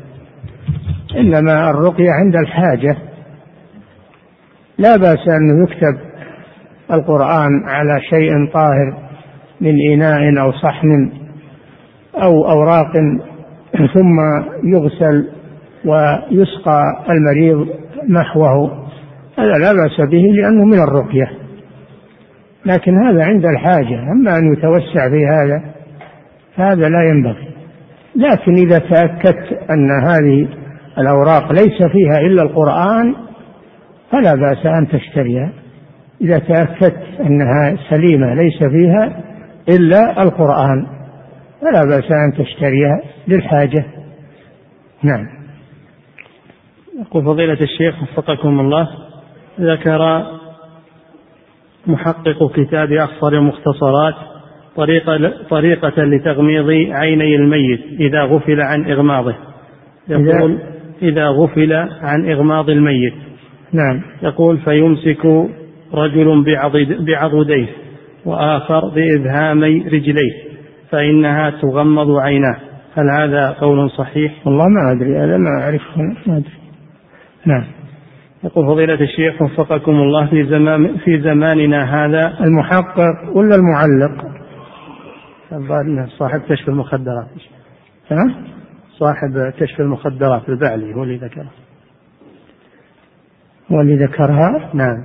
إنما 1.17 1.69
الرقيه 1.69 2.11
عند 2.11 2.35
الحاجة 2.35 2.97
لا 4.77 4.97
بأس 4.97 5.27
انه 5.27 5.63
يكتب 5.63 5.97
القرآن 6.91 7.63
على 7.65 8.01
شيء 8.01 8.31
طاهر 8.53 8.97
من 9.61 9.73
إناء 9.93 10.41
أو 10.41 10.51
صحن 10.51 11.11
أو 12.23 12.49
أوراق 12.49 12.91
ثم 13.93 14.19
يغسل 14.63 15.29
ويسقى 15.85 16.83
المريض 17.09 17.67
نحوه. 18.09 18.83
هذا 19.39 19.57
لا 19.57 19.73
بأس 19.73 20.09
به 20.09 20.23
لأنه 20.33 20.65
من 20.65 20.79
الرقية. 20.79 21.31
لكن 22.65 22.97
هذا 22.97 23.23
عند 23.23 23.45
الحاجة. 23.45 24.11
أما 24.11 24.37
أن 24.37 24.53
يتوسع 24.53 25.09
في 25.09 25.25
هذا 25.25 25.61
فهذا 26.57 26.89
لا 26.89 27.03
ينبغي. 27.03 27.47
لكن 28.15 28.53
إذا 28.53 28.79
تأكدت 28.79 29.59
أن 29.71 29.91
هذه 30.03 30.47
الأوراق 30.97 31.51
ليس 31.51 31.83
فيها 31.91 32.19
إلا 32.19 32.43
القرآن 32.43 33.15
فلا 34.13 34.35
بأس 34.35 34.65
أن 34.65 34.87
تشتريها. 34.87 35.53
إذا 36.21 36.39
تأكدت 36.39 37.03
أنها 37.19 37.77
سليمة 37.89 38.33
ليس 38.33 38.57
فيها 38.57 39.23
إلا 39.69 40.23
القرآن 40.23 40.87
فلا 41.61 41.83
بأس 41.83 42.11
أن 42.11 42.45
تشتريها 42.45 43.01
للحاجة. 43.27 43.85
نعم. 45.03 45.27
يقول 47.01 47.25
فضيلة 47.25 47.57
الشيخ 47.61 48.03
وفقكم 48.03 48.59
الله 48.59 48.87
ذكر 49.59 50.23
محقق 51.87 52.51
كتاب 52.55 52.91
أخصر 52.91 53.27
المختصرات 53.27 54.15
طريقة, 54.75 55.33
طريقة 55.49 56.03
لتغميض 56.03 56.69
عيني 56.91 57.35
الميت 57.35 57.81
إذا 57.99 58.23
غفل 58.23 58.61
عن 58.61 58.91
إغماضه. 58.91 59.35
يقول 60.09 60.59
إذا 61.01 61.27
غفل 61.27 61.73
عن 62.01 62.31
إغماض 62.31 62.69
الميت. 62.69 63.13
نعم 63.73 64.01
يقول 64.23 64.57
فيمسك 64.57 65.25
رجل 65.93 66.43
بعضديه 66.99 67.67
وآخر 68.25 68.89
بإبهامي 68.89 69.81
رجليه 69.87 70.33
فإنها 70.89 71.49
تغمض 71.49 72.17
عيناه 72.17 72.57
هل 72.95 73.09
هذا 73.09 73.49
قول 73.49 73.89
صحيح؟ 73.89 74.47
والله 74.47 74.65
ما 74.67 74.91
أدري 74.91 75.17
هذا 75.17 75.37
ما 75.37 75.61
أعرفه 75.61 76.01
ما 76.27 76.37
أدري 76.37 76.53
نعم 77.45 77.63
يقول 78.43 78.67
فضيلة 78.67 78.93
الشيخ 78.93 79.41
وفقكم 79.41 79.91
الله 79.91 80.25
في 80.25 80.45
زمان 80.45 80.97
في 80.97 81.21
زماننا 81.21 82.05
هذا 82.05 82.33
المحقق 82.41 83.35
ولا 83.35 83.55
المعلق؟ 83.55 84.33
صاحب 86.19 86.41
كشف 86.49 86.69
المخدرات 86.69 87.27
ها؟ 88.11 88.35
صاحب 88.99 89.53
كشف 89.59 89.79
المخدرات 89.79 90.49
البعلي 90.49 90.95
هو 90.95 91.03
اللي 91.03 91.15
ذكره 91.17 91.62
هو 93.71 93.81
اللي 93.81 94.05
ذكرها؟ 94.05 94.69
نعم. 94.73 95.03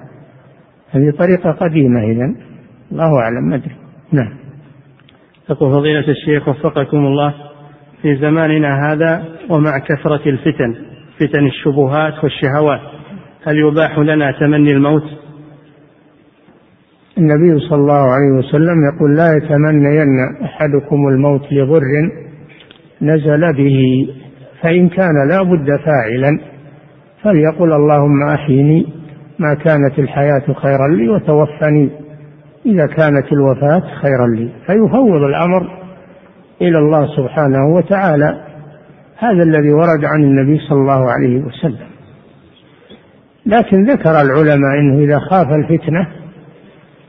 هذه 0.91 1.11
طريقة 1.19 1.51
قديمة 1.51 2.01
إذا 2.01 2.35
الله 2.93 3.21
أعلم 3.21 3.49
ما 3.49 3.57
أدري. 3.57 3.77
نعم. 4.13 4.33
يقول 5.51 5.73
فضيلة 5.73 6.09
الشيخ 6.09 6.49
وفقكم 6.49 6.97
الله 6.97 7.35
في 8.03 8.17
زماننا 8.17 8.93
هذا 8.93 9.25
ومع 9.51 9.79
كثرة 9.79 10.29
الفتن 10.29 10.75
فتن 11.21 11.47
الشبهات 11.47 12.25
والشهوات 12.25 12.81
هل 13.47 13.59
يباح 13.59 13.99
لنا 13.99 14.33
تمني 14.41 14.73
الموت؟ 14.73 15.05
النبي 17.19 17.61
صلى 17.61 17.79
الله 17.79 18.13
عليه 18.15 18.39
وسلم 18.39 18.77
يقول 18.95 19.17
لا 19.17 19.37
يتمنين 19.37 20.09
أحدكم 20.45 21.09
الموت 21.09 21.53
لضر 21.53 21.83
نزل 23.03 23.53
به 23.53 24.09
فإن 24.63 24.89
كان 24.89 25.29
لا 25.29 25.43
بد 25.43 25.67
فاعلا. 25.85 26.41
فليقل 27.23 27.73
اللهم 27.73 28.29
أحيني 28.29 28.87
ما 29.39 29.55
كانت 29.55 29.99
الحياة 29.99 30.53
خيرا 30.63 30.89
لي 30.89 31.09
وتوفني 31.09 31.91
إذا 32.67 32.87
كانت 32.87 33.33
الوفاة 33.33 33.83
خيرا 34.03 34.27
لي. 34.27 34.49
فيفوض 34.67 35.23
الأمر 35.23 35.71
إلى 36.63 36.79
الله 36.79 37.07
سبحانه 37.17 37.75
وتعالى. 37.75 38.45
هذا 39.19 39.43
الذي 39.43 39.73
ورد 39.73 40.05
عن 40.05 40.23
النبي 40.23 40.59
صلى 40.59 40.79
الله 40.79 41.11
عليه 41.11 41.39
وسلم. 41.45 41.89
لكن 43.47 43.85
ذكر 43.85 44.11
العلماء 44.11 44.79
إنه 44.81 45.05
إذا 45.05 45.19
خاف 45.19 45.47
الفتنة 45.53 46.09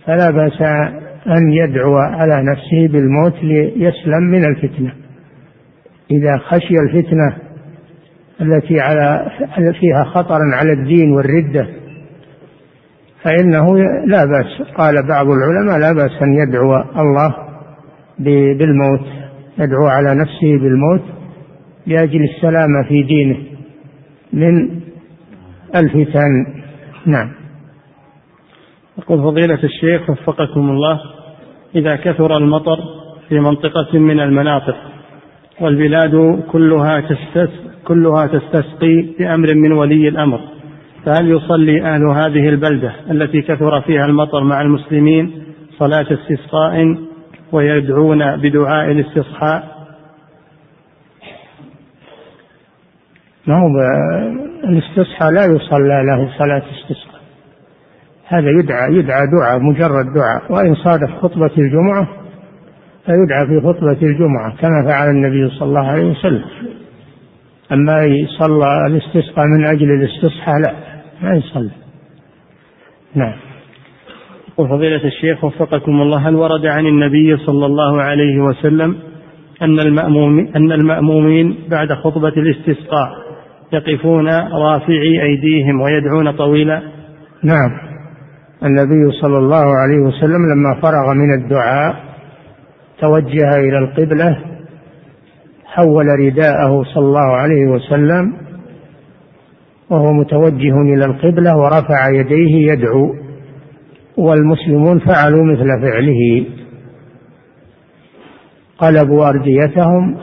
فلا 0.06 0.32
بأس 0.32 0.62
أن 1.28 1.52
يدعو 1.52 1.98
على 1.98 2.44
نفسه 2.44 2.94
بالموت 2.94 3.44
ليسلم 3.44 4.24
من 4.24 4.46
الفتنة. 4.46 4.94
إذا 6.12 6.38
خشي 6.38 6.74
الفتنة 6.80 7.49
التي 8.42 8.80
على 8.80 9.32
فيها 9.56 10.04
خطر 10.04 10.40
على 10.54 10.74
الدين 10.74 11.12
والردة 11.12 11.68
فإنه 13.24 13.78
لا 14.06 14.26
بأس. 14.26 14.68
قال 14.78 15.08
بعض 15.08 15.28
العلماء 15.28 15.80
لا 15.80 15.94
بأس 15.94 16.22
أن 16.22 16.34
يدعو 16.34 16.76
الله 16.76 17.36
بالموت 18.58 19.08
يدعو 19.60 19.88
على 19.88 20.16
نفسه 20.16 20.58
بالموت 20.58 21.02
لأجل 21.88 22.24
السلامة 22.24 22.84
في 22.88 23.04
دينه 23.04 23.38
من 24.34 24.82
الفتن 25.76 26.46
نعم. 27.06 27.32
يقول 28.98 29.24
فضيلة 29.24 29.64
الشيخ 29.64 30.10
وفقكم 30.10 30.70
الله 30.70 31.00
إذا 31.76 31.96
كثر 31.96 32.38
المطر 32.38 32.78
في 33.30 33.40
منطقة 33.40 34.00
من 34.00 34.20
المناطق 34.20 34.76
والبلاد 35.62 36.44
كلها 36.52 37.02
كلها 37.88 38.28
تستسقي 38.28 39.02
بأمر 39.20 39.56
من 39.56 39.72
ولي 39.72 40.08
الأمر. 40.08 40.40
فهل 41.06 41.32
يصلي 41.32 41.82
أهل 41.82 42.06
هذه 42.06 42.50
البلدة 42.50 42.94
التي 43.12 43.42
كثر 43.42 43.82
فيها 43.82 44.06
المطر 44.06 44.44
مع 44.44 44.62
المسلمين 44.62 45.44
صلاة 45.78 46.06
استسقاء 46.12 46.98
ويدعون 47.52 48.38
بدعاء 48.38 48.92
الاستصحاء 48.92 49.80
ما 53.48 53.56
هو 53.56 53.68
الاستصحاء 54.70 55.32
لا 55.32 55.46
يصلى 55.46 56.04
له 56.06 56.38
صلاة 56.38 56.64
استصحاء 56.72 57.22
هذا 58.28 58.50
يدعى 58.60 58.94
يدعى 58.94 59.28
دعاء 59.28 59.60
مجرد 59.60 60.06
دعاء. 60.14 60.52
وإن 60.52 60.76
صادف 60.76 61.10
خطبة 61.22 61.52
الجمعة 61.58 62.08
فيدعى 63.06 63.48
في 63.48 63.68
خطبة 63.68 64.08
الجمعة 64.08 64.56
كما 64.62 64.86
فعل 64.88 65.10
النبي 65.10 65.50
صلى 65.50 65.68
الله 65.70 65.88
عليه 65.88 66.12
وسلم. 66.12 66.46
أما 67.72 68.04
يصلى 68.04 68.88
الاستسقاء 68.88 69.46
من 69.46 69.66
أجل 69.66 69.92
الاستصحاء 69.92 70.60
لا 70.60 70.74
ما 71.22 71.36
يصلى. 71.36 71.72
نعم. 73.16 73.34
يقول 74.50 74.70
فضيلة 74.70 75.06
الشيخ 75.06 75.44
وفقكم 75.44 76.02
الله 76.02 76.30
هل 76.30 76.36
ورد 76.36 76.66
عن 76.66 76.86
النبي 76.86 77.38
صلى 77.38 77.66
الله 77.66 78.02
عليه 78.02 78.40
وسلم 78.40 78.96
أن 79.62 79.80
المأمومين 79.80 80.56
أن 80.56 80.72
المأمومين 80.72 81.56
بعد 81.70 81.94
خطبة 81.94 82.34
الاستسقاء 82.38 83.10
يقفون 83.74 84.28
رافعي 84.52 85.24
أيديهم 85.24 85.82
ويدعون 85.82 86.32
طويلا؟ 86.32 86.82
نعم. 87.44 87.72
النبي 88.64 89.12
صلى 89.22 89.38
الله 89.38 89.78
عليه 89.78 90.00
وسلم 90.08 90.52
لما 90.54 90.82
فرغ 90.82 91.14
من 91.14 91.34
الدعاء 91.34 91.96
توجه 93.02 93.56
إلى 93.56 93.78
القبلة 93.78 94.49
حول 95.80 96.06
رداءه 96.20 96.84
صلى 96.84 97.06
الله 97.06 97.36
عليه 97.36 97.66
وسلم 97.66 98.34
وهو 99.90 100.14
متوجه 100.14 100.82
إلى 100.82 101.06
القبلة 101.06 101.58
ورفع 101.58 102.10
يديه 102.10 102.72
يدعو 102.72 103.16
والمسلمون 104.18 105.00
فعلوا 105.00 105.44
مثل 105.44 105.82
فعله. 105.82 106.46
قلبوا 108.78 109.30
أرديتهم 109.30 110.18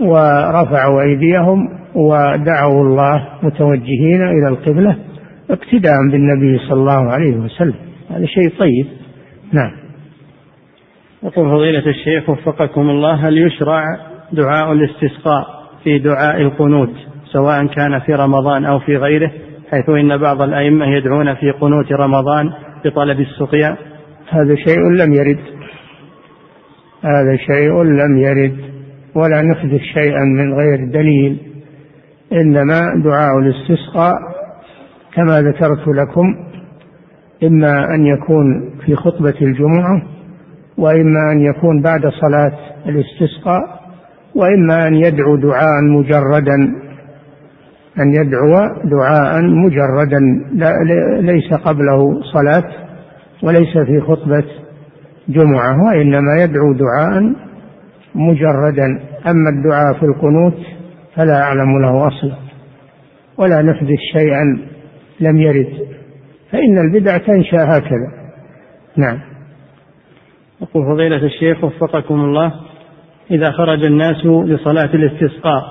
ورفعوا 0.00 1.02
أيديهم 1.02 1.68
ودعوا 1.94 2.82
الله 2.82 3.28
متوجهين 3.42 4.22
إلى 4.22 4.48
القبلة 4.48 4.96
اقتداء 5.50 5.94
بالنبي 6.12 6.58
صلى 6.58 6.80
الله 6.80 7.12
عليه 7.12 7.36
وسلم. 7.36 7.74
هذا 8.10 8.26
شيء 8.26 8.58
طيب. 8.58 8.86
نعم. 9.52 9.72
يقول 11.22 11.50
فضيلة 11.50 11.86
الشيخ 11.86 12.30
وفقكم 12.30 12.90
الله 12.90 13.28
هل 13.28 13.38
يشرع 13.38 14.11
دعاء 14.32 14.72
الاستسقاء 14.72 15.46
في 15.84 15.98
دعاء 15.98 16.40
القنوت 16.40 16.92
سواء 17.32 17.66
كان 17.66 17.98
في 17.98 18.14
رمضان 18.14 18.64
أو 18.64 18.78
في 18.78 18.96
غيره 18.96 19.30
حيث 19.70 19.88
إن 19.88 20.16
بعض 20.16 20.42
الأئمة 20.42 20.86
يدعون 20.86 21.34
في 21.34 21.50
قنوت 21.50 21.92
رمضان 21.92 22.52
بطلب 22.84 23.20
السقيا. 23.20 23.76
هذا 24.30 24.54
شيء 24.54 24.80
لم 24.80 25.12
يرد. 25.12 25.38
هذا 27.04 27.36
شيء 27.36 27.82
لم 27.82 28.18
يرد. 28.18 28.56
ولا 29.14 29.42
نحدث 29.42 29.80
شيئا 29.80 30.24
من 30.24 30.54
غير 30.54 30.84
دليل. 30.92 31.38
إنما 32.32 32.80
دعاء 33.04 33.38
الاستسقاء 33.38 34.14
كما 35.14 35.42
ذكرت 35.42 35.88
لكم 35.88 36.24
إما 37.42 37.94
أن 37.94 38.06
يكون 38.06 38.74
في 38.86 38.96
خطبة 38.96 39.34
الجمعة 39.42 40.02
وإما 40.78 41.32
أن 41.32 41.40
يكون 41.40 41.82
بعد 41.82 42.00
صلاة 42.00 42.58
الاستسقاء. 42.86 43.81
وإما 44.34 44.88
أن 44.88 44.94
يدعو 44.94 45.36
دعاء 45.36 45.82
مجردا 45.82 46.54
أن 47.98 48.14
يدعو 48.14 48.52
دعاء 48.84 49.42
مجردا. 49.42 50.20
ليس 51.20 51.54
قبله 51.54 52.22
صلاة 52.32 52.64
وليس 53.42 53.78
في 53.78 54.00
خطبة 54.00 54.44
جمعة 55.28 55.84
وإنما 55.86 56.42
يدعو 56.42 56.72
دعاء 56.72 57.34
مجردا. 58.14 58.86
أما 59.26 59.50
الدعاء 59.50 59.94
في 60.00 60.02
القنوت 60.02 60.58
فلا 61.16 61.42
أعلم 61.42 61.82
له 61.82 62.06
أصلا 62.06 62.36
ولا 63.38 63.62
نحدث 63.62 63.98
شيئا 64.12 64.58
لم 65.20 65.36
يرد. 65.36 65.86
فإن 66.50 66.78
البدع 66.78 67.18
تنشأ 67.18 67.64
هكذا. 67.64 68.12
نعم. 68.96 69.18
يقول 70.62 70.86
فضيلة 70.86 71.26
الشيخ 71.26 71.64
وفقكم 71.64 72.14
الله. 72.14 72.52
إذا 73.32 73.50
خرج 73.50 73.84
الناس 73.84 74.26
لصلاة 74.26 74.90
الاستسقاء 74.94 75.62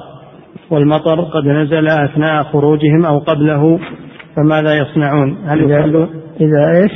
والمطر 0.70 1.22
قد 1.22 1.48
نزل 1.48 1.88
أثناء 1.88 2.44
خروجهم 2.44 3.06
أو 3.06 3.20
قبله 3.20 3.80
فماذا 4.36 4.78
يصنعون؟ 4.78 5.38
هل 5.46 5.72
يصلون؟ 5.72 6.10
إذا 6.42 6.82
إيش؟ 6.82 6.92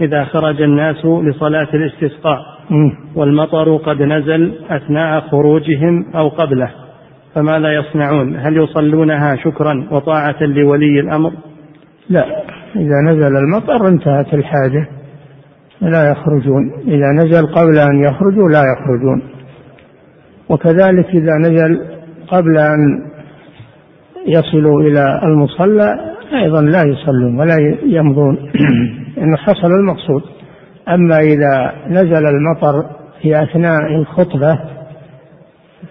إذا 0.00 0.24
خرج 0.24 0.62
الناس 0.62 1.04
لصلاة 1.04 1.68
الاستسقاء 1.74 2.38
والمطر 3.16 3.76
قد 3.76 4.02
نزل 4.02 4.52
أثناء 4.70 5.20
خروجهم 5.20 6.04
أو 6.14 6.28
قبله 6.28 6.70
فماذا 7.34 7.72
يصنعون؟ 7.72 8.36
هل 8.36 8.56
يصلونها 8.56 9.36
شكرا 9.36 9.88
وطاعة 9.90 10.42
لولي 10.42 11.00
الأمر؟ 11.00 11.32
لا 12.10 12.24
إذا 12.76 13.00
نزل 13.04 13.36
المطر 13.36 13.88
انتهت 13.88 14.34
الحاجة 14.34 14.88
لا 15.80 16.10
يخرجون 16.10 16.72
إذا 16.88 17.12
نزل 17.12 17.46
قبل 17.46 17.78
أن 17.78 18.04
يخرجوا 18.04 18.48
لا 18.48 18.62
يخرجون 18.72 19.33
وكذلك 20.48 21.06
إذا 21.06 21.38
نزل 21.40 21.80
قبل 22.28 22.58
أن 22.58 23.10
يصلوا 24.26 24.80
إلى 24.80 25.20
المصلى 25.22 26.14
أيضا 26.42 26.60
لا 26.60 26.82
يصلون 26.82 27.40
ولا 27.40 27.56
يمضون. 27.86 28.36
لأنه 29.16 29.36
حصل 29.36 29.68
المقصود. 29.80 30.22
أما 30.88 31.18
إذا 31.20 31.72
نزل 31.88 32.26
المطر 32.26 32.86
في 33.22 33.42
أثناء 33.42 33.94
الخطبة 33.94 34.60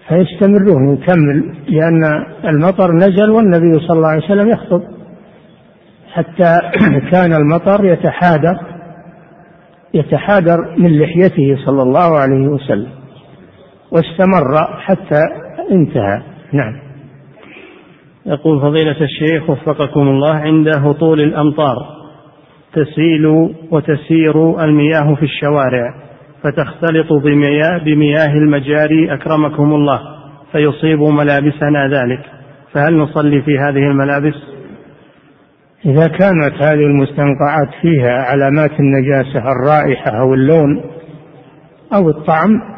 فيستمرون 0.07 0.93
يكمل 0.93 1.55
لأن 1.67 2.03
المطر 2.45 2.91
نزل 2.91 3.29
والنبي 3.29 3.79
صلى 3.87 3.97
الله 3.97 4.07
عليه 4.07 4.25
وسلم 4.25 4.49
يخطب. 4.49 4.81
حتى 6.13 6.59
كان 7.11 7.33
المطر 7.33 7.85
يتحادر 7.85 8.59
يتحادر 9.93 10.75
من 10.77 10.99
لحيته 10.99 11.65
صلى 11.65 11.81
الله 11.83 12.17
عليه 12.17 12.47
وسلم. 12.47 13.02
واستمر 13.93 14.77
حتى 14.79 15.19
انتهى. 15.71 16.21
نعم. 16.53 16.73
يقول 18.25 18.61
فضيلة 18.61 19.01
الشيخ 19.01 19.49
وفقكم 19.49 20.01
الله 20.01 20.33
عند 20.33 20.67
هطول 20.67 21.21
الأمطار 21.21 21.75
تسيل 22.73 23.25
وتسير 23.71 24.63
المياه 24.63 25.15
في 25.15 25.23
الشوارع 25.23 25.95
فتختلط 26.43 27.13
بمياه, 27.13 27.77
بمياه 27.85 28.33
المجاري 28.33 29.13
أكرمكم 29.13 29.73
الله 29.73 29.99
فيصيب 30.51 30.99
ملابسنا 30.99 31.87
ذلك. 31.87 32.21
فهل 32.73 32.97
نصلي 32.97 33.41
في 33.41 33.57
هذه 33.59 33.87
الملابس؟ 33.91 34.35
إذا 35.85 36.07
كانت 36.07 36.53
هذه 36.61 36.85
المستنقعات 36.85 37.69
فيها 37.81 38.11
علامات 38.11 38.71
النجاسة 38.79 39.51
الرائحة 39.51 40.11
أو 40.11 40.33
اللون 40.33 40.81
أو 41.93 42.09
الطعم 42.09 42.73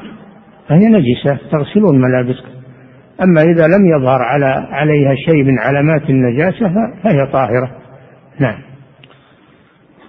فهي 0.70 0.88
نجسة 0.88 1.38
تغسلون 1.52 2.02
ملابسكم. 2.02 2.50
أما 3.24 3.42
إذا 3.42 3.68
لم 3.68 3.86
يظهر 3.98 4.22
على 4.22 4.68
عليها 4.72 5.16
شيء 5.16 5.44
من 5.44 5.60
علامات 5.60 6.10
النجاسة 6.10 6.74
فهي 7.04 7.32
طاهرة. 7.34 7.72
نعم. 8.40 8.62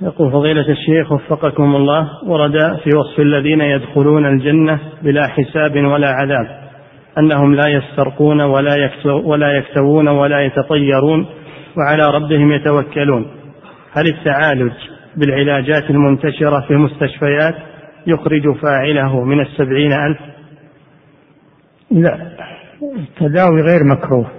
يقول 0.03 0.33
فضيلة 0.33 0.69
الشيخ 0.69 1.13
وفقكم 1.13 1.77
الله 1.77 2.09
ورد 2.27 2.79
في 2.85 2.91
وصف 2.97 3.21
الذين 3.21 3.61
يدخلون 3.61 4.27
الجنة 4.27 4.81
بلا 5.03 5.27
حساب 5.27 5.77
ولا 5.77 6.09
عذاب 6.09 6.47
أنهم 7.19 7.55
لا 7.55 7.69
يسترقون 7.69 8.41
ولا 8.41 8.91
ولا 9.25 9.53
يكتوون 9.53 10.09
ولا 10.09 10.41
يتطيرون 10.41 11.27
وعلى 11.77 12.11
ربهم 12.11 12.53
يتوكلون. 12.53 13.27
هل 13.93 14.07
التعالج 14.07 14.73
بالعلاجات 15.17 15.91
المنتشرة 15.91 16.61
في 16.61 16.71
المستشفيات 16.71 17.55
يخرج 18.07 18.57
فاعله 18.63 19.25
من 19.25 19.41
السبعين 19.41 19.93
ألف؟ 19.93 20.36
لا. 21.91 22.37
التداوي 22.82 23.61
غير 23.61 23.84
مكروه. 23.84 24.30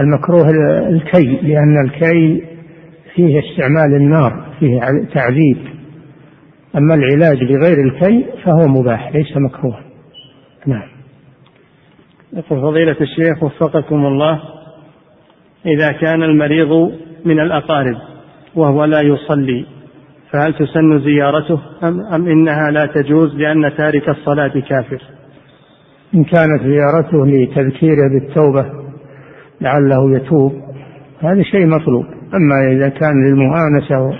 المكروه 0.00 0.50
الكي 0.88 1.38
لأن 1.42 1.84
الكي 1.84 2.44
فيه 3.14 3.40
استعمال 3.40 3.94
النار 3.96 4.54
فيه 4.60 4.80
تعذيب. 5.14 5.58
أما 6.76 6.94
العلاج 6.94 7.38
بغير 7.44 7.78
الكي 7.84 8.26
فهو 8.44 8.68
مباح 8.68 9.12
ليس 9.14 9.36
مكروه. 9.36 9.78
نعم. 10.66 10.88
يقول 12.32 12.60
فضيلة 12.60 12.96
الشيخ 13.00 13.42
وفقكم 13.42 14.06
الله 14.06 14.40
إذا 15.66 15.92
كان 15.92 16.22
المريض 16.22 16.92
من 17.24 17.40
الأقارب 17.40 17.96
وهو 18.54 18.84
لا 18.84 19.00
يصلي 19.00 19.66
فهل 20.30 20.54
تسن 20.54 21.00
زيارته 21.00 21.60
أم, 21.82 22.00
أم 22.00 22.28
إنها 22.28 22.70
لا 22.70 22.86
تجوز 22.86 23.34
لأن 23.34 23.76
تارك 23.76 24.08
الصلاة 24.08 24.52
كافر؟ 24.68 25.02
إن 26.14 26.24
كانت 26.24 26.62
زيارته 26.62 27.26
لتذكيره 27.26 28.08
بالتوبة 28.12 28.66
لعله 29.60 30.16
يتوب 30.16 30.52
هذا 31.20 31.42
شيء 31.42 31.66
مطلوب. 31.66 32.04
أما 32.34 32.72
إذا 32.72 32.88
كان 32.88 33.26
للمؤانسة 33.26 34.18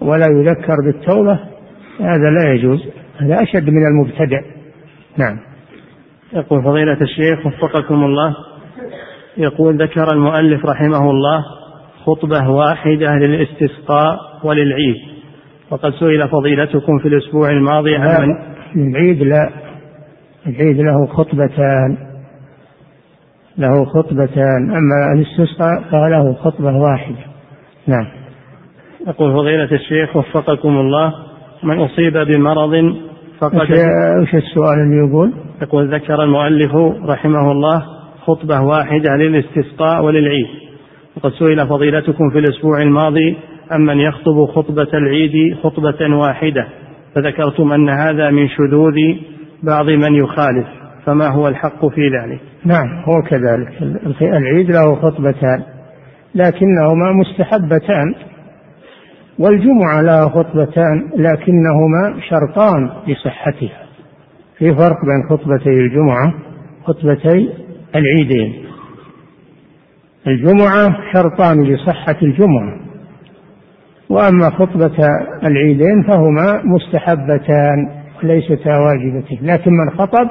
ولا 0.00 0.26
يذكر 0.26 0.76
بالتوبة 0.86 1.38
هذا 2.00 2.30
لا 2.30 2.52
يجوز 2.52 2.86
هذا 3.18 3.42
أشد 3.42 3.70
من 3.70 3.86
المبتدع. 3.86 4.40
نعم. 5.16 5.38
يقول 6.32 6.62
فضيلة 6.62 6.98
الشيخ 7.00 7.46
وفقكم 7.46 8.04
الله 8.04 8.34
يقول 9.36 9.82
ذكر 9.82 10.06
المؤلف 10.12 10.66
رحمه 10.66 11.10
الله 11.10 11.44
خطبة 12.04 12.50
واحدة 12.50 13.14
للاستسقاء 13.14 14.16
وللعيد. 14.44 14.96
وقد 15.70 15.92
سئل 15.92 16.28
فضيلتكم 16.28 16.98
في 16.98 17.08
الأسبوع 17.08 17.50
الماضي 17.50 17.96
عن 17.96 18.28
العيد 18.76 19.22
لا. 19.22 19.69
العيد 20.46 20.80
له 20.80 21.06
خطبتان 21.06 21.96
له 23.58 23.84
خطبتان 23.84 24.70
أما 24.70 25.12
الاستسقاء 25.14 25.82
فله 25.90 26.34
خطبة 26.34 26.76
واحدة. 26.76 27.24
نعم. 27.86 28.06
يقول 29.06 29.32
فضيلة 29.32 29.72
الشيخ 29.72 30.16
وفقكم 30.16 30.68
الله 30.68 31.14
من 31.62 31.78
أصيب 31.78 32.18
بمرض 32.18 32.94
فقد 33.38 33.70
وش 34.22 34.34
السؤال 34.34 34.78
اللي 34.80 35.08
يقول؟ 35.08 35.32
يقول 35.62 35.94
ذكر 35.94 36.22
المؤلف 36.22 36.74
رحمه 37.08 37.52
الله 37.52 37.82
خطبة 38.24 38.60
واحدة 38.60 39.16
للاستسقاء 39.16 40.04
وللعيد. 40.04 40.46
وقد 41.16 41.32
سئل 41.32 41.68
فضيلتكم 41.68 42.30
في 42.30 42.38
الأسبوع 42.38 42.82
الماضي 42.82 43.36
أمن 43.72 43.98
يخطب 43.98 44.46
خطبة 44.46 44.88
العيد 44.94 45.56
خطبة 45.62 46.16
واحدة؟ 46.16 46.68
فذكرتم 47.14 47.72
أن 47.72 47.88
هذا 47.88 48.30
من 48.30 48.48
شذوذ 48.48 48.96
بعض 49.62 49.86
من 49.90 50.14
يخالف 50.14 50.66
فما 51.06 51.28
هو 51.28 51.48
الحق 51.48 51.86
في 51.86 52.00
ذلك؟ 52.08 52.40
نعم 52.64 53.02
هو 53.04 53.22
كذلك. 53.22 53.82
العيد 54.22 54.70
له 54.70 54.94
خطبتان 54.94 55.62
لكنهما 56.34 57.12
مستحبتان 57.12 58.14
والجمعة 59.38 60.00
لها 60.02 60.28
خطبتان 60.28 61.10
لكنهما 61.16 62.20
شرطان 62.28 62.90
لصحتها. 63.06 63.86
في 64.58 64.74
فرق 64.74 64.96
بين 65.04 65.28
خطبتي 65.30 65.70
الجمعة 65.70 66.34
خطبتي 66.84 67.52
العيدين. 67.94 68.64
الجمعة 70.26 70.96
شرطان 71.14 71.64
لصحة 71.64 72.16
الجمعة 72.22 72.80
وأما 74.08 74.50
خطبة 74.50 75.08
العيدين 75.44 76.02
فهما 76.02 76.62
مستحبتان. 76.64 77.99
ليستا 78.24 78.78
واجبتين 78.78 79.38
لكن 79.42 79.70
من 79.70 79.98
خطب 79.98 80.28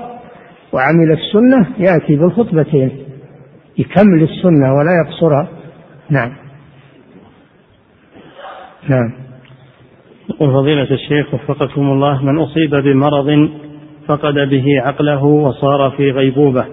وعمل 0.74 1.12
السنة 1.12 1.68
يأتي 1.78 2.16
بالخطبتين 2.16 2.92
يكمل 3.78 4.24
السنة 4.24 4.74
ولا 4.74 4.92
يقصرها 5.06 5.48
نعم. 6.10 6.34
نعم. 8.90 9.12
يقول 10.30 10.54
فضيلة 10.54 10.92
الشيخ 10.92 11.34
وفقكم 11.34 11.82
الله 11.82 12.24
من 12.24 12.40
أصيب 12.40 12.76
بمرض 12.76 13.50
فقد 14.08 14.34
به 14.34 14.66
عقله 14.86 15.24
وصار 15.24 15.94
في 15.98 16.12
غيبوبة 16.12 16.66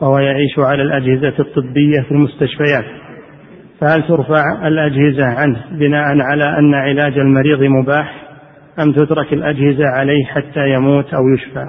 وهو 0.00 0.18
يعيش 0.18 0.58
على 0.58 0.82
الأجهزة 0.82 1.34
الطبية 1.38 2.00
في 2.08 2.10
المستشفيات. 2.10 2.84
فهل 3.80 4.02
ترفع 4.02 4.68
الأجهزة 4.68 5.24
عنه 5.24 5.64
بناء 5.70 6.02
على 6.02 6.58
أن 6.58 6.74
علاج 6.74 7.18
المريض 7.18 7.62
مباح؟ 7.62 8.21
أم 8.80 8.92
تترك 8.92 9.32
الأجهزة 9.32 9.86
عليه 9.86 10.24
حتى 10.24 10.68
يموت 10.68 11.14
أو 11.14 11.28
يشفى؟ 11.28 11.68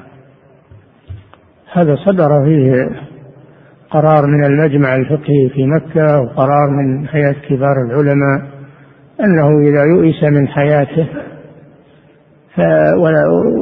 هذا 1.73 1.95
صدر 1.95 2.29
فيه 2.45 2.89
قرار 3.89 4.25
من 4.27 4.45
المجمع 4.45 4.95
الفقهي 4.95 5.49
في 5.49 5.65
مكة 5.65 6.21
وقرار 6.21 6.69
من 6.69 7.07
هيئة 7.07 7.35
كبار 7.49 7.75
العلماء 7.85 8.53
أنه 9.19 9.59
إذا 9.69 9.83
يؤس 9.83 10.23
من 10.23 10.47
حياته 10.47 11.07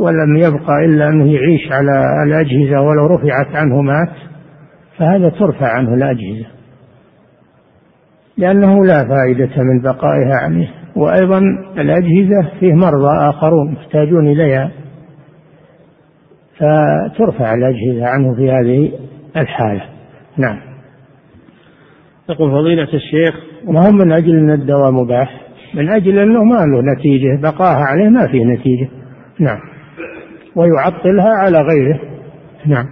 ولم 0.02 0.38
يبقى 0.38 0.86
إلا 0.86 1.10
أنه 1.10 1.34
يعيش 1.34 1.72
على 1.72 2.24
الأجهزة 2.28 2.82
ولو 2.82 3.06
رفعت 3.06 3.56
عنه 3.56 3.82
مات 3.82 4.12
فهذا 4.98 5.30
ترفع 5.30 5.68
عنه 5.68 5.94
الأجهزة. 5.94 6.46
لأنه 8.38 8.86
لا 8.86 9.08
فائدة 9.08 9.64
من 9.64 9.82
بقائها 9.82 10.36
عنه 10.44 10.68
وأيضا 10.96 11.42
الأجهزة 11.78 12.52
فيه 12.60 12.74
مرضى 12.74 13.30
آخرون 13.30 13.74
يحتاجون 13.74 14.28
إليها. 14.28 14.72
فترفع 16.58 17.54
الأجهزة 17.54 18.06
عنه 18.06 18.36
في 18.36 18.52
هذه 18.52 18.92
الحالة. 19.38 19.84
نعم. 20.38 20.58
يقول 22.30 22.52
فضيلة 22.52 22.88
الشيخ 22.94 23.36
ما 23.64 23.90
هم 23.90 23.98
من 23.98 24.12
أجل 24.12 24.38
أن 24.38 24.50
الدواء 24.50 24.92
مباح؟ 24.92 25.42
من 25.74 25.90
أجل 25.90 26.20
أنه 26.20 26.44
ما 26.44 26.66
له 26.66 26.82
نتيجة 26.94 27.42
بقاها 27.42 27.84
عليه 27.86 28.10
ما 28.10 28.28
فيه 28.28 28.46
نتيجة. 28.46 28.90
نعم. 29.40 29.60
ويعطلها 30.56 31.30
على 31.30 31.62
غيره. 31.62 32.00
نعم. 32.66 32.86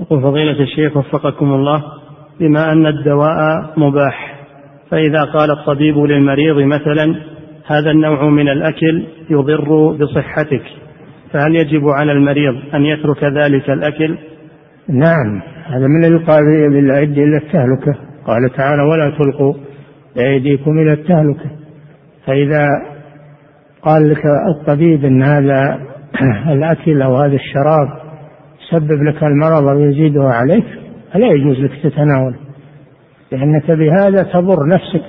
يقول 0.00 0.22
فضيلة 0.22 0.62
الشيخ 0.62 0.96
وفقكم 0.96 1.52
الله 1.52 1.82
بما 2.40 2.72
أن 2.72 2.86
الدواء 2.86 3.72
مباح 3.76 4.31
فإذا 4.92 5.24
قال 5.24 5.50
الطبيب 5.50 5.98
للمريض 5.98 6.56
مثلا 6.58 7.16
هذا 7.66 7.90
النوع 7.90 8.28
من 8.28 8.48
الأكل 8.48 9.06
يضر 9.30 9.92
بصحتك 9.92 10.62
فهل 11.32 11.56
يجب 11.56 11.88
على 11.88 12.12
المريض 12.12 12.54
أن 12.74 12.84
يترك 12.84 13.24
ذلك 13.24 13.70
الأكل؟ 13.70 14.18
نعم 14.88 15.42
هذا 15.66 15.86
من 15.86 16.04
القابل 16.04 16.70
بالعد 16.70 17.18
إلى 17.18 17.36
التهلكة. 17.36 17.94
قال 18.26 18.50
تعالى 18.56 18.82
ولا 18.82 19.10
تلقوا 19.18 19.54
بأيديكم 20.16 20.78
إلى 20.78 20.92
التهلكة. 20.92 21.50
فإذا 22.26 22.66
قال 23.82 24.10
لك 24.10 24.22
الطبيب 24.56 25.04
أن 25.04 25.22
هذا 25.22 25.78
الأكل 26.54 27.02
أو 27.02 27.16
هذا 27.16 27.34
الشراب 27.34 27.88
يسبب 28.62 29.02
لك 29.02 29.22
المرض 29.22 29.68
أو 29.68 29.80
يزيده 29.80 30.22
عليك 30.22 30.64
فلا 31.12 31.26
يجوز 31.26 31.56
لك 31.58 31.72
تتناوله. 31.82 32.51
لأنك 33.32 33.70
بهذا 33.70 34.22
تضر 34.22 34.66
نفسك. 34.68 35.02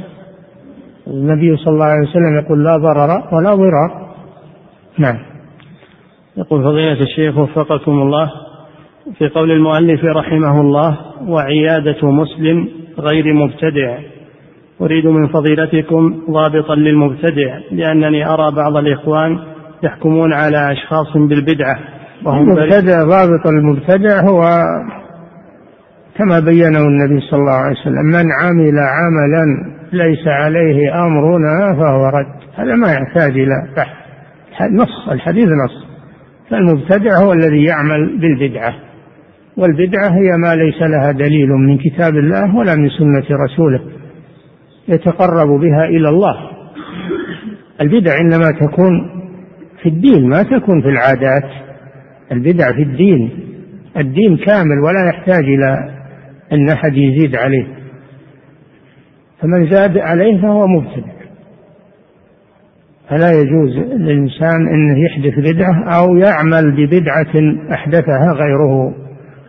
النبي 1.07 1.57
صلى 1.57 1.73
الله 1.73 1.85
عليه 1.85 2.09
وسلم 2.09 2.35
يقول 2.45 2.63
لا 2.63 2.77
ضرر 2.77 3.23
ولا 3.31 3.55
ضرار. 3.55 4.13
نعم. 4.97 5.17
يقول 6.37 6.63
فضيلة 6.63 7.01
الشيخ 7.01 7.37
وفقكم 7.37 7.91
الله 7.91 8.31
في 9.17 9.29
قول 9.29 9.51
المؤلف 9.51 10.05
رحمه 10.05 10.61
الله 10.61 10.97
وعيادة 11.27 12.07
مسلم 12.07 12.67
غير 12.99 13.33
مبتدع. 13.33 13.97
أريد 14.81 15.07
من 15.07 15.27
فضيلتكم 15.27 16.21
ضابطا 16.29 16.75
للمبتدع 16.75 17.59
لأنني 17.71 18.25
أرى 18.25 18.51
بعض 18.51 18.77
الإخوان 18.77 19.39
يحكمون 19.83 20.33
على 20.33 20.71
أشخاص 20.71 21.17
بالبدعة 21.17 21.79
وهم 22.25 22.51
المبتدع 22.51 23.03
ضابط 23.03 23.47
المبتدع 23.47 24.21
هو 24.21 24.63
كما 26.17 26.39
بينه 26.39 26.79
النبي 26.79 27.19
صلى 27.19 27.39
الله 27.39 27.51
عليه 27.51 27.79
وسلم 27.79 28.05
من 28.05 28.25
عمل 28.41 28.79
عملا 28.79 29.73
ليس 29.93 30.27
عليه 30.27 31.05
أمرنا 31.05 31.75
فهو 31.75 32.05
رد. 32.05 32.43
هذا 32.55 32.75
ما 32.75 32.93
يحتاج 32.93 33.31
إلى 33.31 33.67
بحث. 33.77 33.95
نص 34.71 35.09
الحديث 35.11 35.45
نص. 35.45 35.87
فالمبتدع 36.49 37.17
هو 37.17 37.33
الذي 37.33 37.63
يعمل 37.63 38.19
بالبدعة 38.19 38.73
والبدعة 39.57 40.09
هي 40.09 40.37
ما 40.37 40.55
ليس 40.55 40.81
لها 40.81 41.11
دليل 41.11 41.49
من 41.49 41.77
كتاب 41.77 42.15
الله 42.15 42.55
ولا 42.55 42.75
من 42.75 42.89
سنة 42.89 43.37
رسوله 43.45 43.79
يتقرب 44.87 45.47
بها 45.47 45.85
إلى 45.85 46.09
الله. 46.09 46.35
البدع 47.81 48.17
إنما 48.21 48.51
تكون 48.61 49.09
في 49.81 49.89
الدين 49.89 50.29
ما 50.29 50.43
تكون 50.43 50.81
في 50.81 50.89
العادات. 50.89 51.49
البدع 52.31 52.71
في 52.71 52.81
الدين 52.81 53.29
الدين 53.97 54.37
كامل 54.37 54.79
ولا 54.79 55.07
يحتاج 55.09 55.43
إلى 55.43 55.89
أن 56.51 56.69
أحد 56.69 56.93
يزيد 56.93 57.35
عليه. 57.35 57.67
فمن 59.41 59.69
زاد 59.69 59.97
عليه 59.97 60.41
فهو 60.41 60.67
مبتدع. 60.67 61.13
فلا 63.09 63.31
يجوز 63.31 63.77
للإنسان 63.77 64.67
أنه 64.67 65.05
يحدث 65.05 65.39
بدعة 65.39 65.97
أو 65.97 66.15
يعمل 66.15 66.71
ببدعة 66.71 67.55
أحدثها 67.73 68.33
غيره. 68.33 68.95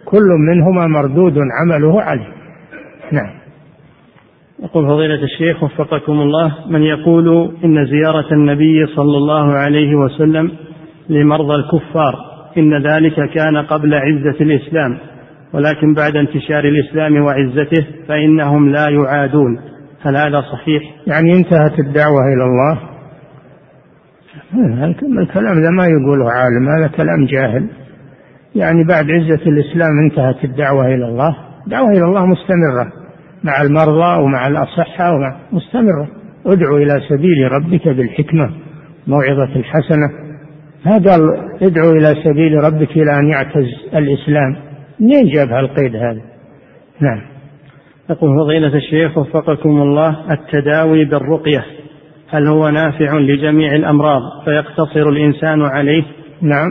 كل 0.05 0.29
منهما 0.49 0.87
مردود 0.87 1.35
عمله 1.61 2.03
عليه. 2.03 2.29
نعم. 3.13 3.35
يقول 4.63 4.87
فضيلة 4.87 5.25
الشيخ 5.25 5.63
وفقكم 5.63 6.13
الله 6.13 6.55
من 6.69 6.83
يقول 6.83 7.55
إن 7.65 7.87
زيارة 7.87 8.35
النبي 8.35 8.87
صلى 8.87 9.17
الله 9.17 9.53
عليه 9.53 9.95
وسلم 9.95 10.51
لمرضى 11.09 11.55
الكفار 11.55 12.15
إن 12.59 12.87
ذلك 12.87 13.31
كان 13.31 13.57
قبل 13.57 13.95
عزة 13.95 14.37
الإسلام. 14.41 14.99
ولكن 15.55 15.95
بعد 15.95 16.17
انتشار 16.17 16.65
الإسلام 16.65 17.25
وعزته 17.25 17.87
فإنهم 18.09 18.69
لا 18.69 18.89
يعادون 18.89 19.59
هل 20.03 20.17
هذا 20.17 20.41
صحيح؟ 20.41 20.83
يعني 21.07 21.33
انتهت 21.33 21.79
الدعوة 21.79 22.21
إلى 22.35 22.45
الله؟ 22.45 22.79
الكلام 25.23 25.63
ذا 25.63 25.71
ما 25.71 25.85
يقوله 25.85 26.31
عالم 26.33 26.69
هذا 26.69 26.87
كلام 26.97 27.27
جاهل. 27.27 27.67
يعني 28.55 28.85
بعد 28.85 29.11
عزة 29.11 29.43
الإسلام 29.47 29.91
انتهت 30.05 30.45
الدعوة 30.45 30.87
إلى 30.87 31.05
الله. 31.05 31.37
الدعوة 31.65 31.91
إلى 31.91 32.05
الله 32.05 32.27
مستمرة 32.27 32.93
مع 33.45 33.63
المرضى 33.63 34.23
ومع 34.23 34.47
الأصحة 34.47 35.15
ومع 35.15 35.37
مستمرة. 35.53 36.09
ادعو 36.47 36.77
إلى 36.77 37.01
سبيل 37.09 37.53
ربك 37.53 37.89
بالحكمة 37.89 38.51
موعظة 39.07 39.57
الحسنة. 39.57 40.09
ما 40.87 40.93
قال 40.93 41.21
ادعو 41.63 41.91
إلى 41.91 42.15
سبيل 42.25 42.65
ربك 42.65 42.91
إلى 42.91 43.19
أن 43.19 43.29
يعتز 43.29 43.67
الإسلام. 43.95 44.64
منين 45.01 45.29
جاب 45.29 45.49
هالقيد 45.49 45.97
هذا؟ 45.97 46.21
نعم. 47.01 47.21
يقول 48.11 48.39
فضيلة 48.39 48.77
الشيخ 48.77 49.19
وفقكم 49.19 49.83
الله 49.83 50.33
التداوي 50.33 51.05
بالرقية 51.05 51.65
هل 52.29 52.49
هو 52.49 52.69
نافع 52.69 53.19
لجميع 53.19 53.75
الأمراض 53.75 54.23
فيقتصر 54.45 55.09
الإنسان 55.09 55.63
عليه؟ 55.63 56.05
نعم. 56.43 56.69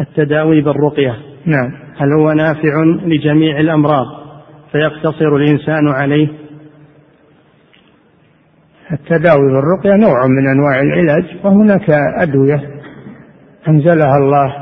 التداوي 0.00 0.60
بالرقية 0.60 1.16
نعم. 1.46 1.72
هل 1.96 2.12
هو 2.20 2.32
نافع 2.32 2.84
لجميع 3.06 3.60
الأمراض 3.60 4.06
فيقتصر 4.72 5.36
الإنسان 5.36 5.88
عليه؟ 5.88 6.28
التداوي 8.92 9.52
بالرقية 9.52 9.96
نوع 9.96 10.26
من 10.26 10.48
أنواع 10.48 10.80
العلاج 10.80 11.24
وهناك 11.44 11.90
أدوية 12.18 12.80
أنزلها 13.68 14.16
الله 14.16 14.54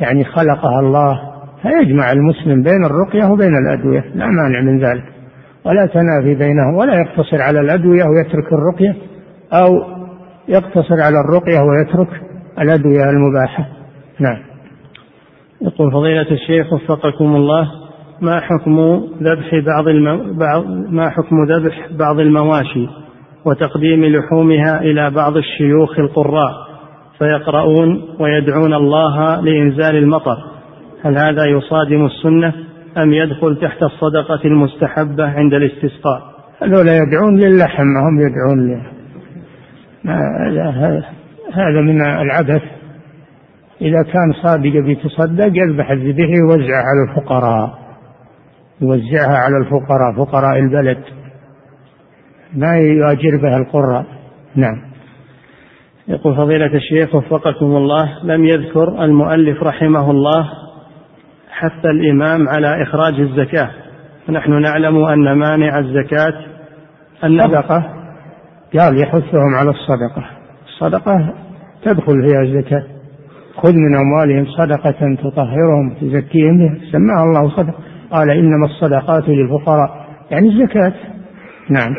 يعني 0.00 0.24
خلقها 0.24 0.80
الله 0.80 1.31
فيجمع 1.62 2.12
المسلم 2.12 2.62
بين 2.62 2.84
الرقية 2.84 3.24
وبين 3.32 3.52
الأدوية 3.56 4.04
لا 4.14 4.26
مانع 4.26 4.60
من 4.60 4.84
ذلك. 4.84 5.04
ولا 5.64 5.86
تنافي 5.86 6.34
بينهم 6.34 6.74
ولا 6.74 6.94
يقتصر 6.94 7.42
على 7.42 7.60
الأدوية 7.60 8.04
ويترك 8.04 8.52
الرقية 8.52 8.96
أو 9.52 9.68
يقتصر 10.48 11.00
على 11.00 11.20
الرقية 11.20 11.60
ويترك 11.60 12.20
الأدوية 12.58 13.10
المباحة. 13.10 13.68
نعم. 14.20 14.38
يقول 15.62 15.92
فضيلة 15.92 16.30
الشيخ 16.30 16.72
وفقكم 16.72 17.36
الله 17.36 17.68
ما 18.20 18.40
حكم 18.40 19.02
ذبح 19.22 19.64
بعض 19.66 19.88
المو... 19.88 20.34
بعض 20.34 20.64
ما 20.88 21.10
حكم 21.10 21.36
ذبح 21.44 21.88
بعض 21.98 22.18
المواشي 22.18 22.88
وتقديم 23.44 24.04
لحومها 24.04 24.80
إلى 24.80 25.10
بعض 25.10 25.36
الشيوخ 25.36 25.98
القراء؟ 25.98 26.52
فيقرؤون 27.18 28.02
ويدعون 28.20 28.74
الله 28.74 29.40
لإنزال 29.40 29.96
المطر. 29.96 30.51
هل 31.04 31.18
هذا 31.18 31.46
يصادم 31.46 32.06
السنة 32.06 32.54
أم 32.98 33.12
يدخل 33.12 33.60
تحت 33.60 33.82
الصدقة 33.82 34.40
المستحبة 34.44 35.24
عند 35.24 35.54
الاستسقاء؟ 35.54 36.22
هذولا 36.62 36.96
يدعون 36.96 37.40
للحم 37.40 37.96
هم 37.96 38.20
يدعون 38.20 38.68
له 38.68 38.82
هذا 41.52 41.80
من 41.80 42.00
العبث. 42.00 42.62
إذا 43.80 44.02
كان 44.02 44.32
صادق 44.42 44.72
بيتصدق 44.72 45.50
يذبح 45.54 45.90
الذبيحة 45.90 46.32
يوزعها 46.32 46.82
على 46.82 47.10
الفقراء. 47.10 47.78
يوزعها 48.80 49.36
على 49.36 49.56
الفقراء 49.56 50.12
فقراء 50.16 50.58
البلد. 50.58 50.98
ما 52.56 52.76
يؤجر 52.76 53.36
بها 53.42 53.56
القراء. 53.56 54.04
نعم. 54.56 54.82
يقول 56.08 56.36
فضيلة 56.36 56.74
الشيخ 56.74 57.14
وفقكم 57.14 57.66
الله 57.66 58.24
لم 58.24 58.44
يذكر 58.44 59.04
المؤلف 59.04 59.62
رحمه 59.62 60.10
الله 60.10 60.48
حث 61.52 61.84
الإمام 61.84 62.48
على 62.48 62.82
إخراج 62.82 63.20
الزكاة. 63.20 63.70
ونحن 64.28 64.60
نعلم 64.60 65.04
أن 65.04 65.32
مانع 65.32 65.78
الزكاة 65.78 66.34
الصدقة 67.24 67.84
قال 68.78 69.02
يحثهم 69.02 69.54
على 69.54 69.70
الصدقة. 69.70 70.24
الصدقة 70.66 71.34
تدخل 71.84 72.28
فيها 72.28 72.42
الزكاة. 72.42 72.84
خذ 73.56 73.72
من 73.72 73.96
أموالهم 73.96 74.46
صدقة 74.46 75.16
تطهرهم 75.22 75.94
تزكيهم 76.00 76.58
بها. 76.58 76.78
سماها 76.92 77.24
الله 77.24 77.56
صدقة. 77.56 77.78
قال 78.10 78.30
إنما 78.30 78.66
الصدقات 78.66 79.28
للفقراء. 79.28 80.06
يعني 80.30 80.48
الزكاة. 80.48 80.92
نعم. 81.70 81.94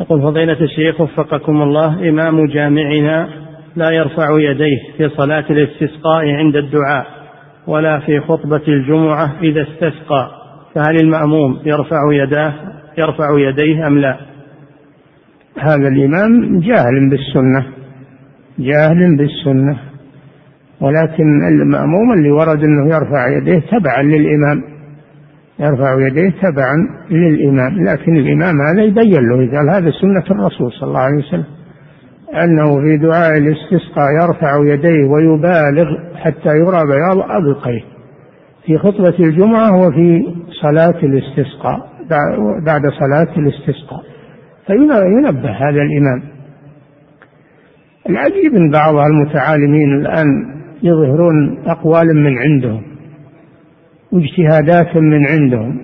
يقول 0.00 0.22
فضيلة 0.22 0.60
الشيخ 0.60 1.00
وفقكم 1.00 1.62
الله 1.62 2.08
إمام 2.08 2.46
جامعنا 2.46 3.28
لا 3.76 3.90
يرفع 3.90 4.28
يديه 4.38 4.78
في 4.96 5.08
صلاة 5.08 5.44
الاستسقاء 5.50 6.26
عند 6.30 6.56
الدعاء. 6.56 7.06
ولا 7.66 7.98
في 7.98 8.20
خطبة 8.20 8.62
الجمعة 8.68 9.32
إذا 9.42 9.62
استسقى 9.62 10.30
فهل 10.74 10.96
المأموم 11.00 11.58
يرفع 11.64 12.12
يداه 12.12 12.54
يرفع 12.98 13.38
يديه 13.38 13.86
أم 13.86 13.98
لا؟ 13.98 14.16
هذا 15.58 15.88
الإمام 15.88 16.60
جاهل 16.60 17.10
بالسنة 17.10 17.66
جاهل 18.58 19.16
بالسنة 19.16 19.78
ولكن 20.80 21.48
المأموم 21.48 22.12
اللي 22.12 22.30
ورد 22.30 22.64
أنه 22.64 22.94
يرفع 22.94 23.28
يديه 23.28 23.60
تبعا 23.60 24.02
للإمام 24.02 24.62
يرفع 25.58 26.06
يديه 26.06 26.30
تبعا 26.30 26.76
للإمام 27.10 27.84
لكن 27.84 28.16
الإمام 28.16 28.54
هذا 28.60 28.82
يبين 28.82 29.28
له 29.28 29.58
قال 29.58 29.70
هذا 29.70 29.90
سنة 29.90 30.24
الرسول 30.30 30.72
صلى 30.72 30.88
الله 30.88 31.00
عليه 31.00 31.18
وسلم 31.18 31.55
أنه 32.44 32.80
في 32.80 32.96
دعاء 32.96 33.38
الاستسقاء 33.38 34.06
يرفع 34.22 34.74
يديه 34.74 35.04
ويبالغ 35.04 35.86
حتى 36.16 36.48
يرى 36.48 36.82
بياض 36.86 37.30
أبقيه. 37.30 37.84
في 38.66 38.78
خطبة 38.78 39.14
الجمعة 39.20 39.86
وفي 39.86 40.26
صلاة 40.62 40.98
الاستسقاء 41.02 41.88
بعد 42.66 42.82
صلاة 42.82 43.38
الاستسقاء. 43.38 44.02
فينبه 44.66 45.50
هذا 45.50 45.82
الإمام. 45.82 46.22
العجيب 48.08 48.54
أن 48.54 48.70
بعض 48.70 48.94
المتعالمين 48.94 49.92
الآن 50.00 50.26
يظهرون 50.82 51.58
أقوال 51.66 52.16
من 52.16 52.38
عندهم 52.38 52.82
واجتهادات 54.12 54.96
من 54.96 55.26
عندهم 55.26 55.78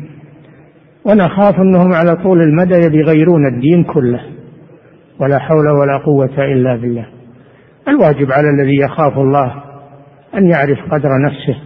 وأنا 1.05 1.27
أخاف 1.27 1.55
أنهم 1.61 1.93
على 1.93 2.16
طول 2.16 2.43
المدى 2.43 2.74
يغيرون 2.74 3.47
الدين 3.47 3.85
كله. 3.85 4.20
ولا 5.23 5.39
حول 5.39 5.69
ولا 5.69 5.97
قوة 5.97 6.44
إلا 6.44 6.77
بالله. 6.77 7.07
الواجب 7.89 8.32
على 8.32 8.51
الذي 8.51 8.77
يخاف 8.77 9.19
الله 9.19 9.55
أن 10.35 10.51
يعرف 10.51 10.78
قدر 10.90 11.09
نفسه 11.27 11.57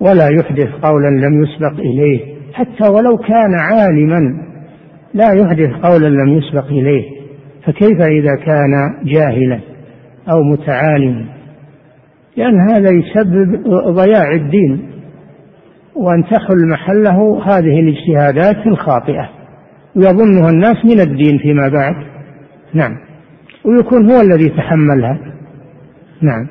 ولا 0.00 0.28
يحدث 0.28 0.68
قولا 0.82 1.08
لم 1.08 1.42
يسبق 1.42 1.80
إليه 1.80 2.20
حتى 2.54 2.88
ولو 2.88 3.16
كان 3.16 3.54
عالما 3.58 4.48
لا 5.14 5.32
يحدث 5.32 5.70
قولا 5.82 6.08
لم 6.08 6.28
يسبق 6.28 6.66
إليه. 6.66 7.04
فكيف 7.64 8.00
إذا 8.00 8.36
كان 8.46 8.72
جاهلا 9.04 9.60
أو 10.30 10.42
متعالما 10.42 11.24
لأن 12.36 12.70
هذا 12.70 12.90
يسبب 12.90 13.62
ضياع 13.88 14.32
الدين. 14.32 14.90
وأن 15.96 16.24
تخل 16.24 16.68
محله 16.72 17.42
هذه 17.44 17.80
الاجتهادات 17.80 18.66
الخاطئة 18.66 19.28
ويظنها 19.96 20.50
الناس 20.50 20.76
من 20.84 21.00
الدين 21.00 21.38
فيما 21.38 21.68
بعد. 21.68 22.17
نعم. 22.74 22.96
ويكون 23.64 24.10
هو 24.10 24.20
الذي 24.20 24.48
تحملها. 24.48 25.18
نعم. 26.22 26.48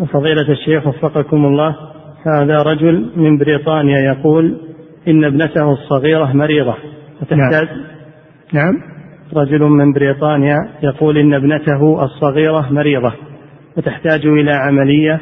وفضيلة 0.00 0.50
الشيخ 0.52 0.86
وفقكم 0.86 1.44
الله 1.44 1.76
هذا 2.26 2.62
رجل 2.62 3.10
من 3.16 3.38
بريطانيا 3.38 3.98
يقول 3.98 4.60
إن 5.08 5.24
ابنته 5.24 5.72
الصغيرة 5.72 6.32
مريضة. 6.32 6.74
وتحتاج 7.22 7.68
نعم, 8.52 8.64
نعم. 8.64 8.74
رجل 9.36 9.62
من 9.62 9.92
بريطانيا 9.92 10.56
يقول 10.82 11.18
إن 11.18 11.34
ابنته 11.34 12.04
الصغيرة 12.04 12.72
مريضة. 12.72 13.12
وتحتاج 13.76 14.26
إلى 14.26 14.52
عملية؟ 14.52 15.20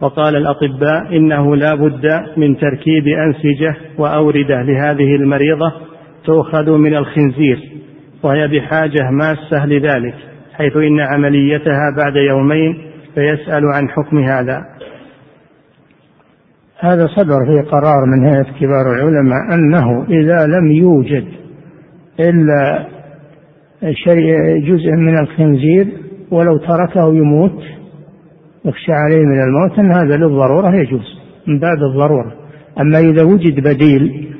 وقال 0.00 0.36
الأطباء 0.36 1.16
إنه 1.16 1.56
لا 1.56 1.74
بد 1.74 2.06
من 2.36 2.56
تركيب 2.56 3.06
أنسجة 3.06 3.76
وأوردة 3.98 4.62
لهذه 4.62 5.16
المريضة 5.16 5.72
تؤخذ 6.24 6.70
من 6.70 6.96
الخنزير. 6.96 7.77
وهي 8.22 8.48
بحاجة 8.48 9.10
ماسة 9.10 9.66
لذلك 9.66 10.14
حيث 10.52 10.76
إن 10.76 11.00
عمليتها 11.00 11.90
بعد 11.96 12.16
يومين 12.16 12.78
فيسأل 13.14 13.62
عن 13.74 13.88
حكم 13.88 14.18
هذا. 14.18 14.64
هذا 16.80 17.06
صدر 17.06 17.46
في 17.46 17.68
قرار 17.70 18.06
من 18.06 18.26
هيئة 18.26 18.46
كبار 18.60 18.92
العلماء 18.92 19.54
أنه 19.54 20.04
إذا 20.04 20.46
لم 20.46 20.70
يوجد 20.72 21.24
إلا 22.20 22.86
شيء 23.90 24.58
جزء 24.58 24.90
من 24.90 25.18
الخنزير 25.18 25.88
ولو 26.30 26.56
تركه 26.56 27.14
يموت 27.14 27.62
يخشى 28.64 28.92
عليه 28.92 29.24
من 29.26 29.42
الموت 29.42 29.78
أن 29.78 29.92
هذا 29.92 30.16
للضرورة 30.16 30.74
يجوز 30.74 31.18
من 31.46 31.58
باب 31.58 31.82
الضرورة. 31.90 32.32
أما 32.80 32.98
إذا 32.98 33.22
وجد 33.22 33.60
بديل 33.60 34.34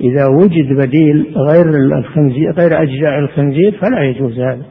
إذا 0.00 0.26
وجد 0.26 0.72
بديل 0.72 1.34
غير 1.36 1.68
الخنزير 1.98 2.52
غير 2.52 2.82
أجزاء 2.82 3.18
الخنزير 3.18 3.78
فلا 3.80 4.02
يجوز 4.02 4.38
هذا. 4.38 4.64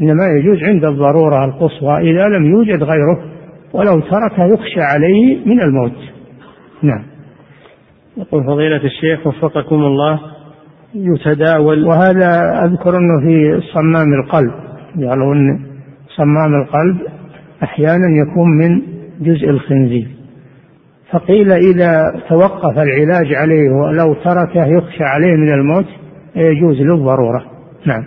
إنما 0.00 0.26
يجوز 0.26 0.62
عند 0.62 0.84
الضرورة 0.84 1.44
القصوى 1.44 1.98
إذا 1.98 2.28
لم 2.28 2.44
يوجد 2.44 2.82
غيره 2.82 3.24
ولو 3.72 4.00
تركه 4.00 4.44
يخشى 4.44 4.80
عليه 4.80 5.38
من 5.46 5.60
الموت. 5.60 5.98
نعم. 6.82 7.04
يقول 8.16 8.44
فضيلة 8.44 8.84
الشيخ 8.84 9.26
وفقكم 9.26 9.76
الله 9.76 10.20
يتداول 10.94 11.84
وهذا 11.84 12.64
أذكر 12.64 12.96
أنه 12.98 13.20
في 13.26 13.60
صمام 13.74 14.12
القلب. 14.24 14.52
أن 14.96 15.60
صمام 16.16 16.54
القلب 16.62 16.98
أحيانا 17.62 18.06
يكون 18.22 18.50
من 18.58 18.82
جزء 19.20 19.50
الخنزير. 19.50 20.08
فقيل 21.12 21.52
إذا 21.52 22.20
توقف 22.28 22.78
العلاج 22.78 23.34
عليه 23.34 23.70
ولو 23.70 24.14
تركه 24.14 24.66
يخشى 24.66 25.04
عليه 25.04 25.32
من 25.32 25.52
الموت 25.52 25.86
يجوز 26.36 26.80
للضرورة. 26.80 27.44
نعم. 27.86 28.04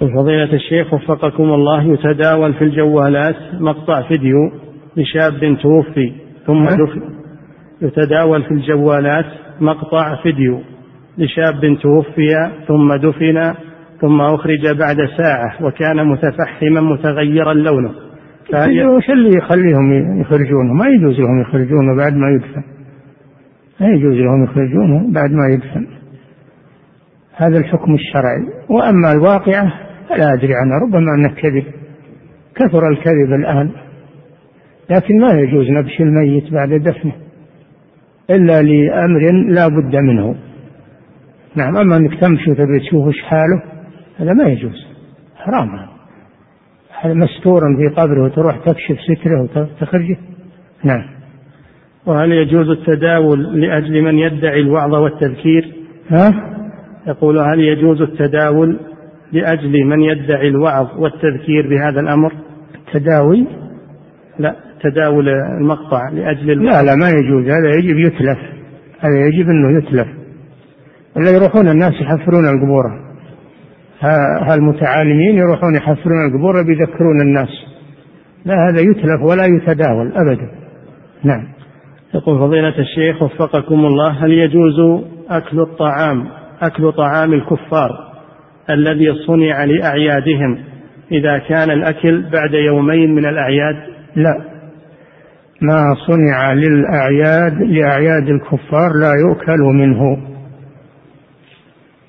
فضيلة 0.00 0.52
الشيخ 0.52 0.94
وفقكم 0.94 1.42
الله 1.42 1.82
يتداول 1.82 2.54
في 2.54 2.64
الجوالات 2.64 3.36
مقطع 3.60 4.02
فيديو 4.02 4.52
لشاب 4.96 5.56
توفي 5.62 6.12
ثم 6.46 6.64
دفن. 6.64 7.02
يتداول 7.82 8.42
في 8.42 8.50
الجوالات 8.50 9.26
مقطع 9.60 10.22
فيديو 10.22 10.60
لشاب 11.18 11.78
توفي 11.82 12.50
ثم 12.68 12.94
دفن 12.94 13.54
ثم 14.00 14.20
أخرج 14.20 14.66
بعد 14.78 14.96
ساعة 14.96 15.66
وكان 15.66 16.06
متفحما 16.06 16.80
متغيرا 16.80 17.54
لونه. 17.54 18.11
وش 18.96 19.10
اللي 19.10 19.36
يخليهم 19.36 20.20
يخرجونه 20.20 20.72
ما 20.72 20.86
يجوز 20.86 21.20
لهم 21.20 21.40
يخرجونه 21.40 21.96
بعد 21.96 22.16
ما 22.16 22.28
يدفن. 22.30 22.62
ما 23.80 23.86
يجوز 23.88 24.14
لهم 24.14 24.44
يخرجونه 24.44 25.12
بعد 25.12 25.30
ما 25.30 25.48
يدفن. 25.48 25.86
هذا 27.36 27.58
الحكم 27.58 27.94
الشرعي. 27.94 28.46
وأما 28.68 29.12
الواقعة 29.12 29.72
فلا 30.08 30.32
أدري 30.32 30.54
عنها 30.54 30.78
ربما 30.78 31.14
أنه 31.14 31.28
كذب 31.28 31.64
كثر 32.54 32.88
الكذب 32.88 33.32
الآن. 33.32 33.70
لكن 34.90 35.20
ما 35.20 35.32
يجوز 35.32 35.70
نبش 35.70 36.00
الميت 36.00 36.52
بعد 36.52 36.68
دفنه. 36.68 37.12
إلا 38.30 38.62
لأمر 38.62 39.32
لا 39.48 39.68
بد 39.68 39.96
منه. 39.96 40.34
نعم 41.56 41.76
أما 41.76 41.96
أنك 41.96 42.20
تمشي 42.20 42.50
وتبي 42.50 42.80
تشوف 42.80 43.16
حاله 43.16 43.62
هذا 44.18 44.32
ما 44.32 44.44
يجوز. 44.44 44.86
حرام 45.36 45.68
هذا. 45.68 45.91
مستورا 47.04 47.76
في 47.76 47.94
قبره 48.00 48.24
وتروح 48.24 48.56
تكشف 48.56 48.96
ستره 49.00 49.42
وتخرجه؟ 49.42 50.16
نعم. 50.84 51.02
وهل 52.06 52.32
يجوز 52.32 52.68
التداول 52.68 53.60
لأجل 53.60 54.02
من 54.02 54.18
يدعي 54.18 54.60
الوعظ 54.60 54.94
والتذكير؟ 54.94 55.74
ها؟ 56.08 56.32
يقول 57.06 57.38
هل 57.38 57.60
يجوز 57.60 58.02
التداول 58.02 58.80
لأجل 59.32 59.84
من 59.84 60.00
يدعي 60.00 60.48
الوعظ 60.48 60.86
والتذكير 60.98 61.68
بهذا 61.68 62.00
الأمر؟ 62.00 62.32
التداوي 62.74 63.46
لا 64.38 64.56
تداول 64.82 65.28
المقطع 65.28 66.08
لأجل 66.08 66.50
الوعظ. 66.50 66.74
لا 66.74 66.82
لا 66.82 66.94
ما 66.94 67.08
يجوز. 67.08 67.44
هذا 67.44 67.68
يجب 67.78 67.98
يتلف. 67.98 68.38
هذا 69.00 69.26
يجب 69.26 69.48
أنه 69.48 69.78
يتلف. 69.78 70.08
ولا 71.16 71.30
يروحون 71.30 71.68
الناس 71.68 71.92
يحفرون 71.92 72.44
القبور 72.48 73.11
هالمتعالمين 74.48 75.36
يروحون 75.36 75.74
يحفرون 75.74 76.26
القبور 76.26 76.62
بيذكرون 76.62 77.20
الناس. 77.20 77.48
لا 78.44 78.54
هذا 78.54 78.80
يتلف 78.80 79.22
ولا 79.30 79.44
يتداول 79.44 80.12
أبدا. 80.12 80.50
نعم. 81.24 81.48
يقول 82.14 82.38
فضيلة 82.38 82.78
الشيخ 82.78 83.22
وفقكم 83.22 83.74
الله 83.74 84.24
هل 84.24 84.32
يجوز 84.32 85.04
أكل 85.30 85.60
الطعام 85.60 86.24
أكل 86.62 86.92
طعام 86.92 87.32
الكفار 87.32 87.90
الذي 88.70 89.14
صنع 89.26 89.64
لأعيادهم 89.64 90.58
إذا 91.12 91.38
كان 91.38 91.70
الأكل 91.70 92.30
بعد 92.32 92.54
يومين 92.54 93.14
من 93.14 93.26
الأعياد؟ 93.26 93.76
لا. 94.16 94.34
ما 95.60 95.82
صنع 96.06 96.52
للأعياد 96.52 97.62
لأعياد 97.62 98.28
الكفار 98.28 98.90
لا 99.00 99.12
يؤكل 99.26 99.60
منه. 99.74 100.31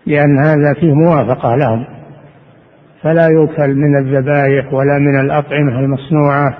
لأن 0.05 0.39
هذا 0.39 0.73
فيه 0.79 0.93
موافقة 0.93 1.55
لهم. 1.55 1.85
فلا 3.01 3.27
يؤكل 3.27 3.75
من 3.75 3.97
الذبائح 3.97 4.73
ولا 4.73 4.99
من 4.99 5.19
الأطعمة 5.19 5.79
المصنوعة 5.79 6.57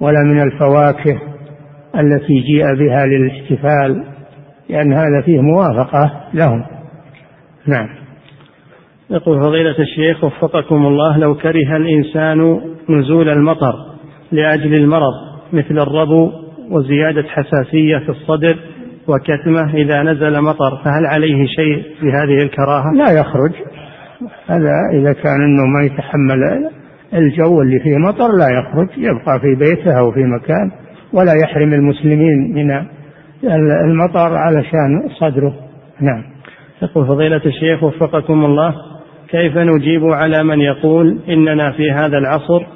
ولا 0.00 0.22
من 0.22 0.42
الفواكه 0.42 1.20
التي 1.98 2.40
جيء 2.40 2.74
بها 2.74 3.06
للاحتفال 3.06 4.04
لأن 4.68 4.92
هذا 4.92 5.22
فيه 5.24 5.40
موافقة 5.40 6.10
لهم. 6.34 6.64
نعم. 7.66 7.88
يقول 9.10 9.40
فضيلة 9.40 9.78
الشيخ 9.78 10.24
وفقكم 10.24 10.86
الله 10.86 11.18
لو 11.18 11.34
كره 11.34 11.76
الإنسان 11.76 12.60
نزول 12.88 13.28
المطر 13.28 13.74
لأجل 14.32 14.74
المرض 14.74 15.12
مثل 15.52 15.78
الربو 15.78 16.30
وزيادة 16.70 17.22
حساسية 17.22 17.98
في 17.98 18.08
الصدر 18.08 18.56
وكتمة 19.08 19.74
إذا 19.74 20.02
نزل 20.02 20.40
مطر 20.40 20.82
فهل 20.84 21.06
عليه 21.06 21.46
شيء 21.46 21.82
في 22.00 22.12
هذه 22.12 22.42
الكراهة؟ 22.42 22.92
لا 22.94 23.20
يخرج. 23.20 23.52
هذا 24.46 24.72
إذا 24.92 25.12
كان 25.12 25.42
أنه 25.42 25.66
ما 25.66 25.84
يتحمل 25.84 26.70
الجو 27.14 27.62
اللي 27.62 27.80
فيه 27.80 27.96
مطر 27.96 28.28
لا 28.38 28.48
يخرج 28.48 28.88
يبقى 28.96 29.40
في 29.40 29.54
بيته 29.54 29.98
أو 29.98 30.12
في 30.12 30.24
مكان 30.24 30.70
ولا 31.12 31.32
يحرم 31.42 31.72
المسلمين 31.72 32.54
من 32.54 32.70
المطر 33.84 34.36
علشان 34.36 35.08
صدره. 35.20 35.54
نعم. 36.00 36.22
يقول 36.82 37.06
فضيلة 37.06 37.40
الشيخ 37.46 37.82
وفقكم 37.82 38.44
الله 38.44 38.74
كيف 39.28 39.56
نجيب 39.56 40.04
على 40.04 40.42
من 40.44 40.60
يقول 40.60 41.18
إننا 41.28 41.72
في 41.72 41.90
هذا 41.90 42.18
العصر 42.18 42.66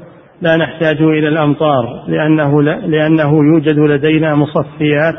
لا 0.40 0.56
نحتاج 0.56 1.02
إلى 1.02 1.28
الأمطار 1.28 2.04
لأنه, 2.08 2.62
لأنه 2.62 3.32
يوجد 3.44 3.78
لدينا 3.78 4.34
مصفيات 4.34 5.14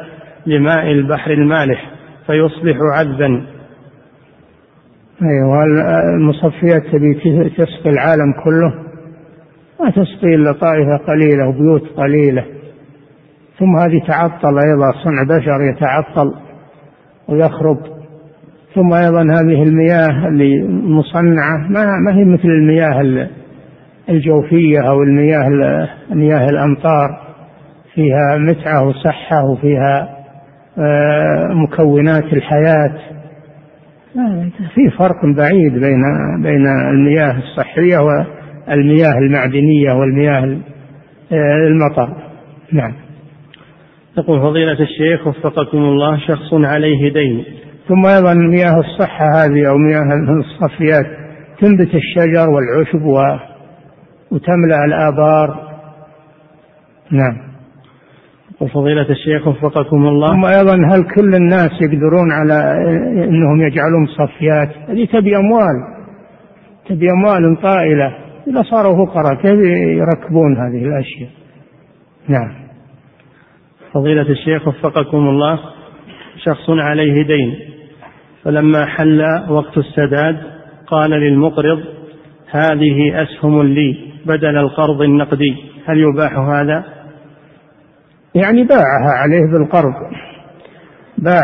لماء 0.48 0.92
البحر 0.92 1.32
المالح 1.32 1.92
فيصبح 2.28 2.78
عذبا. 2.94 3.46
أيوة 5.22 5.64
المصفيات 6.16 6.84
تبي 6.92 7.14
تسقي 7.50 7.90
العالم 7.90 8.34
كله 8.44 8.74
ما 9.80 9.90
تسقي 9.90 10.36
إلا 10.36 10.52
طائفة 10.52 10.98
قليلة 10.98 11.48
وبيوت 11.48 11.84
قليلة. 11.98 12.46
ثم 13.60 13.76
هذه 13.76 14.08
تعطل 14.08 14.60
أيضا 14.60 14.92
صنع 15.04 15.38
بشر 15.38 15.62
يتعطل 15.62 16.34
ويخرب. 17.30 17.78
ثم 18.76 18.94
أيضا 18.94 19.22
هذه 19.22 19.64
المياه 19.64 20.28
اللي 20.28 20.68
مصنعة 20.70 21.58
ما, 21.70 21.86
ما 22.06 22.16
هي 22.16 22.26
مثل 22.26 22.48
المياه 22.48 23.28
الجوفية 24.10 24.90
أو 24.90 25.04
المياه 25.04 25.50
مياه 26.10 26.50
الأمطار. 26.50 27.28
فيها 27.94 28.38
متعة 28.38 28.88
وصحة 28.88 29.44
وفيها 29.52 30.17
مكونات 31.54 32.24
الحياة. 32.24 32.94
في 34.74 34.90
فرق 34.98 35.26
بعيد 35.38 35.74
بين 35.74 36.02
بين 36.44 36.68
المياه 36.90 37.38
الصحية 37.38 37.98
والمياه 37.98 39.18
المعدنية 39.18 39.94
والمياه 39.94 40.58
آه، 41.32 41.68
المطر. 41.68 42.10
نعم. 42.72 42.94
يقول 44.18 44.42
فضيلة 44.42 44.80
الشيخ 44.80 45.28
وفقكم 45.28 45.78
الله 45.78 46.20
شخص 46.20 46.54
عليه 46.54 47.14
دين. 47.14 47.46
ثم 47.88 48.06
أيضا 48.06 48.34
مياه 48.34 48.80
الصحة 48.80 49.26
هذه 49.26 49.70
أو 49.70 49.78
مياه 49.78 50.04
الصفيات 50.40 51.06
تنبت 51.60 51.96
الشجر 51.96 52.50
والعشب 52.50 53.06
و... 53.06 53.20
وتملأ 54.32 54.86
الآبار. 54.86 55.68
نعم. 57.12 57.48
وفضيلة 58.62 59.10
الشيخ 59.10 59.48
وفقكم 59.48 60.08
الله. 60.08 60.28
ثم 60.28 60.46
أيضا 60.46 60.76
هل 60.76 61.04
كل 61.16 61.36
الناس 61.36 61.72
يقدرون 61.82 62.32
على 62.32 62.54
أنهم 63.24 63.62
يجعلون 63.62 64.08
صفيات؟ 64.08 64.90
هذه 64.90 65.06
تبي 65.06 65.36
أموال. 65.36 65.76
تبي 66.90 67.06
أموال 67.12 67.62
طائلة. 67.62 68.18
إذا 68.48 68.62
صاروا 68.62 69.06
فقراء 69.06 69.36
كيف 69.36 69.60
يركبون 69.98 70.58
هذه 70.58 70.86
الأشياء؟ 70.86 71.30
نعم. 72.28 72.54
فضيلة 73.94 74.30
الشيخ 74.30 74.68
وفقكم 74.68 75.18
الله. 75.18 75.60
شخص 76.46 76.70
عليه 76.70 77.24
دين. 77.24 77.56
فلما 78.44 78.86
حل 78.86 79.22
وقت 79.50 79.78
السداد 79.78 80.38
قال 80.88 81.12
للمقرض 81.12 81.80
هذه 82.52 83.24
أسهم 83.24 83.62
لي 83.62 83.98
بدل 84.26 84.58
القرض 84.58 85.02
النقدي. 85.02 85.56
هل 85.86 85.98
يباح 85.98 86.38
هذا؟ 86.38 86.97
يعني 88.36 88.64
باعها 88.64 89.12
عليه 89.12 89.46
بالقرض 89.52 89.94
باع 91.18 91.44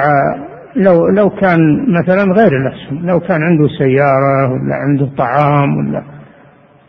لو 0.75 1.07
لو 1.07 1.29
كان 1.29 1.85
مثلا 1.89 2.33
غير 2.33 2.57
الأسهم 2.57 3.05
لو 3.05 3.19
كان 3.19 3.41
عنده 3.41 3.67
سيارة 3.67 4.51
ولا 4.51 4.75
عنده 4.75 5.09
طعام 5.17 5.77
ولا 5.77 6.03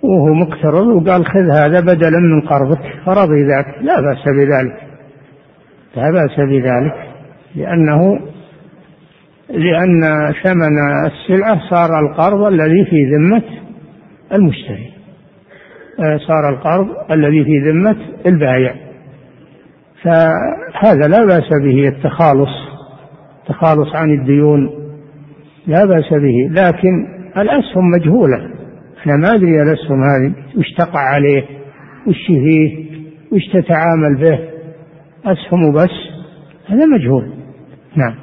وهو 0.04 0.34
مقترض 0.34 0.86
وقال 0.86 1.26
خذ 1.26 1.50
هذا 1.50 1.80
بدلا 1.80 2.18
من 2.18 2.40
قرضك 2.40 2.80
فرضي 3.06 3.42
ذاك. 3.42 3.66
لا 3.80 4.00
بأس 4.00 4.24
بذلك. 4.26 4.76
لا 5.96 6.10
بأس 6.10 6.36
بذلك. 6.38 6.94
لأنه 7.54 8.18
لأن 9.50 10.32
ثمن 10.42 10.78
السلعة 11.06 11.60
صار 11.70 12.00
القرض 12.00 12.52
الذي 12.52 12.84
في 12.90 13.16
ذمة 13.16 13.42
المشتري. 14.32 14.90
آه، 16.00 16.16
صار 16.16 16.48
القرض 16.48 16.88
الذي 17.10 17.44
في 17.44 17.70
ذمة 17.70 17.96
البائع 18.26 18.74
فهذا 20.04 21.08
لا 21.08 21.24
بأس 21.24 21.48
به 21.64 21.88
التخالص 21.88 22.50
التخالص 23.42 23.94
عن 23.94 24.10
الديون 24.20 24.70
لا 25.66 25.84
بأس 25.84 26.12
به 26.12 26.62
لكن 26.62 27.06
الأسهم 27.36 27.90
مجهولة. 27.98 28.50
إحنا 28.98 29.16
ما 29.16 29.34
أدري 29.34 29.62
الأسهم 29.62 30.02
هذه 30.02 30.34
وش 30.58 30.72
تقع 30.78 31.00
عليه 31.00 31.42
وش 32.06 32.26
فيه 32.26 32.84
وش 33.32 33.42
تتعامل 33.52 34.16
به. 34.20 34.38
أسهم 35.24 35.72
بس 35.72 35.90
هذا 36.66 36.86
مجهول. 36.86 37.30
نعم. 37.96 38.14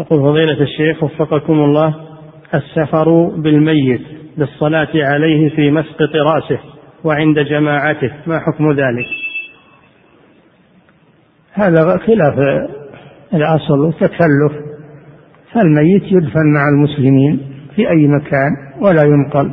يقول 0.00 0.20
فضيلة 0.20 0.62
الشيخ 0.62 1.02
وفقكم 1.02 1.52
الله 1.52 1.94
السفر 2.54 3.30
بالميت 3.36 4.00
للصلاة 4.38 4.88
عليه 4.94 5.50
في 5.56 5.70
مسقط 5.70 6.14
رأسه 6.14 6.58
وعند 7.04 7.38
جماعته 7.38 8.10
ما 8.26 8.38
حكم 8.38 8.72
ذلك؟ 8.72 9.23
هذا 11.54 11.98
خلاف 11.98 12.34
الأصل 13.34 13.80
وتكلف 13.80 14.52
فالميت 15.52 16.02
يدفن 16.02 16.52
مع 16.54 16.68
المسلمين 16.68 17.40
في 17.76 17.90
أي 17.90 18.06
مكان 18.06 18.50
ولا 18.80 19.02
ينقل. 19.02 19.50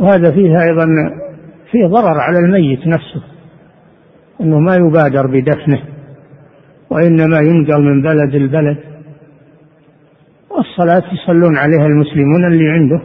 وهذا 0.00 0.32
فيه 0.32 0.62
أيضا 0.62 0.86
فيه 1.70 1.86
ضرر 1.86 2.20
على 2.20 2.38
الميت 2.38 2.86
نفسه 2.86 3.22
أنه 4.40 4.58
ما 4.58 4.76
يبادر 4.76 5.26
بدفنه 5.26 5.82
وإنما 6.90 7.38
ينقل 7.38 7.82
من 7.82 8.02
بلد 8.02 8.34
البلد 8.34 8.78
والصلاة 10.50 11.02
يصلون 11.12 11.56
عليها 11.56 11.86
المسلمون 11.86 12.44
اللي 12.46 12.70
عنده 12.70 13.00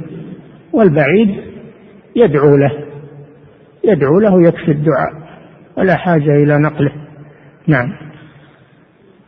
والبعيد 0.74 1.36
يدعو 2.16 2.58
له 2.58 2.72
يدعو 3.84 4.20
له 4.20 4.48
يكفي 4.48 4.72
الدعاء 4.72 5.14
ولا 5.78 5.96
حاجة 5.96 6.36
إلى 6.36 6.58
نقله. 6.58 6.92
نعم. 7.68 7.94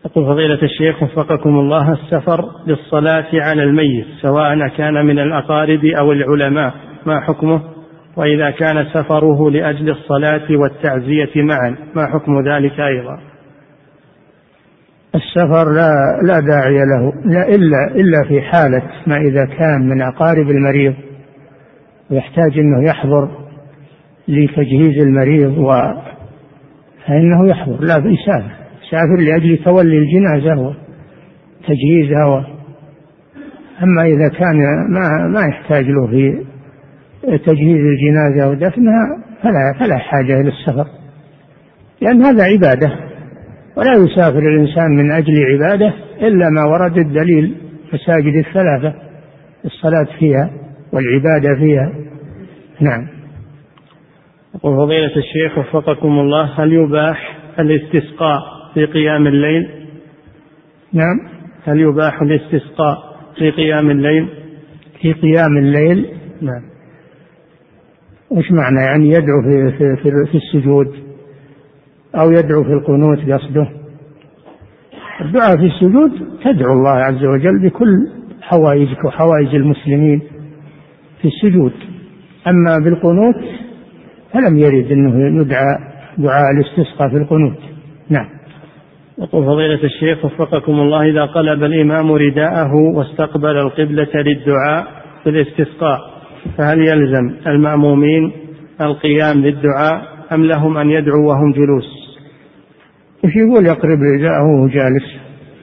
يقول 0.05 0.25
فضيلة 0.25 0.63
الشيخ 0.63 1.03
وفقكم 1.03 1.59
الله 1.59 1.91
السفر 1.91 2.45
للصلاة 2.67 3.27
على 3.33 3.63
الميت 3.63 4.05
سواء 4.21 4.67
كان 4.67 5.05
من 5.05 5.19
الأقارب 5.19 5.85
أو 5.85 6.11
العلماء 6.11 6.73
ما 7.05 7.19
حكمه؟ 7.19 7.61
وإذا 8.17 8.49
كان 8.49 8.85
سفره 8.93 9.51
لأجل 9.51 9.89
الصلاة 9.89 10.47
والتعزية 10.49 11.43
معا 11.43 11.75
ما 11.95 12.07
حكم 12.07 12.41
ذلك 12.47 12.79
أيضا؟ 12.79 13.19
السفر 15.15 15.71
لا 15.71 15.91
لا 16.23 16.39
داعي 16.39 16.77
له 16.77 17.13
لا 17.25 17.47
إلا 17.55 17.95
إلا 17.95 18.27
في 18.27 18.41
حالة 18.41 18.83
ما 19.07 19.17
إذا 19.17 19.45
كان 19.45 19.89
من 19.89 20.01
أقارب 20.01 20.49
المريض 20.49 20.93
ويحتاج 22.11 22.59
أنه 22.59 22.89
يحضر 22.89 23.29
لتجهيز 24.27 25.03
المريض 25.03 25.57
و 25.57 25.71
فإنه 27.07 27.49
يحضر. 27.49 27.81
لا 27.81 27.97
يسافر 27.97 28.65
يسافر 28.87 29.17
لأجل 29.19 29.57
تولي 29.57 29.97
الجنازة 29.97 30.75
وتجهيزها 31.63 32.47
أما 33.83 34.05
إذا 34.05 34.27
كان 34.27 34.57
ما 34.89 35.27
ما 35.27 35.47
يحتاج 35.47 35.85
له 35.85 36.07
في 36.07 36.45
تجهيز 37.37 37.79
الجنازة 37.79 38.49
ودفنها 38.49 39.17
فلا 39.43 39.73
فلا 39.79 39.97
حاجة 39.97 40.39
إلى 40.41 40.49
السفر. 40.49 40.87
لأن 42.01 42.25
هذا 42.25 42.43
عبادة. 42.43 42.99
ولا 43.77 43.93
يسافر 43.93 44.39
الإنسان 44.39 44.91
من 44.91 45.11
أجل 45.11 45.33
عبادة 45.53 45.93
إلا 46.21 46.49
ما 46.49 46.65
ورد 46.65 46.97
الدليل 46.97 47.55
مساجد 47.93 48.35
الثلاثة 48.35 48.93
الصلاة 49.65 50.07
فيها 50.19 50.49
والعبادة 50.93 51.55
فيها. 51.55 51.91
نعم. 52.81 53.14
يقول 54.55 54.77
فضيلة 54.77 55.15
الشيخ 55.17 55.57
وفقكم 55.57 56.19
الله 56.19 56.43
هل 56.43 56.73
يباح 56.73 57.37
الاستسقاء 57.59 58.39
في 58.73 58.85
قيام 58.85 59.27
الليل؟ 59.27 59.69
نعم. 60.93 61.19
هل 61.63 61.79
يباح 61.79 62.21
الاستسقاء 62.21 62.97
في 63.37 63.51
قيام 63.51 63.91
الليل؟ 63.91 64.27
في 65.01 65.13
قيام 65.13 65.57
الليل؟ 65.57 66.05
نعم. 66.41 66.61
وش 68.29 68.51
معنى 68.51 68.81
يعني 68.81 69.07
يدعو 69.07 69.41
في, 69.43 69.77
في, 69.77 69.95
في, 70.03 70.11
في 70.31 70.37
السجود؟ 70.37 70.87
أو 72.15 72.31
يدعو 72.31 72.63
في 72.63 72.73
القنوت 72.73 73.19
قصده؟ 73.19 73.69
الدعاء 75.21 75.57
في 75.57 75.65
السجود 75.65 76.11
تدعو 76.43 76.73
الله 76.73 76.91
عز 76.91 77.25
وجل 77.25 77.59
بكل 77.63 78.07
حوائجك 78.41 79.05
وحوائج 79.05 79.55
المسلمين 79.55 80.21
في 81.21 81.27
السجود. 81.27 81.73
أما 82.47 82.77
بالقنوت 82.83 83.64
فلم 84.35 84.57
يرد 84.57 84.91
أنه 84.91 85.41
يدعى 85.41 85.77
دعاء 86.17 86.51
الاستسقاء 86.51 87.09
في 87.09 87.17
القنوت. 87.17 87.59
نعم. 88.09 88.25
يقول 89.19 89.45
فضيلة 89.45 89.83
الشيخ 89.83 90.25
وفقكم 90.25 90.73
الله 90.73 91.09
إذا 91.09 91.25
قلب 91.25 91.63
الإمام 91.63 92.11
رداءه 92.11 92.75
واستقبل 92.75 93.57
القبلة 93.57 94.09
للدعاء 94.15 94.87
في 95.23 95.29
الاستسقاء 95.29 95.99
فهل 96.57 96.79
يلزم 96.79 97.35
المأمومين 97.47 98.31
القيام 98.81 99.37
للدعاء 99.37 100.01
أم 100.31 100.43
لهم 100.43 100.77
أن 100.77 100.89
يدعوا 100.89 101.27
وهم 101.27 101.51
جلوس؟ 101.51 101.85
وش 103.23 103.35
يقول 103.35 103.65
يقلب 103.65 103.99
رداءه 104.15 104.43
وهو 104.43 104.67
جالس 104.67 105.05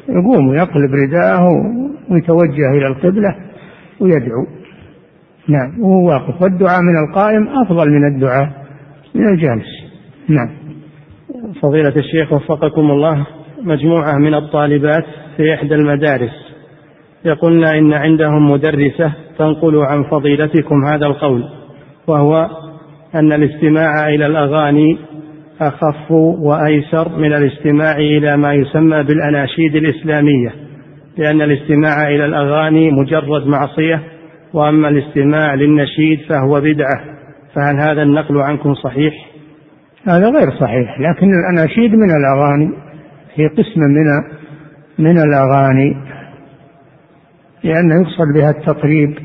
يقوم 0.08 0.48
ويقلب 0.48 0.90
رداءه 0.94 1.48
ويتوجه 2.10 2.70
إلى 2.78 2.86
القبلة 2.86 3.36
ويدعو. 4.00 4.46
نعم. 5.48 5.80
وهو 5.80 6.08
واقف. 6.08 6.42
والدعاء 6.42 6.80
من 6.82 7.08
القائم 7.08 7.48
أفضل 7.48 7.90
من 7.90 8.14
الدعاء. 8.14 8.61
من 9.14 9.28
الجالس 9.34 9.66
نعم. 10.28 10.56
فضيلة 11.62 11.96
الشيخ 11.96 12.32
وفقكم 12.32 12.90
الله 12.90 13.26
مجموعة 13.62 14.18
من 14.18 14.34
الطالبات 14.34 15.04
في 15.36 15.54
إحدى 15.54 15.74
المدارس 15.74 16.52
يقولن 17.24 17.64
إن 17.64 17.92
عندهم 17.92 18.50
مدرسة 18.50 19.12
تنقل 19.38 19.76
عن 19.76 20.04
فضيلتكم 20.04 20.84
هذا 20.84 21.06
القول 21.06 21.44
وهو 22.08 22.48
أن 23.14 23.32
الاستماع 23.32 24.08
إلى 24.08 24.26
الأغاني 24.26 24.98
أخف 25.60 26.10
وأيسر 26.40 27.18
من 27.18 27.32
الاستماع 27.32 27.96
إلى 27.96 28.36
ما 28.36 28.54
يسمى 28.54 29.02
بالأناشيد 29.02 29.76
الإسلامية 29.76 30.54
لأن 31.18 31.42
الاستماع 31.42 32.08
إلى 32.08 32.24
الأغاني 32.24 32.90
مجرد 32.90 33.46
معصية 33.46 34.02
وأما 34.54 34.88
الاستماع 34.88 35.54
للنشيد 35.54 36.20
فهو 36.28 36.60
بدعة. 36.60 37.11
فهل 37.54 37.80
هذا 37.80 38.02
النقل 38.02 38.40
عنكم 38.40 38.74
صحيح؟ 38.74 39.14
هذا 40.08 40.28
غير 40.28 40.50
صحيح 40.60 41.00
لكن 41.00 41.26
الأناشيد 41.40 41.94
من 41.94 42.10
الأغاني 42.10 42.70
هي 43.34 43.46
قسم 43.46 43.80
من 43.80 44.06
من 44.98 45.18
الأغاني 45.18 45.96
لأن 47.64 47.90
يقصد 47.90 48.34
بها 48.34 48.50
التطريب 48.50 49.18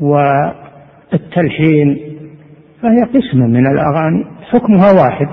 والتلحين 0.00 1.98
فهي 2.82 3.02
قسم 3.02 3.38
من 3.38 3.66
الأغاني 3.66 4.24
حكمها 4.50 4.92
واحد 4.92 5.28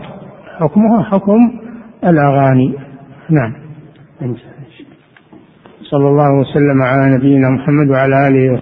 حكمها 0.59 1.03
حكم 1.03 1.59
الأغاني. 2.03 2.75
نعم. 3.29 3.53
صلى 5.81 6.07
الله 6.07 6.39
وسلم 6.39 6.81
على 6.81 7.15
نبينا 7.15 7.49
محمد 7.49 7.89
وعلى 7.89 8.27
آله 8.27 8.61